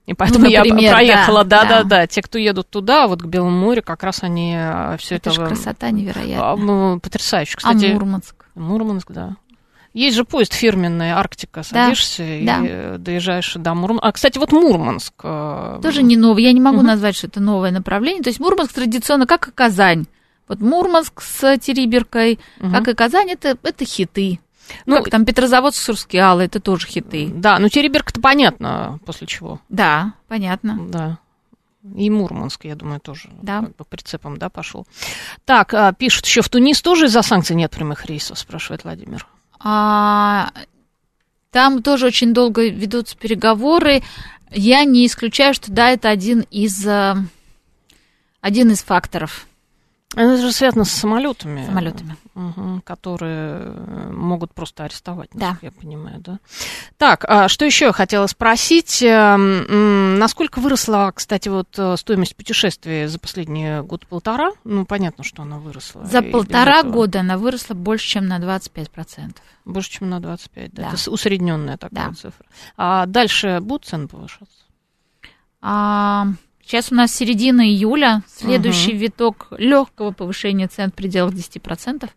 И 0.07 0.14
поэтому 0.14 0.47
ну, 0.47 0.51
например, 0.51 0.81
я 0.81 0.93
проехала, 0.93 1.45
да, 1.45 1.64
да, 1.64 1.83
да, 1.83 1.85
да. 1.85 2.07
Те, 2.07 2.23
кто 2.23 2.39
едут 2.39 2.68
туда, 2.68 3.07
вот 3.07 3.23
к 3.23 3.27
Белому 3.27 3.57
морю, 3.57 3.83
как 3.83 4.03
раз 4.03 4.23
они 4.23 4.55
а, 4.57 4.97
все 4.99 5.16
это. 5.16 5.31
Это 5.31 5.41
же 5.41 5.47
красота 5.47 5.91
невероятная. 5.91 6.95
А, 6.95 6.99
потрясающе, 6.99 7.57
кстати. 7.57 7.87
А 7.87 7.95
Мурманск? 7.95 8.45
Мурманск, 8.55 9.12
да. 9.12 9.37
Есть 9.95 10.16
же 10.16 10.24
поезд 10.24 10.55
фирменный 10.55 11.11
Арктика, 11.11 11.62
садишься 11.62 12.22
да, 12.22 12.32
и 12.32 12.45
да. 12.45 12.99
доезжаешь 12.99 13.55
до 13.55 13.74
Мурманска. 13.74 14.09
А, 14.09 14.12
кстати, 14.12 14.38
вот 14.38 14.53
Мурманск. 14.53 15.14
Э, 15.22 15.80
Тоже 15.82 16.03
не 16.03 16.16
новый. 16.16 16.45
Я 16.45 16.53
не 16.53 16.61
могу 16.61 16.78
угу. 16.78 16.86
назвать, 16.86 17.16
что 17.16 17.26
это 17.26 17.40
новое 17.40 17.70
направление. 17.70 18.22
То 18.22 18.30
есть 18.30 18.40
Мурманск 18.40 18.72
традиционно, 18.72 19.26
как 19.26 19.49
и 19.49 19.51
Казань. 19.51 20.07
Вот 20.49 20.61
Мурманск 20.61 21.20
с 21.20 21.59
Териберкой, 21.59 22.38
угу. 22.59 22.72
как 22.72 22.88
и 22.88 22.95
Казань, 22.95 23.30
это, 23.30 23.59
это 23.62 23.84
хиты. 23.84 24.40
Ну, 24.86 24.97
как 24.97 25.11
там 25.11 25.24
Петрозаводск, 25.24 25.82
Сурскиалы, 25.82 26.45
это 26.45 26.61
тоже 26.61 26.86
хиты. 26.86 27.28
Да, 27.34 27.59
ну 27.59 27.68
Териберка-то 27.68 28.20
понятно, 28.20 28.99
после 29.05 29.26
чего. 29.26 29.61
Да, 29.68 30.14
понятно. 30.28 30.78
Да. 30.88 31.18
И 31.97 32.09
Мурманск, 32.11 32.64
я 32.64 32.76
думаю, 32.76 33.01
тоже 33.01 33.28
да. 33.43 33.61
как 33.61 33.76
бы 33.76 33.84
прицепом, 33.84 34.38
да, 34.38 34.49
пошел. 34.49 34.86
Так, 35.45 35.74
а, 35.74 35.93
пишут 35.93 36.26
еще 36.26 36.40
в 36.40 36.49
Тунис 36.49 36.80
тоже 36.80 37.07
из-за 37.07 37.22
санкций 37.22 37.57
нет 37.57 37.72
прямых 37.72 38.07
рейсов, 38.07 38.38
спрашивает 38.38 38.84
Владимир. 38.84 39.26
А, 39.64 40.50
там 41.50 41.82
тоже 41.82 42.06
очень 42.06 42.32
долго 42.32 42.68
ведутся 42.68 43.16
переговоры. 43.16 44.02
Я 44.50 44.84
не 44.84 45.06
исключаю, 45.06 45.54
что 45.54 45.70
да, 45.70 45.90
это 45.90 46.08
один 46.08 46.40
из, 46.50 46.86
э, 46.86 47.14
один 48.40 48.70
из 48.70 48.82
факторов. 48.82 49.46
Это 50.14 50.36
же 50.36 50.52
связано 50.52 50.84
с 50.84 50.90
самолетами. 50.90 51.64
Самолетами. 51.64 52.16
Угу, 52.34 52.82
которые 52.84 53.58
э, 53.60 54.10
могут 54.10 54.54
просто 54.54 54.84
арестовать, 54.84 55.30
да. 55.34 55.58
я 55.62 55.70
понимаю, 55.70 56.18
да. 56.20 56.38
Так, 56.96 57.24
а 57.26 57.48
что 57.48 57.64
еще 57.64 57.86
я 57.86 57.92
хотела 57.92 58.26
спросить? 58.26 59.02
Эм, 59.02 60.18
насколько 60.18 60.60
выросла, 60.60 61.12
кстати, 61.14 61.48
вот 61.48 61.68
э, 61.78 61.96
стоимость 61.96 62.36
путешествий 62.36 63.06
за 63.06 63.18
последние 63.18 63.82
год-полтора? 63.82 64.52
Ну, 64.64 64.84
понятно, 64.86 65.24
что 65.24 65.42
она 65.42 65.58
выросла. 65.58 66.04
За 66.04 66.22
полтора 66.22 66.82
года 66.82 67.20
она 67.20 67.38
выросла 67.38 67.74
больше, 67.74 68.06
чем 68.06 68.26
на 68.26 68.38
25%. 68.38 69.36
Больше, 69.64 69.90
чем 69.90 70.10
на 70.10 70.20
25, 70.20 70.72
да. 70.72 70.82
да. 70.82 70.88
Это 70.92 71.10
усредненная 71.10 71.76
такая 71.76 72.08
да. 72.08 72.14
цифра. 72.14 72.46
А 72.76 73.06
дальше 73.06 73.60
будут 73.60 73.86
цены 73.86 74.08
повышаться? 74.08 74.56
А, 75.60 76.26
Сейчас 76.64 76.92
у 76.92 76.94
нас 76.94 77.12
середина 77.12 77.68
июля, 77.68 78.22
следующий 78.26 78.92
угу. 78.92 78.98
виток 78.98 79.46
легкого 79.58 80.12
повышения 80.12 80.68
цен 80.68 80.90
в 80.90 80.94
пределах 80.94 81.34
10%. 81.34 82.08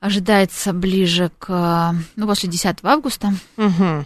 Ожидается 0.00 0.72
ближе 0.74 1.30
к, 1.38 1.94
ну, 2.16 2.26
после 2.26 2.50
10 2.50 2.78
августа, 2.82 3.32
угу. 3.56 4.04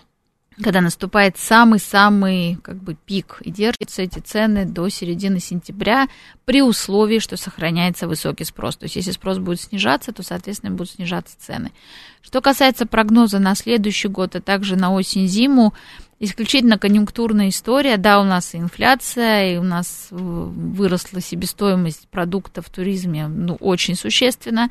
когда 0.62 0.80
наступает 0.80 1.36
самый-самый, 1.38 2.56
как 2.62 2.80
бы, 2.80 2.94
пик, 2.94 3.38
и 3.40 3.50
держатся 3.50 4.02
эти 4.02 4.20
цены 4.20 4.64
до 4.64 4.88
середины 4.90 5.40
сентября 5.40 6.06
при 6.44 6.62
условии, 6.62 7.18
что 7.18 7.36
сохраняется 7.36 8.06
высокий 8.06 8.44
спрос. 8.44 8.76
То 8.76 8.84
есть, 8.84 8.94
если 8.94 9.10
спрос 9.10 9.38
будет 9.38 9.60
снижаться, 9.60 10.12
то, 10.12 10.22
соответственно, 10.22 10.70
будут 10.70 10.92
снижаться 10.92 11.36
цены. 11.40 11.72
Что 12.20 12.40
касается 12.40 12.86
прогноза 12.86 13.40
на 13.40 13.56
следующий 13.56 14.08
год, 14.08 14.36
а 14.36 14.40
также 14.40 14.76
на 14.76 14.92
осень-зиму, 14.92 15.74
исключительно 16.20 16.78
конъюнктурная 16.78 17.48
история. 17.48 17.96
Да, 17.96 18.20
у 18.20 18.24
нас 18.24 18.54
и 18.54 18.58
инфляция, 18.58 19.54
и 19.54 19.56
у 19.58 19.62
нас 19.62 20.08
выросла 20.10 21.20
себестоимость 21.20 22.08
продуктов 22.08 22.66
в 22.66 22.70
туризме 22.70 23.28
ну, 23.28 23.56
очень 23.60 23.94
существенно. 23.94 24.70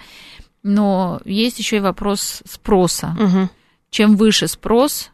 Но 0.64 1.22
есть 1.26 1.60
еще 1.60 1.78
и 1.78 1.82
вопрос 1.82 2.42
спроса. 2.46 3.16
Угу. 3.20 3.50
Чем 3.90 4.16
выше 4.18 4.48
спрос, 4.48 5.12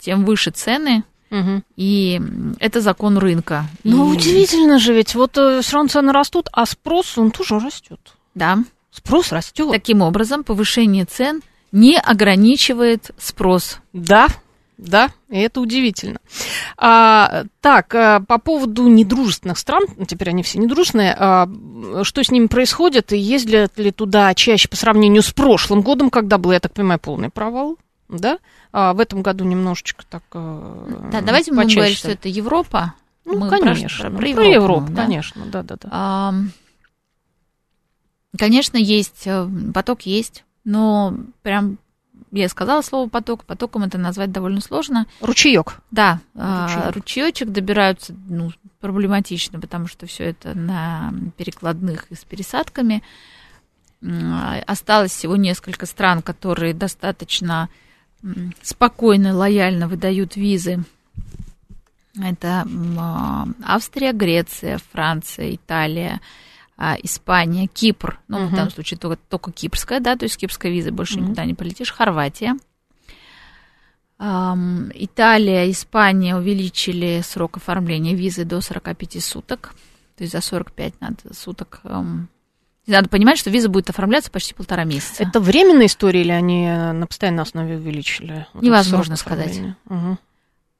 тем 0.00 0.24
выше 0.24 0.50
цены. 0.50 1.04
Угу. 1.30 1.62
И 1.76 2.20
это 2.58 2.80
закон 2.80 3.18
рынка. 3.18 3.66
Ну, 3.84 4.12
и... 4.12 4.16
удивительно 4.16 4.78
же 4.78 4.92
ведь. 4.94 5.14
Вот 5.14 5.36
э, 5.38 5.60
все 5.62 5.74
равно 5.74 5.88
цены 5.88 6.12
растут, 6.12 6.48
а 6.52 6.66
спрос, 6.66 7.18
он 7.18 7.30
тоже 7.30 7.58
растет. 7.58 8.00
Да. 8.34 8.58
Спрос 8.90 9.32
растет. 9.32 9.70
Таким 9.70 10.02
образом, 10.02 10.44
повышение 10.44 11.04
цен 11.04 11.42
не 11.72 11.98
ограничивает 11.98 13.10
спрос. 13.18 13.78
Да, 13.92 14.28
да, 14.78 15.10
и 15.30 15.38
это 15.38 15.60
удивительно. 15.60 16.18
А, 16.76 17.44
так, 17.60 17.94
а, 17.94 18.20
по 18.20 18.38
поводу 18.38 18.86
недружественных 18.88 19.58
стран, 19.58 19.84
ну, 19.96 20.04
теперь 20.04 20.30
они 20.30 20.42
все 20.42 20.58
недружественные, 20.58 21.16
а, 21.18 21.48
что 22.02 22.22
с 22.22 22.30
ними 22.30 22.46
происходит, 22.46 23.12
и 23.12 23.18
ездят 23.18 23.78
ли 23.78 23.90
туда 23.90 24.34
чаще 24.34 24.68
по 24.68 24.76
сравнению 24.76 25.22
с 25.22 25.32
прошлым 25.32 25.80
годом, 25.80 26.10
когда 26.10 26.36
был, 26.36 26.52
я 26.52 26.60
так 26.60 26.74
понимаю, 26.74 27.00
полный 27.00 27.30
провал, 27.30 27.78
да? 28.08 28.38
А 28.72 28.92
в 28.92 29.00
этом 29.00 29.22
году 29.22 29.44
немножечко 29.44 30.04
так 30.08 30.22
э, 30.34 31.08
Да, 31.10 31.22
давайте 31.22 31.52
мы 31.52 31.64
говорить, 31.64 31.96
что 31.96 32.10
это 32.10 32.28
Европа. 32.28 32.94
Ну, 33.24 33.38
мы 33.38 33.48
конечно, 33.48 34.10
про, 34.10 34.18
про, 34.18 34.28
Европу, 34.28 34.36
про 34.36 34.52
Европу, 34.52 34.92
да? 34.92 35.02
конечно, 35.02 35.46
да-да-да. 35.46 35.88
А, 35.90 36.34
конечно, 38.38 38.76
есть, 38.76 39.26
э, 39.26 39.48
поток 39.74 40.02
есть, 40.02 40.44
но 40.64 41.14
прям 41.42 41.78
я 42.36 42.48
сказала 42.48 42.82
слово 42.82 43.08
поток, 43.08 43.44
потоком 43.44 43.84
это 43.84 43.98
назвать 43.98 44.32
довольно 44.32 44.60
сложно. 44.60 45.06
Ручеек. 45.20 45.78
Да, 45.90 46.20
а, 46.34 46.90
ручеечек 46.92 47.50
добираются, 47.50 48.14
ну, 48.28 48.50
проблематично, 48.80 49.60
потому 49.60 49.86
что 49.86 50.06
все 50.06 50.24
это 50.24 50.56
на 50.56 51.12
перекладных 51.36 52.06
и 52.10 52.14
с 52.14 52.24
пересадками. 52.24 53.02
Осталось 54.66 55.12
всего 55.12 55.36
несколько 55.36 55.86
стран, 55.86 56.22
которые 56.22 56.74
достаточно 56.74 57.68
спокойно, 58.62 59.34
лояльно 59.34 59.88
выдают 59.88 60.36
визы. 60.36 60.84
Это 62.22 62.66
а, 62.98 63.46
Австрия, 63.62 64.12
Греция, 64.12 64.80
Франция, 64.92 65.54
Италия, 65.54 66.20
а, 66.76 66.96
Испания, 67.02 67.66
Кипр. 67.66 68.20
Ну, 68.28 68.38
угу. 68.38 68.46
в 68.46 68.50
данном 68.54 68.70
случае 68.70 68.98
только, 68.98 69.18
только 69.28 69.52
кипрская, 69.52 70.00
да, 70.00 70.16
то 70.16 70.24
есть 70.24 70.36
кипрская 70.36 70.70
виза, 70.72 70.92
больше 70.92 71.18
угу. 71.18 71.24
никуда 71.24 71.44
не 71.44 71.54
полетишь. 71.54 71.92
Хорватия. 71.92 72.56
Италия, 74.18 75.70
Испания 75.70 76.36
увеличили 76.36 77.20
срок 77.22 77.58
оформления 77.58 78.14
визы 78.14 78.44
до 78.44 78.62
45 78.62 79.22
суток. 79.22 79.74
То 80.16 80.24
есть 80.24 80.32
за 80.32 80.40
45 80.40 81.00
надо 81.00 81.34
суток 81.34 81.82
надо 82.86 83.08
понимать, 83.08 83.38
что 83.38 83.50
виза 83.50 83.68
будет 83.68 83.90
оформляться 83.90 84.30
почти 84.30 84.54
полтора 84.54 84.84
месяца. 84.84 85.22
Это 85.22 85.40
временная 85.40 85.86
история 85.86 86.20
или 86.20 86.30
они 86.30 86.66
на 86.68 87.06
постоянной 87.06 87.42
основе 87.42 87.76
увеличили? 87.76 88.46
Вот 88.52 88.62
Невозможно 88.62 89.16
сказать. 89.16 89.60
Угу. 89.86 90.18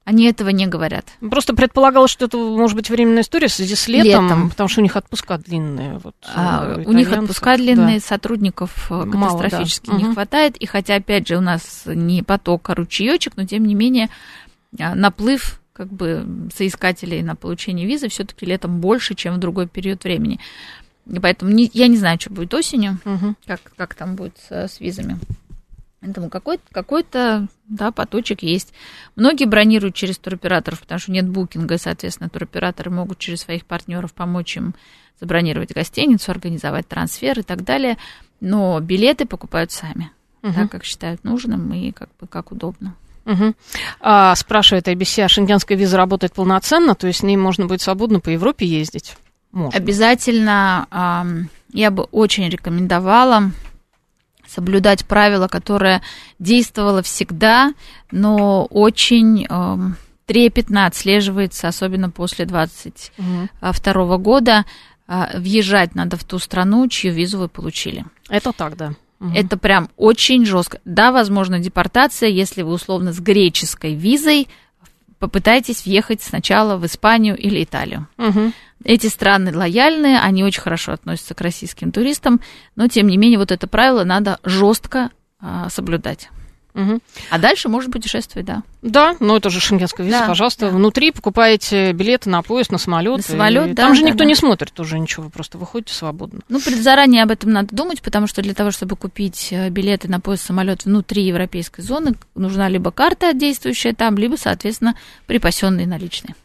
Они 0.07 0.23
этого 0.23 0.47
не 0.47 0.67
говорят. 0.67 1.05
Просто 1.19 1.53
предполагалось, 1.53 2.11
что 2.11 2.27
это 2.27 2.37
может 2.37 2.77
быть 2.77 2.89
временная 2.89 3.23
история 3.23 3.49
в 3.49 3.51
связи 3.51 3.75
с 3.75 3.89
летом, 3.89 4.23
летом. 4.23 4.49
потому 4.49 4.69
что 4.69 4.79
у 4.79 4.83
них 4.83 4.95
отпуска 4.95 5.37
длинные. 5.37 5.99
Вот, 6.01 6.15
а, 6.33 6.81
у 6.85 6.93
них 6.93 7.11
отпуска 7.11 7.57
длинные, 7.57 7.99
да. 7.99 8.05
сотрудников 8.05 8.89
э, 8.89 9.03
катастрофически 9.11 9.89
Мало, 9.89 9.99
да. 9.99 10.01
не 10.01 10.07
угу. 10.07 10.13
хватает. 10.13 10.55
И 10.55 10.65
хотя, 10.65 10.95
опять 10.95 11.27
же, 11.27 11.35
у 11.35 11.41
нас 11.41 11.81
не 11.87 12.23
поток, 12.23 12.69
а 12.69 12.75
ручеечек, 12.75 13.33
но 13.35 13.43
тем 13.45 13.65
не 13.65 13.75
менее 13.75 14.07
а, 14.79 14.95
наплыв 14.95 15.59
как 15.73 15.91
бы 15.91 16.25
соискателей 16.55 17.21
на 17.21 17.35
получение 17.35 17.85
визы 17.85 18.07
все-таки 18.07 18.45
летом 18.45 18.79
больше, 18.79 19.13
чем 19.13 19.33
в 19.33 19.39
другой 19.39 19.67
период 19.67 20.05
времени. 20.05 20.39
И 21.05 21.19
поэтому 21.19 21.51
не, 21.51 21.69
я 21.73 21.89
не 21.89 21.97
знаю, 21.97 22.17
что 22.17 22.29
будет 22.29 22.53
осенью, 22.53 22.97
угу. 23.03 23.35
как, 23.45 23.59
как 23.75 23.93
там 23.93 24.15
будет 24.15 24.37
с, 24.47 24.69
с 24.69 24.79
визами. 24.79 25.19
Поэтому 25.99 26.29
какой-то, 26.29 26.63
какой-то 26.71 27.47
да, 27.67 27.91
поточек 27.91 28.43
есть. 28.43 28.73
Многие 29.15 29.45
бронируют 29.45 29.95
через 29.95 30.17
туроператоров, 30.17 30.81
потому 30.81 30.99
что 30.99 31.11
нет 31.11 31.27
букинга, 31.27 31.75
и, 31.75 31.79
соответственно, 31.79 32.29
туроператоры 32.29 32.91
могут 32.91 33.17
через 33.17 33.41
своих 33.41 33.65
партнеров 33.65 34.13
помочь 34.13 34.57
им 34.57 34.75
забронировать 35.19 35.73
гостиницу, 35.73 36.29
организовать 36.31 36.87
трансфер 36.87 37.39
и 37.39 37.43
так 37.43 37.63
далее. 37.63 37.97
Но 38.39 38.79
билеты 38.79 39.25
покупают 39.25 39.71
сами, 39.71 40.11
угу. 40.43 40.53
так 40.53 40.71
как 40.71 40.83
считают 40.83 41.23
нужным 41.23 41.73
и 41.73 41.91
как 41.91 42.09
бы 42.19 42.27
как 42.27 42.51
удобно. 42.51 42.93
Угу. 43.25 43.55
А, 43.99 44.35
спрашивает 44.35 44.87
ABC, 44.87 45.23
а 45.23 45.27
шенгенская 45.27 45.77
виза 45.77 45.97
работает 45.97 46.33
полноценно, 46.33 46.95
то 46.95 47.07
есть 47.07 47.19
с 47.19 47.23
ней 47.23 47.35
можно 47.35 47.65
будет 47.65 47.81
свободно 47.81 48.19
по 48.19 48.29
Европе 48.29 48.65
ездить? 48.65 49.17
Можно. 49.51 49.77
Обязательно 49.77 51.47
я 51.73 51.91
бы 51.91 52.03
очень 52.03 52.47
рекомендовала 52.47 53.51
соблюдать 54.47 55.05
правила, 55.05 55.47
которое 55.47 56.01
действовало 56.39 57.01
всегда, 57.01 57.73
но 58.11 58.65
очень 58.65 59.45
э, 59.49 59.77
трепетно 60.25 60.85
отслеживается, 60.85 61.67
особенно 61.67 62.09
после 62.09 62.45
22 62.45 64.03
угу. 64.03 64.17
года. 64.17 64.65
Э, 65.07 65.39
въезжать 65.39 65.95
надо 65.95 66.17
в 66.17 66.23
ту 66.23 66.39
страну, 66.39 66.87
чью 66.87 67.13
визу 67.13 67.39
вы 67.39 67.47
получили. 67.47 68.05
Это 68.29 68.51
так, 68.51 68.77
да. 68.77 68.93
Угу. 69.19 69.31
Это 69.33 69.57
прям 69.57 69.89
очень 69.97 70.45
жестко. 70.45 70.79
Да, 70.85 71.11
возможно, 71.11 71.59
депортация, 71.59 72.29
если 72.29 72.61
вы 72.61 72.73
условно 72.73 73.13
с 73.13 73.19
греческой 73.19 73.95
визой 73.95 74.47
попытайтесь 75.19 75.85
въехать 75.85 76.21
сначала 76.21 76.77
в 76.77 76.85
Испанию 76.85 77.35
или 77.35 77.63
Италию. 77.63 78.07
Угу. 78.17 78.51
Эти 78.83 79.07
страны 79.07 79.55
лояльные, 79.55 80.19
они 80.19 80.43
очень 80.43 80.61
хорошо 80.61 80.93
относятся 80.93 81.33
к 81.33 81.41
российским 81.41 81.91
туристам, 81.91 82.41
но 82.75 82.87
тем 82.87 83.07
не 83.07 83.17
менее 83.17 83.39
вот 83.39 83.51
это 83.51 83.67
правило 83.67 84.03
надо 84.03 84.39
жестко 84.43 85.09
а, 85.39 85.69
соблюдать. 85.69 86.29
Угу. 86.77 86.99
А 87.31 87.39
дальше 87.39 87.69
можно 87.69 87.91
путешествовать, 87.91 88.45
да. 88.45 88.61
Да, 88.83 89.15
но 89.19 89.35
это 89.35 89.49
же 89.49 89.59
шенгенская 89.59 90.05
виза, 90.05 90.19
да, 90.19 90.27
пожалуйста. 90.27 90.67
Да. 90.67 90.77
Внутри 90.77 91.11
покупаете 91.11 91.91
билеты 91.91 92.29
на 92.29 92.43
поезд, 92.43 92.71
на 92.71 92.77
самолет. 92.77 93.17
На 93.17 93.23
самолет, 93.23 93.73
да. 93.73 93.83
Там 93.83 93.95
же 93.95 94.03
да, 94.03 94.09
никто 94.09 94.19
да. 94.19 94.25
не 94.25 94.35
смотрит 94.35 94.79
уже 94.79 94.99
ничего, 94.99 95.23
вы 95.23 95.29
просто 95.31 95.57
выходите 95.57 95.95
свободно. 95.95 96.41
Ну, 96.49 96.59
заранее 96.59 97.23
об 97.23 97.31
этом 97.31 97.51
надо 97.51 97.75
думать, 97.75 98.03
потому 98.03 98.27
что 98.27 98.43
для 98.43 98.53
того, 98.53 98.69
чтобы 98.69 98.95
купить 98.95 99.47
э, 99.51 99.69
билеты 99.69 100.07
на 100.07 100.19
поезд, 100.19 100.45
самолет 100.45 100.85
внутри 100.85 101.23
европейской 101.23 101.81
зоны, 101.81 102.13
нужна 102.35 102.69
либо 102.69 102.91
карта 102.91 103.33
действующая 103.33 103.93
там, 103.93 104.15
либо, 104.15 104.35
соответственно, 104.35 104.95
припасенные 105.25 105.87
наличные. 105.87 106.35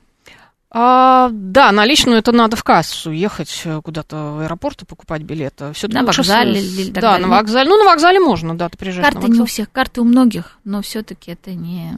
А, 0.74 1.28
да, 1.32 1.70
наличную 1.70 2.18
это 2.18 2.32
надо 2.32 2.56
в 2.56 2.64
кассу 2.64 3.10
ехать 3.10 3.60
э, 3.64 3.82
куда-то 3.82 4.16
в 4.16 4.40
аэропорт 4.40 4.82
и 4.82 4.86
покупать 4.86 5.20
билеты. 5.20 5.74
Все 5.74 5.86
на 5.88 6.02
вокзале 6.02 6.58
с... 6.58 6.78
или 6.78 6.90
Да, 6.90 7.18
на 7.18 7.28
вокзале. 7.28 7.68
Ну, 7.68 7.76
на 7.76 7.84
вокзале 7.84 8.18
можно, 8.18 8.56
да, 8.56 8.70
ты 8.70 8.78
приезжаешь 8.78 9.12
Карты 9.12 9.28
не 9.28 9.40
у 9.40 9.44
всех, 9.44 9.70
карты 9.70 10.00
у 10.00 10.04
многих, 10.04 10.58
но 10.64 10.80
все-таки 10.80 11.32
это 11.32 11.52
не... 11.52 11.94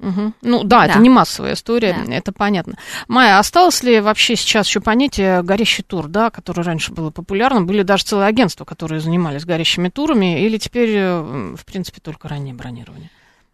Угу. 0.00 0.32
Ну 0.42 0.64
да, 0.64 0.80
да, 0.80 0.86
это 0.86 0.98
не 0.98 1.10
массовая 1.10 1.54
история, 1.54 1.96
да. 2.06 2.12
это 2.12 2.32
понятно. 2.32 2.74
Майя, 3.06 3.38
осталось 3.38 3.84
ли 3.84 4.00
вообще 4.00 4.34
сейчас 4.34 4.66
еще 4.66 4.80
понятие 4.80 5.42
горящий 5.42 5.84
тур, 5.84 6.08
да, 6.08 6.30
которое 6.30 6.62
раньше 6.62 6.92
было 6.92 7.10
популярным? 7.10 7.66
Были 7.66 7.82
даже 7.82 8.04
целые 8.04 8.26
агентства, 8.26 8.64
которые 8.64 9.00
занимались 9.00 9.44
горящими 9.44 9.90
турами, 9.90 10.44
или 10.44 10.58
теперь, 10.58 10.90
э, 10.90 11.54
в 11.56 11.64
принципе, 11.64 12.00
только 12.00 12.28
раннее 12.28 12.54
бронирование? 12.54 13.10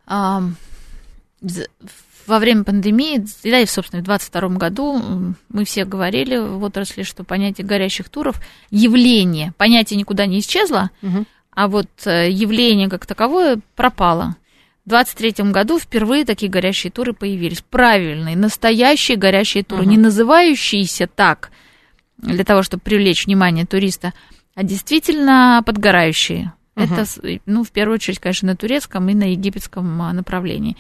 Um, 0.07 0.53
во 2.27 2.39
время 2.39 2.65
пандемии, 2.65 3.25
да 3.45 3.61
и, 3.61 3.67
собственно, 3.67 4.03
в 4.03 4.07
2022 4.07 4.57
году 4.57 5.35
мы 5.49 5.65
все 5.65 5.85
говорили 5.85 6.37
в 6.37 6.63
отрасли, 6.63 7.03
что 7.03 7.25
понятие 7.25 7.67
горящих 7.67 8.09
туров, 8.09 8.41
явление, 8.71 9.53
понятие 9.57 9.99
никуда 9.99 10.27
не 10.27 10.41
исчезло, 10.41 10.91
угу. 11.03 11.25
а 11.53 11.69
вот 11.69 11.89
э, 12.05 12.31
явление 12.31 12.89
как 12.89 13.07
таковое 13.07 13.61
пропало. 13.77 14.37
В 14.85 14.91
2023 14.91 15.51
году 15.51 15.79
впервые 15.79 16.27
такие 16.27 16.51
горящие 16.51 16.91
туры 16.91 17.15
появились. 17.15 17.63
Правильные, 17.63 18.37
настоящие 18.37 19.17
горящие 19.17 19.65
туры, 19.65 19.83
угу. 19.83 19.91
не 19.91 19.97
называющиеся 19.97 21.07
так, 21.07 21.51
для 22.19 22.45
того, 22.45 22.63
чтобы 22.63 22.83
привлечь 22.83 23.27
внимание 23.27 23.67
туриста, 23.67 24.13
а 24.55 24.63
действительно 24.63 25.63
подгорающие. 25.65 26.53
Угу. 26.77 26.85
Это, 26.85 27.07
ну, 27.47 27.65
в 27.65 27.71
первую 27.71 27.97
очередь, 27.97 28.19
конечно, 28.19 28.49
на 28.49 28.57
турецком 28.57 29.09
и 29.09 29.15
на 29.15 29.31
египетском 29.31 30.03
а, 30.03 30.13
направлении. 30.13 30.77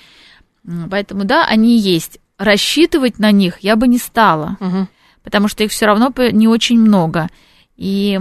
Поэтому, 0.90 1.24
да, 1.24 1.44
они 1.46 1.78
есть. 1.78 2.18
Рассчитывать 2.38 3.18
на 3.18 3.30
них 3.30 3.58
я 3.60 3.76
бы 3.76 3.86
не 3.86 3.98
стала, 3.98 4.56
угу. 4.58 4.88
потому 5.22 5.48
что 5.48 5.62
их 5.62 5.70
все 5.70 5.86
равно 5.86 6.12
не 6.32 6.48
очень 6.48 6.78
много. 6.80 7.28
И 7.76 8.18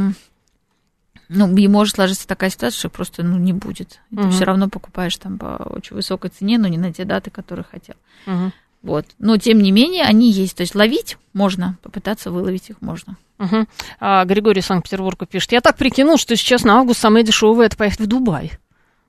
ну, 1.29 1.55
и 1.55 1.67
может 1.67 1.95
сложиться 1.95 2.27
такая 2.27 2.49
ситуация, 2.49 2.77
что 2.77 2.89
просто 2.89 3.23
ну, 3.23 3.37
не 3.37 3.53
будет. 3.53 4.01
И 4.11 4.15
угу. 4.15 4.23
Ты 4.23 4.29
все 4.29 4.43
равно 4.43 4.69
покупаешь 4.69 5.17
там 5.17 5.39
по 5.39 5.55
очень 5.65 5.95
высокой 5.95 6.29
цене, 6.29 6.57
но 6.57 6.67
не 6.67 6.77
на 6.77 6.93
те 6.93 7.05
даты, 7.05 7.31
которые 7.31 7.65
хотел. 7.69 7.95
Угу. 8.27 8.51
Вот. 8.83 9.05
Но 9.17 9.37
тем 9.37 9.59
не 9.59 9.71
менее, 9.71 10.03
они 10.03 10.31
есть. 10.31 10.57
То 10.57 10.61
есть 10.61 10.75
ловить 10.75 11.17
можно, 11.33 11.77
попытаться 11.81 12.29
выловить 12.29 12.69
их 12.69 12.81
можно. 12.81 13.17
Угу. 13.39 13.65
А, 13.99 14.25
Григорий 14.25 14.61
Санкт-Петербурга 14.61 15.25
пишет. 15.25 15.53
Я 15.53 15.61
так 15.61 15.77
прикинул, 15.77 16.17
что 16.17 16.35
сейчас 16.35 16.63
на 16.63 16.77
август 16.77 16.99
самое 16.99 17.25
дешевое 17.25 17.67
это 17.67 17.77
поехать 17.77 18.01
в 18.01 18.07
Дубай. 18.07 18.51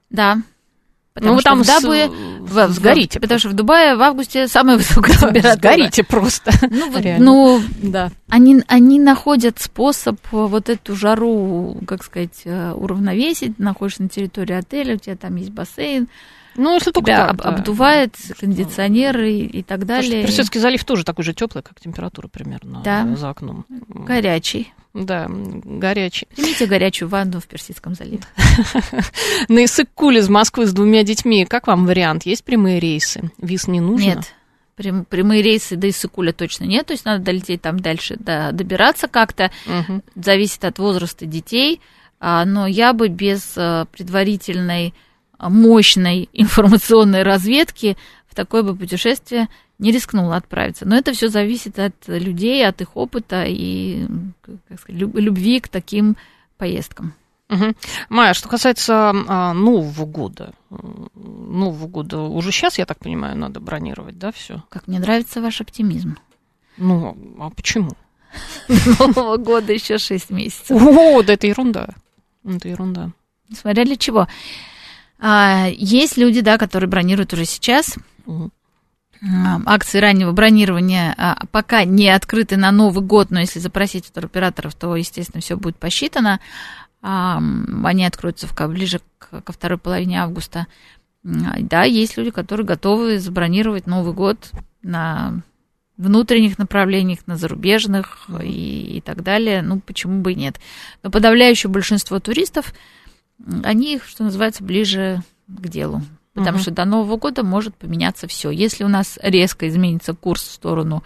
Да, 0.09 0.39
Потому 1.15 1.35
ну, 1.35 1.41
что 1.41 1.51
там 1.51 1.63
в 1.63 1.67
Дабуе... 1.67 2.11
С... 2.49 2.75
Сгорите. 2.75 3.21
Потому 3.21 3.39
что 3.39 3.49
в 3.49 3.55
Дубае 3.55 3.97
в 3.97 4.03
августе 4.03 4.49
самая 4.49 4.77
высокая 4.79 5.17
температура. 5.17 5.57
Сгорите 5.57 6.05
просто. 6.05 6.53
Ну, 6.71 6.91
вот, 6.91 7.05
ну 7.19 7.63
да. 7.83 8.11
они, 8.29 8.63
они 8.69 8.99
находят 8.99 9.61
способ 9.61 10.19
вот 10.31 10.69
эту 10.69 10.97
жару, 10.97 11.79
как 11.87 12.05
сказать, 12.05 12.43
э, 12.45 12.73
уравновесить. 12.73 13.59
Находишься 13.59 14.03
на 14.03 14.09
территории 14.09 14.55
отеля, 14.55 14.95
у 14.95 14.99
тебя 14.99 15.17
там 15.17 15.37
есть 15.37 15.51
бассейн, 15.51 16.09
ну, 16.57 16.75
если 16.75 16.93
только 16.93 17.11
тебя 17.11 17.27
так, 17.29 17.37
да. 17.37 17.49
обдувает 17.49 18.17
кондиционер 18.39 19.21
и, 19.21 19.41
и 19.41 19.63
так 19.63 19.87
далее. 19.87 20.23
Персидский 20.23 20.61
залив 20.61 20.85
тоже 20.85 21.05
такой 21.05 21.25
же 21.25 21.35
теплый, 21.35 21.63
как 21.63 21.81
температура 21.81 22.29
примерно 22.29 22.81
да. 22.85 23.07
за 23.17 23.31
окном. 23.31 23.67
Горячий. 23.89 24.73
Да, 24.95 25.27
горячий. 25.29 26.29
Примите 26.37 26.67
горячую 26.67 27.09
ванну 27.09 27.41
в 27.41 27.47
Персидском 27.49 27.95
заливе. 27.95 28.23
На 29.49 29.65
Иссык-Куль 29.65 30.19
из 30.19 30.29
Москвы 30.29 30.67
с 30.67 30.73
двумя 30.73 31.03
детьми. 31.03 31.45
Как 31.45 31.67
вам 31.67 31.85
вариант? 31.85 32.27
Есть 32.27 32.45
прямые 32.45 32.79
рейсы? 32.79 33.33
Виз 33.39 33.67
не 33.67 33.81
нужно? 33.81 34.05
Нет. 34.05 34.35
Прям, 34.77 35.05
прямые 35.05 35.43
рейсы 35.43 35.77
до 35.77 35.89
Иссыкуля 35.89 36.33
точно 36.33 36.65
нет, 36.65 36.87
то 36.87 36.95
есть 36.95 37.05
надо 37.05 37.23
долететь 37.25 37.63
там 37.63 37.79
дальше, 37.79 38.17
да, 38.19 38.51
добираться 38.51 39.07
как-то, 39.07 39.53
угу. 39.67 40.03
зависит 40.17 40.65
от 40.65 40.81
возраста 40.81 41.27
детей, 41.27 41.81
а, 42.19 42.45
но 42.45 42.67
я 42.67 42.93
бы 42.93 43.07
без 43.07 43.55
а, 43.57 43.85
предварительной 43.87 44.93
мощной 45.39 46.29
информационной 46.33 47.23
разведки 47.23 47.97
в 48.29 48.35
такое 48.35 48.65
бы 48.65 48.75
путешествие 48.75 49.49
не 49.79 49.93
рискнула 49.93 50.37
отправиться. 50.37 50.87
Но 50.87 50.97
это 50.97 51.13
все 51.13 51.29
зависит 51.29 51.79
от 51.79 51.95
людей, 52.07 52.67
от 52.67 52.81
их 52.81 52.97
опыта 52.97 53.45
и 53.47 54.07
как 54.69 54.81
сказать, 54.81 55.01
любви 55.01 55.61
к 55.61 55.69
таким 55.69 56.17
поездкам. 56.57 57.15
Угу. 57.51 57.75
Майя, 58.09 58.35
что 58.35 58.49
касается 58.49 59.13
а, 59.29 59.53
Нового 59.53 60.07
года, 60.07 60.55
Нового 61.15 61.87
года 61.87 62.21
уже 62.21 62.51
сейчас, 62.53 62.79
я 62.79 62.87
так 62.87 62.99
понимаю, 62.99 63.37
надо 63.37 63.61
бронировать, 63.61 64.19
да, 64.19 64.33
все? 64.33 64.63
Как 64.71 64.89
мне 64.89 64.99
нравится 64.99 65.43
ваш 65.43 65.61
оптимизм. 65.61 66.17
Ну, 66.79 67.17
а 67.39 67.51
почему? 67.51 67.93
Нового 68.99 69.37
года 69.37 69.73
еще 69.73 69.99
6 69.99 70.31
месяцев. 70.31 70.71
О, 70.71 71.23
да 71.23 71.35
это 71.35 71.47
ерунда. 71.47 71.91
Это 72.45 72.69
ерунда. 72.69 73.11
Смотря 73.53 73.85
для 73.85 73.97
чего. 73.97 74.27
А, 75.19 75.69
есть 75.71 76.17
люди, 76.17 76.41
да, 76.41 76.59
которые 76.59 76.89
бронируют 76.89 77.33
уже 77.35 77.45
сейчас. 77.45 77.97
Угу. 78.27 78.51
Акции 79.67 79.99
раннего 79.99 80.33
бронирования 80.33 81.15
а, 81.17 81.47
пока 81.51 81.85
не 81.85 82.11
открыты 82.11 82.57
на 82.57 82.71
Новый 82.73 83.03
год, 83.03 83.31
но 83.31 83.41
если 83.41 83.59
запросить 83.59 84.13
у 84.15 84.19
операторов, 84.19 84.75
то, 84.75 84.95
естественно, 84.97 85.41
все 85.41 85.57
будет 85.57 85.77
посчитано. 85.77 86.41
А, 87.01 87.41
они 87.85 88.05
откроются 88.05 88.47
ближе 88.69 89.01
ко 89.19 89.53
второй 89.53 89.79
половине 89.79 90.23
августа. 90.23 90.67
Да, 91.23 91.85
есть 91.85 92.19
люди, 92.19 92.31
которые 92.31 92.67
готовы 92.67 93.19
забронировать 93.19 93.87
Новый 93.87 94.13
год 94.13 94.51
на 94.83 95.41
внутренних 95.97 96.59
направлениях, 96.59 97.21
на 97.27 97.37
зарубежных 97.37 98.29
и, 98.43 98.99
и 98.99 99.01
так 99.01 99.23
далее. 99.23 99.63
Ну, 99.63 99.81
почему 99.81 100.21
бы 100.21 100.33
и 100.33 100.37
нет. 100.37 100.61
Но 101.03 101.11
подавляющее 101.11 101.71
большинство 101.71 102.21
туристов, 102.21 102.75
они, 103.63 104.01
что 104.05 104.25
называется, 104.25 104.63
ближе 104.63 105.23
к 105.49 105.69
делу. 105.69 106.03
Потому 106.35 106.59
uh 106.59 106.63
что 106.63 106.71
до 106.73 106.85
Нового 106.85 107.17
года 107.17 107.45
может 107.45 107.77
поменяться 107.77 108.27
все. 108.27 108.51
Если 108.51 108.83
у 108.83 108.89
нас 108.89 109.19
резко 109.23 109.69
изменится 109.69 110.15
курс 110.15 110.43
в 110.43 110.53
сторону 110.53 111.05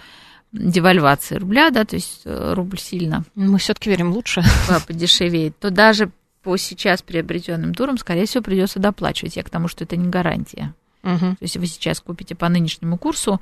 девальвации 0.52 1.36
рубля, 1.36 1.70
да, 1.70 1.84
то 1.84 1.96
есть 1.96 2.22
э, 2.24 2.54
рубль 2.54 2.78
сильно... 2.78 3.24
Мы 3.34 3.58
все-таки 3.58 3.90
верим 3.90 4.12
лучше. 4.12 4.42
Подешевеет, 4.86 5.58
то 5.58 5.70
даже 5.70 6.10
по 6.42 6.56
сейчас 6.56 7.02
приобретенным 7.02 7.74
турам, 7.74 7.98
скорее 7.98 8.24
всего, 8.24 8.42
придется 8.42 8.78
доплачивать. 8.78 9.36
Я 9.36 9.42
к 9.42 9.50
тому, 9.50 9.68
что 9.68 9.84
это 9.84 9.96
не 9.96 10.08
гарантия. 10.08 10.74
uh 11.02 11.18
То 11.18 11.42
есть, 11.42 11.58
вы 11.58 11.66
сейчас 11.66 12.00
купите 12.00 12.34
по 12.34 12.48
нынешнему 12.48 12.96
курсу, 12.96 13.40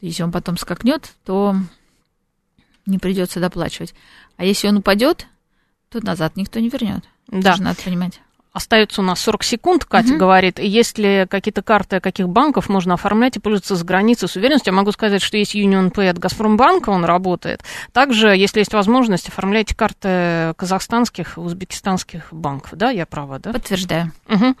если 0.00 0.22
он 0.22 0.32
потом 0.32 0.56
скакнет, 0.56 1.12
то 1.26 1.54
не 2.86 2.98
придется 2.98 3.40
доплачивать. 3.40 3.94
А 4.36 4.44
если 4.44 4.68
он 4.68 4.78
упадет, 4.78 5.26
то 5.90 6.04
назад 6.04 6.36
никто 6.36 6.60
не 6.60 6.70
вернет. 6.70 7.04
Да. 7.26 7.52
Тоже 7.52 7.62
надо 7.62 7.82
понимать. 7.82 8.20
Остается 8.58 9.02
у 9.02 9.04
нас 9.04 9.20
40 9.20 9.44
секунд, 9.44 9.84
Катя 9.84 10.10
угу. 10.10 10.18
говорит. 10.18 10.58
Есть 10.58 10.98
ли 10.98 11.28
какие-то 11.30 11.62
карты 11.62 12.00
каких 12.00 12.28
банков 12.28 12.68
можно 12.68 12.94
оформлять 12.94 13.36
и 13.36 13.38
пользоваться 13.38 13.76
с 13.76 13.84
границы 13.84 14.26
с 14.26 14.34
уверенностью? 14.34 14.72
Я 14.72 14.76
могу 14.76 14.90
сказать, 14.90 15.22
что 15.22 15.36
есть 15.36 15.54
Union 15.54 15.92
Pay 15.92 16.08
от 16.08 16.18
Газпромбанка, 16.18 16.90
он 16.90 17.04
работает. 17.04 17.62
Также, 17.92 18.30
если 18.30 18.58
есть 18.58 18.72
возможность, 18.72 19.28
оформляйте 19.28 19.76
карты 19.76 20.54
казахстанских, 20.56 21.38
узбекистанских 21.38 22.32
банков. 22.32 22.72
Да, 22.72 22.90
я 22.90 23.06
права, 23.06 23.38
да? 23.38 23.52
Подтверждаю. 23.52 24.10
Угу. 24.28 24.56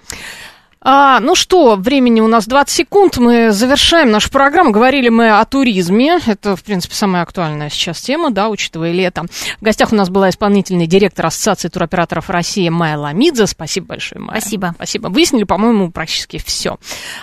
А, 0.80 1.18
ну 1.20 1.34
что, 1.34 1.76
времени 1.76 2.20
у 2.20 2.28
нас 2.28 2.46
20 2.46 2.74
секунд, 2.74 3.18
мы 3.18 3.50
завершаем 3.50 4.10
нашу 4.10 4.30
программу. 4.30 4.70
Говорили 4.70 5.08
мы 5.08 5.30
о 5.30 5.44
туризме, 5.44 6.18
это, 6.24 6.56
в 6.56 6.62
принципе, 6.62 6.94
самая 6.94 7.22
актуальная 7.22 7.68
сейчас 7.68 8.00
тема, 8.00 8.30
да, 8.30 8.48
учитывая 8.48 8.92
лето. 8.92 9.24
В 9.60 9.64
гостях 9.64 9.92
у 9.92 9.96
нас 9.96 10.08
была 10.08 10.30
исполнительный 10.30 10.86
директор 10.86 11.26
Ассоциации 11.26 11.68
туроператоров 11.68 12.30
России 12.30 12.68
Майя 12.68 12.96
Ламидзе. 12.96 13.46
Спасибо 13.46 13.88
большое, 13.88 14.20
Майя. 14.20 14.40
Спасибо. 14.40 14.72
Спасибо. 14.76 15.08
Выяснили, 15.08 15.44
по-моему, 15.44 15.90
практически 15.90 16.38
все. 16.38 16.78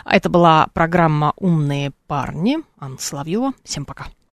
Это 0.05 0.29
была 0.29 0.67
программа 0.73 1.33
«Умные 1.37 1.91
парни». 2.07 2.57
Анна 2.79 2.97
Соловьева. 2.99 3.53
Всем 3.63 3.85
пока. 3.85 4.07